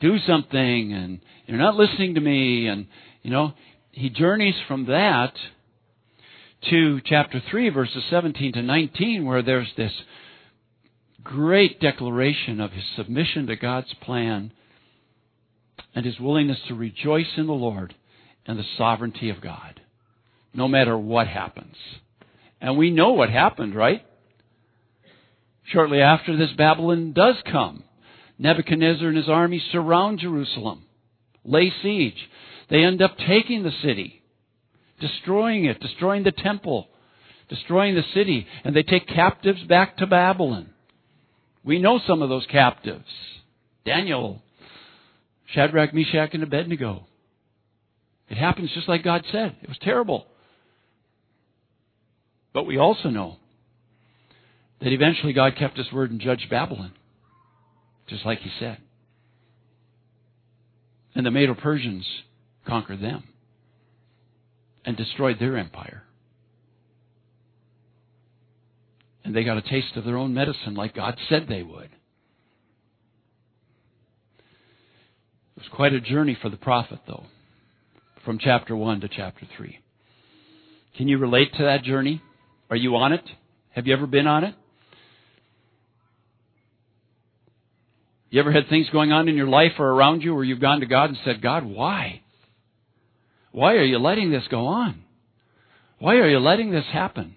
do 0.00 0.18
something 0.26 0.92
and 0.92 1.20
you're 1.46 1.58
not 1.58 1.76
listening 1.76 2.14
to 2.14 2.20
me. 2.20 2.68
And, 2.68 2.86
you 3.22 3.30
know, 3.30 3.52
he 3.90 4.08
journeys 4.08 4.54
from 4.68 4.86
that 4.86 5.32
to 6.70 7.00
chapter 7.04 7.42
3, 7.50 7.70
verses 7.70 8.04
17 8.08 8.52
to 8.52 8.62
19, 8.62 9.24
where 9.24 9.42
there's 9.42 9.70
this 9.76 9.92
great 11.22 11.80
declaration 11.80 12.60
of 12.60 12.70
his 12.70 12.84
submission 12.96 13.46
to 13.48 13.56
God's 13.56 13.92
plan 14.00 14.52
and 15.94 16.06
his 16.06 16.20
willingness 16.20 16.58
to 16.68 16.74
rejoice 16.74 17.36
in 17.36 17.46
the 17.46 17.52
Lord 17.52 17.94
and 18.46 18.58
the 18.58 18.64
sovereignty 18.78 19.28
of 19.28 19.40
God 19.40 19.79
no 20.52 20.68
matter 20.68 20.96
what 20.96 21.26
happens. 21.26 21.76
And 22.60 22.76
we 22.76 22.90
know 22.90 23.12
what 23.12 23.30
happened, 23.30 23.74
right? 23.74 24.04
Shortly 25.64 26.00
after 26.00 26.36
this, 26.36 26.50
Babylon 26.56 27.12
does 27.12 27.36
come. 27.50 27.84
Nebuchadnezzar 28.38 29.08
and 29.08 29.16
his 29.16 29.28
army 29.28 29.62
surround 29.70 30.18
Jerusalem, 30.18 30.84
lay 31.44 31.72
siege. 31.82 32.16
They 32.70 32.82
end 32.84 33.02
up 33.02 33.16
taking 33.18 33.62
the 33.62 33.72
city, 33.82 34.22
destroying 34.98 35.66
it, 35.66 35.80
destroying 35.80 36.22
the 36.22 36.32
temple, 36.32 36.88
destroying 37.48 37.94
the 37.94 38.04
city, 38.14 38.46
and 38.64 38.74
they 38.74 38.82
take 38.82 39.06
captives 39.06 39.62
back 39.64 39.98
to 39.98 40.06
Babylon. 40.06 40.70
We 41.62 41.78
know 41.78 42.00
some 42.06 42.22
of 42.22 42.28
those 42.28 42.46
captives. 42.46 43.04
Daniel, 43.84 44.42
Shadrach, 45.52 45.92
Meshach, 45.92 46.30
and 46.32 46.42
Abednego. 46.42 47.06
It 48.28 48.38
happens 48.38 48.70
just 48.72 48.88
like 48.88 49.02
God 49.02 49.24
said. 49.30 49.56
It 49.62 49.68
was 49.68 49.78
terrible. 49.82 50.26
But 52.52 52.66
we 52.66 52.78
also 52.78 53.10
know 53.10 53.36
that 54.80 54.92
eventually 54.92 55.32
God 55.32 55.56
kept 55.56 55.76
his 55.76 55.92
word 55.92 56.10
and 56.10 56.20
judged 56.20 56.50
Babylon, 56.50 56.92
just 58.08 58.24
like 58.24 58.40
he 58.40 58.50
said. 58.58 58.78
And 61.14 61.24
the 61.26 61.30
Medo 61.30 61.54
Persians 61.54 62.06
conquered 62.66 63.00
them 63.00 63.24
and 64.84 64.96
destroyed 64.96 65.38
their 65.38 65.56
empire. 65.56 66.02
And 69.22 69.36
they 69.36 69.44
got 69.44 69.58
a 69.58 69.62
taste 69.62 69.96
of 69.96 70.04
their 70.04 70.16
own 70.16 70.32
medicine 70.34 70.74
like 70.74 70.94
God 70.94 71.16
said 71.28 71.46
they 71.48 71.62
would. 71.62 71.90
It 75.56 75.64
was 75.64 75.68
quite 75.72 75.92
a 75.92 76.00
journey 76.00 76.36
for 76.40 76.48
the 76.48 76.56
prophet, 76.56 77.00
though, 77.06 77.26
from 78.24 78.38
chapter 78.38 78.74
1 78.74 79.02
to 79.02 79.08
chapter 79.08 79.46
3. 79.56 79.78
Can 80.96 81.06
you 81.06 81.18
relate 81.18 81.52
to 81.54 81.64
that 81.64 81.82
journey? 81.82 82.22
Are 82.70 82.76
you 82.76 82.96
on 82.96 83.12
it? 83.12 83.24
Have 83.70 83.86
you 83.86 83.92
ever 83.92 84.06
been 84.06 84.26
on 84.26 84.44
it? 84.44 84.54
You 88.30 88.38
ever 88.40 88.52
had 88.52 88.68
things 88.68 88.88
going 88.90 89.10
on 89.10 89.28
in 89.28 89.34
your 89.34 89.48
life 89.48 89.72
or 89.78 89.88
around 89.90 90.22
you 90.22 90.34
where 90.34 90.44
you've 90.44 90.60
gone 90.60 90.80
to 90.80 90.86
God 90.86 91.10
and 91.10 91.18
said, 91.24 91.42
God, 91.42 91.64
why? 91.64 92.22
Why 93.50 93.74
are 93.74 93.84
you 93.84 93.98
letting 93.98 94.30
this 94.30 94.44
go 94.48 94.66
on? 94.66 95.02
Why 95.98 96.14
are 96.14 96.28
you 96.28 96.38
letting 96.38 96.70
this 96.70 96.84
happen? 96.92 97.34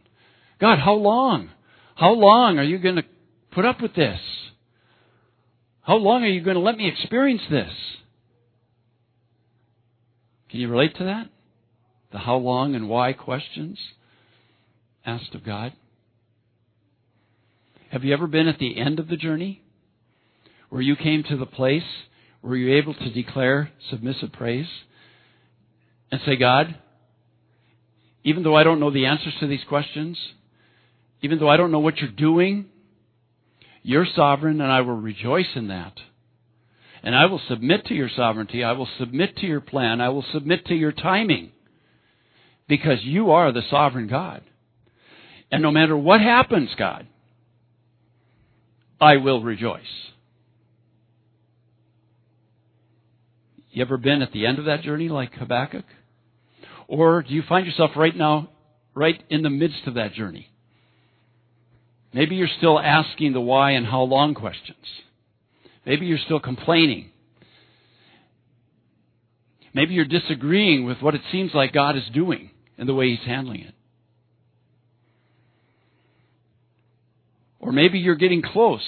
God, 0.62 0.78
how 0.78 0.94
long? 0.94 1.50
How 1.96 2.12
long 2.12 2.60
are 2.60 2.64
you 2.64 2.78
going 2.78 2.98
to 2.98 3.06
put 3.52 3.66
up 3.66 3.82
with 3.82 3.96
this? 3.96 4.20
How 5.82 5.96
long 5.96 6.24
are 6.24 6.28
you 6.28 6.42
going 6.42 6.56
to 6.56 6.62
let 6.62 6.78
me 6.78 6.88
experience 6.88 7.42
this? 7.50 7.72
Can 10.50 10.60
you 10.60 10.70
relate 10.70 10.96
to 10.98 11.06
that? 11.06 11.30
The 12.12 12.20
how 12.20 12.36
long 12.36 12.76
and 12.76 12.88
why 12.88 13.14
questions 13.14 13.80
asked 15.06 15.36
of 15.36 15.46
God? 15.46 15.74
Have 17.92 18.04
you 18.04 18.14
ever 18.14 18.28
been 18.28 18.48
at 18.48 18.60
the 18.60 18.80
end 18.80 19.00
of 19.00 19.08
the 19.08 19.18
journey? 19.18 19.64
where 20.74 20.82
you 20.82 20.96
came 20.96 21.22
to 21.22 21.38
the 21.38 21.46
place 21.46 21.84
where 22.42 22.56
you're 22.56 22.80
able 22.80 22.96
to 22.96 23.12
declare 23.12 23.70
submissive 23.92 24.32
praise 24.34 24.66
and 26.12 26.20
say, 26.26 26.36
God, 26.36 26.76
even 28.24 28.42
though 28.42 28.56
I 28.56 28.64
don't 28.64 28.80
know 28.80 28.90
the 28.90 29.06
answers 29.06 29.36
to 29.40 29.46
these 29.46 29.64
questions, 29.70 30.18
even 31.22 31.38
though 31.38 31.48
I 31.48 31.58
don't 31.58 31.72
know 31.72 31.78
what 31.78 31.98
you're 31.98 32.10
doing, 32.10 32.66
you're 33.84 34.08
sovereign 34.16 34.62
and 34.62 34.72
I 34.72 34.82
will 34.82 34.96
rejoice 34.96 35.46
in 35.56 35.68
that. 35.68 35.94
And 37.04 37.16
I 37.16 37.28
will 37.28 37.42
submit 37.48 37.86
to 37.86 37.94
your 37.94 38.10
sovereignty. 38.10 38.64
I 38.64 38.72
will 38.72 38.90
submit 38.98 39.38
to 39.38 39.46
your 39.46 39.62
plan. 39.62 40.02
I 40.02 40.10
will 40.10 40.26
submit 40.34 40.66
to 40.66 40.74
your 40.74 40.92
timing. 40.92 41.52
Because 42.68 43.04
you 43.04 43.30
are 43.30 43.52
the 43.52 43.62
sovereign 43.70 44.08
God. 44.08 44.42
And 45.54 45.62
no 45.62 45.70
matter 45.70 45.96
what 45.96 46.20
happens, 46.20 46.72
God, 46.80 47.06
I 49.00 49.18
will 49.18 49.44
rejoice. 49.44 49.84
You 53.70 53.84
ever 53.84 53.98
been 53.98 54.24
at 54.24 54.32
the 54.32 54.48
end 54.48 54.58
of 54.58 54.66
that 54.66 54.82
journey 54.82 55.10
like 55.10 55.36
Habakkuk? 55.36 55.86
Or 56.88 57.22
do 57.22 57.32
you 57.32 57.44
find 57.48 57.68
yourself 57.68 57.92
right 57.96 58.16
now, 58.16 58.50
right 58.96 59.22
in 59.30 59.44
the 59.44 59.52
midst 59.52 59.86
of 59.86 59.94
that 59.94 60.14
journey? 60.14 60.50
Maybe 62.14 62.36
you're 62.36 62.48
still 62.58 62.80
asking 62.80 63.34
the 63.34 63.40
why 63.40 63.74
and 63.74 63.86
how 63.86 64.02
long 64.02 64.34
questions. 64.34 64.88
Maybe 65.86 66.08
you're 66.08 66.18
still 66.18 66.40
complaining. 66.40 67.12
Maybe 69.72 69.94
you're 69.94 70.06
disagreeing 70.06 70.86
with 70.86 71.00
what 71.04 71.14
it 71.14 71.22
seems 71.32 71.54
like 71.54 71.74
God 71.74 71.96
is 71.96 72.10
doing 72.12 72.50
and 72.76 72.90
the 72.90 72.96
way 72.96 73.12
He's 73.12 73.28
handling 73.28 73.60
it. 73.60 73.76
Or 77.64 77.72
maybe 77.72 77.98
you're 78.00 78.16
getting 78.16 78.42
close 78.42 78.84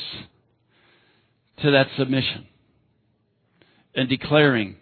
to 1.61 1.71
that 1.71 1.87
submission 1.97 2.45
and 3.95 4.09
declaring 4.09 4.75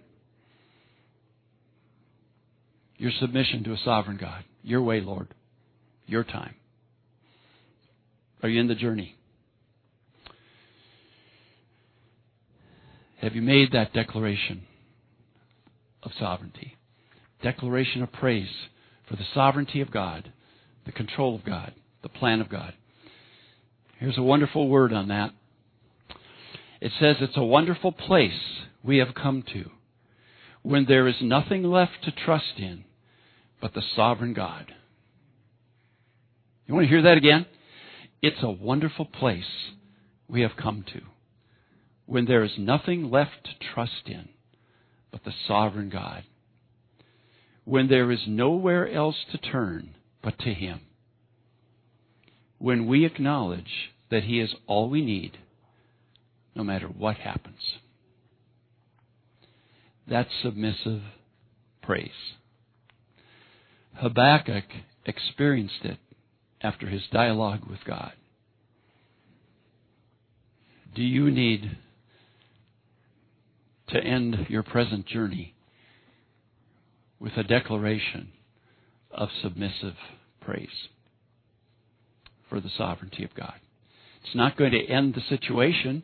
your 2.98 3.12
submission 3.20 3.64
to 3.66 3.74
a 3.74 3.78
sovereign 3.86 4.18
God. 4.18 4.44
Your 4.64 4.82
way, 4.82 5.00
Lord. 5.00 5.28
Your 6.08 6.24
time. 6.24 6.56
Are 8.42 8.50
you 8.50 8.60
in 8.60 8.68
the 8.68 8.76
journey? 8.76 9.16
Have 13.22 13.36
you 13.36 13.44
made 13.44 13.74
that 13.74 13.94
declaration 13.94 14.64
of 16.02 16.12
sovereignty? 16.20 16.78
Declaration 17.44 18.02
of 18.02 18.12
praise 18.12 18.50
for 19.08 19.18
the 19.18 19.26
sovereignty 19.36 19.82
of 19.82 19.92
God, 19.92 20.34
the 20.86 20.92
control 20.92 21.36
of 21.36 21.46
God, 21.46 21.74
the 22.02 22.10
plan 22.10 22.42
of 22.42 22.50
God. 22.50 22.74
Here's 24.04 24.18
a 24.18 24.22
wonderful 24.22 24.68
word 24.68 24.92
on 24.92 25.08
that. 25.08 25.32
It 26.82 26.92
says 27.00 27.16
it's 27.22 27.38
a 27.38 27.42
wonderful 27.42 27.94
place 27.94 28.38
we 28.84 28.98
have 28.98 29.16
come 29.16 29.46
to 29.54 29.72
when 30.62 30.84
there 30.90 31.08
is 31.08 31.16
nothing 31.22 31.64
left 31.64 32.04
to 32.04 32.12
trust 32.12 32.58
in 32.58 32.84
but 33.62 33.74
the 33.74 33.82
sovereign 33.96 34.34
God. 34.34 34.74
You 36.68 36.74
want 36.74 36.84
to 36.84 36.90
hear 36.90 37.04
that 37.04 37.16
again? 37.16 37.46
It's 38.22 38.44
a 38.44 38.52
wonderful 38.52 39.06
place 39.06 39.72
we 40.28 40.42
have 40.42 40.58
come 40.62 40.84
to 40.92 41.00
when 42.06 42.26
there 42.26 42.44
is 42.44 42.58
nothing 42.58 43.10
left 43.10 43.46
to 43.46 43.68
trust 43.74 44.08
in 44.08 44.28
but 45.12 45.24
the 45.24 45.34
sovereign 45.48 45.90
God. 45.90 46.26
When 47.64 47.88
there 47.88 48.12
is 48.12 48.20
nowhere 48.28 48.86
else 48.92 49.16
to 49.32 49.38
turn 49.38 49.96
but 50.22 50.38
to 50.40 50.54
Him. 50.54 50.82
When 52.58 52.86
we 52.86 53.06
acknowledge 53.06 53.93
that 54.14 54.24
He 54.26 54.40
is 54.40 54.54
all 54.68 54.92
we 54.92 55.04
need, 55.04 55.40
no 56.56 56.64
matter 56.64 56.86
what 56.86 57.18
happens. 57.18 57.58
That's 60.08 60.30
submissive 60.44 61.02
praise. 61.82 62.12
Habakkuk 63.96 64.66
experienced 65.08 65.84
it 65.84 65.98
after 66.62 66.88
his 66.88 67.02
dialogue 67.12 67.62
with 67.68 67.80
God. 67.88 68.12
Do 70.96 71.02
you 71.02 71.32
need 71.32 71.78
to 73.88 74.00
end 74.00 74.46
your 74.48 74.62
present 74.62 75.08
journey 75.08 75.56
with 77.20 77.34
a 77.36 77.44
declaration 77.44 78.30
of 79.10 79.30
submissive 79.42 79.96
praise 80.40 80.88
for 82.48 82.60
the 82.60 82.70
sovereignty 82.78 83.24
of 83.24 83.34
God? 83.34 83.56
It's 84.24 84.36
not 84.36 84.58
going 84.58 84.72
to 84.72 84.86
end 84.86 85.16
the 85.16 85.22
situation. 85.30 86.04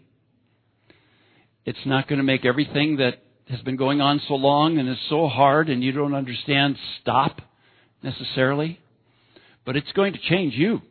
It's 1.65 1.85
not 1.85 2.07
going 2.07 2.17
to 2.17 2.23
make 2.23 2.45
everything 2.45 2.97
that 2.97 3.23
has 3.49 3.61
been 3.61 3.77
going 3.77 4.01
on 4.01 4.21
so 4.27 4.35
long 4.35 4.77
and 4.77 4.89
is 4.89 4.97
so 5.09 5.27
hard 5.27 5.69
and 5.69 5.83
you 5.83 5.91
don't 5.91 6.13
understand 6.13 6.77
stop 7.01 7.41
necessarily, 8.03 8.79
but 9.65 9.75
it's 9.75 9.91
going 9.93 10.13
to 10.13 10.19
change 10.19 10.53
you. 10.53 10.81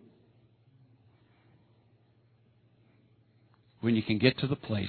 When 3.80 3.94
you 3.94 4.02
can 4.02 4.18
get 4.18 4.38
to 4.38 4.46
the 4.46 4.56
place 4.56 4.88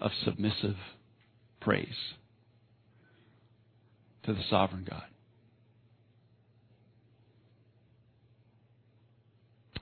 of 0.00 0.12
submissive 0.24 0.76
praise 1.60 1.88
to 4.24 4.32
the 4.32 4.42
sovereign 4.48 4.86
God. 4.88 5.02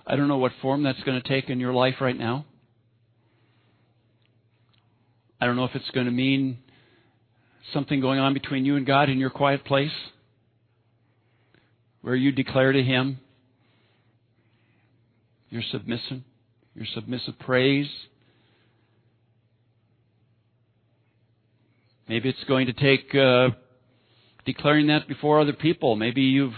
I 0.07 0.15
don't 0.15 0.29
know 0.29 0.39
what 0.39 0.53
form 0.63 0.85
that's 0.85 1.03
going 1.03 1.21
to 1.21 1.29
take 1.29 1.51
in 1.51 1.59
your 1.59 1.73
life 1.73 1.97
right 2.01 2.17
now. 2.17 2.47
I 5.41 5.47
don't 5.47 5.57
know 5.57 5.65
if 5.65 5.75
it's 5.75 5.91
going 5.91 6.07
to 6.07 6.13
mean 6.13 6.59
something 7.73 8.01
going 8.01 8.21
on 8.21 8.33
between 8.33 8.65
you 8.65 8.77
and 8.77 8.87
God 8.87 9.11
in 9.11 9.19
your 9.19 9.31
quiet 9.31 9.65
place 9.65 9.91
where 12.03 12.15
you 12.15 12.31
declare 12.31 12.71
to 12.71 12.83
Him 12.83 13.19
your 15.51 15.63
submission, 15.73 16.25
your 16.75 16.87
submissive 16.95 17.37
praise. 17.41 17.89
Maybe 22.09 22.29
it's 22.29 22.45
going 22.45 22.67
to 22.67 22.73
take 22.73 23.13
uh, 23.13 23.49
declaring 24.45 24.87
that 24.87 25.09
before 25.09 25.41
other 25.41 25.53
people. 25.53 25.97
Maybe 25.97 26.23
you've 26.23 26.55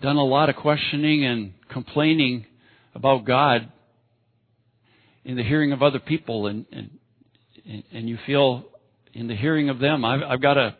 done 0.00 0.16
a 0.16 0.24
lot 0.24 0.48
of 0.48 0.56
questioning 0.56 1.26
and 1.26 1.52
complaining 1.68 2.46
about 2.94 3.24
God 3.24 3.70
in 5.24 5.36
the 5.36 5.44
hearing 5.44 5.72
of 5.72 5.82
other 5.82 5.98
people, 5.98 6.46
and 6.46 6.66
and 6.72 6.90
and 7.92 8.08
you 8.08 8.18
feel 8.26 8.64
in 9.12 9.28
the 9.28 9.36
hearing 9.36 9.68
of 9.68 9.78
them, 9.78 10.04
I've, 10.04 10.22
I've 10.22 10.42
got 10.42 10.54
to 10.54 10.76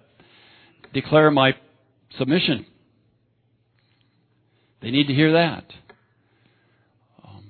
declare 0.93 1.31
my 1.31 1.55
submission. 2.19 2.67
They 4.81 4.91
need 4.91 5.09
to 5.09 5.15
hear 5.15 5.33
that. 5.33 5.65
Um, 7.25 7.45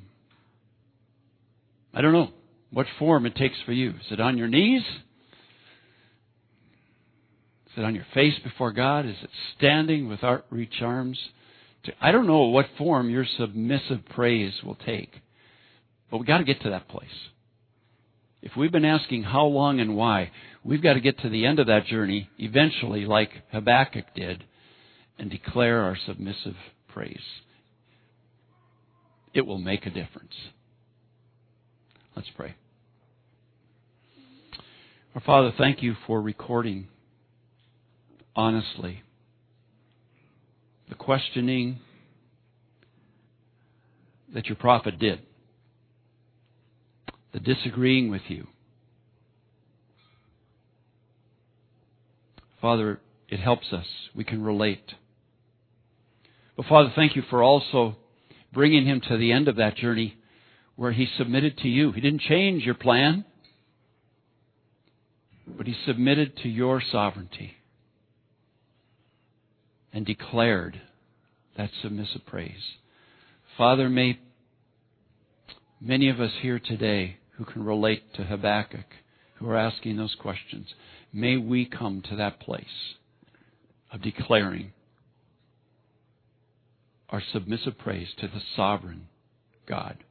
I 1.93 2.01
don't 2.01 2.13
know 2.13 2.31
what 2.71 2.87
form 2.99 3.27
it 3.27 3.37
takes 3.37 3.57
for 3.65 3.73
you. 3.73 3.91
Is 3.91 4.07
it 4.11 4.21
on 4.21 4.39
your 4.39 4.49
knees? 4.49 4.83
Is 7.67 7.73
it 7.77 7.85
on 7.85 7.95
your 7.95 8.07
face 8.15 8.35
before 8.43 8.73
God? 8.73 9.07
Is 9.07 9.17
it 9.23 9.31
standing 9.57 10.09
with 10.09 10.25
outreach 10.25 10.81
arms? 10.81 11.19
I 12.01 12.13
don't 12.13 12.27
know 12.27 12.43
what 12.45 12.67
form 12.77 13.11
your 13.11 13.27
submissive 13.39 14.01
praise 14.15 14.53
will 14.65 14.75
take, 14.75 15.13
but 16.11 16.19
we've 16.19 16.27
got 16.27 16.39
to 16.39 16.45
get 16.45 16.61
to 16.63 16.71
that 16.71 16.89
place. 16.89 17.07
If 18.43 18.53
we've 18.57 18.73
been 18.73 18.85
asking 18.85 19.25
how 19.25 19.47
long 19.47 19.81
and 19.81 19.97
why, 19.97 20.31
we've 20.65 20.83
got 20.83 20.95
to 20.95 21.01
get 21.01 21.19
to 21.21 21.29
the 21.29 21.45
end 21.47 21.59
of 21.59 21.67
that 21.67 21.87
journey 21.87 22.31
eventually, 22.39 23.05
like 23.05 23.31
Habakkuk 23.53 24.07
did, 24.15 24.45
and 25.19 25.31
declare 25.31 25.83
our 25.83 25.97
submissive 26.07 26.55
praise. 26.89 27.17
It 29.35 29.47
will 29.47 29.59
make 29.59 29.87
a 29.87 29.91
difference. 29.91 30.35
Let's 32.15 32.29
pray. 32.37 32.55
Our 35.15 35.21
Father, 35.21 35.53
thank 35.59 35.83
you 35.83 35.97
for 36.07 36.21
recording 36.21 36.89
honestly 38.37 39.03
the 40.89 40.95
questioning 40.95 41.81
that 44.35 44.47
your 44.47 44.57
prophet 44.57 44.99
did, 44.99 45.21
the 47.33 47.41
disagreeing 47.41 48.11
with 48.11 48.23
you. 48.29 48.47
Father, 52.61 53.01
it 53.29 53.39
helps 53.39 53.73
us. 53.73 53.87
We 54.15 54.25
can 54.25 54.43
relate. 54.43 54.95
But 56.57 56.67
Father, 56.67 56.93
thank 56.97 57.15
you 57.15 57.23
for 57.31 57.43
also 57.43 57.97
bringing 58.53 58.87
him 58.87 59.01
to 59.09 59.17
the 59.17 59.33
end 59.33 59.49
of 59.49 59.57
that 59.57 59.77
journey 59.77 60.17
where 60.75 60.93
he 60.93 61.07
submitted 61.17 61.59
to 61.59 61.69
you. 61.69 61.93
He 61.93 62.01
didn't 62.01 62.23
change 62.23 62.65
your 62.65 62.75
plan, 62.75 63.25
but 65.47 65.67
he 65.67 65.77
submitted 65.87 66.37
to 66.39 66.49
your 66.49 66.83
sovereignty 66.91 67.58
and 69.93 70.05
declared 70.05 70.81
that 71.57 71.71
submissive 71.83 72.25
praise. 72.27 72.77
Father, 73.57 73.89
may 73.89 74.19
many 75.81 76.09
of 76.09 76.21
us 76.21 76.33
here 76.41 76.59
today 76.59 77.17
who 77.37 77.45
can 77.45 77.65
relate 77.65 78.15
to 78.15 78.25
Habakkuk, 78.25 78.87
who 79.37 79.49
are 79.49 79.57
asking 79.57 79.97
those 79.97 80.17
questions, 80.21 80.67
may 81.13 81.37
we 81.37 81.65
come 81.65 82.03
to 82.09 82.17
that 82.17 82.41
place 82.41 82.95
of 83.93 84.03
declaring 84.03 84.73
our 87.11 87.23
submissive 87.33 87.79
praise 87.79 88.09
to 88.19 88.29
the 88.29 88.41
sovereign 88.55 89.09
God. 89.67 90.05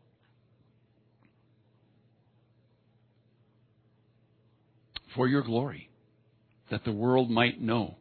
For 5.16 5.28
your 5.28 5.44
glory, 5.44 5.90
that 6.70 6.84
the 6.84 6.92
world 6.92 7.30
might 7.30 7.62
know 7.62 7.96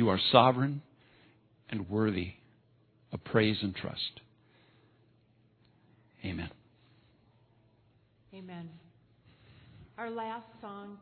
you 0.00 0.08
are 0.08 0.18
sovereign 0.32 0.80
and 1.68 1.86
worthy 1.90 2.32
of 3.12 3.22
praise 3.22 3.58
and 3.60 3.76
trust. 3.76 4.22
Amen. 6.24 6.48
Amen. 8.34 8.70
Our 9.98 10.08
last 10.08 10.46
song. 10.62 10.96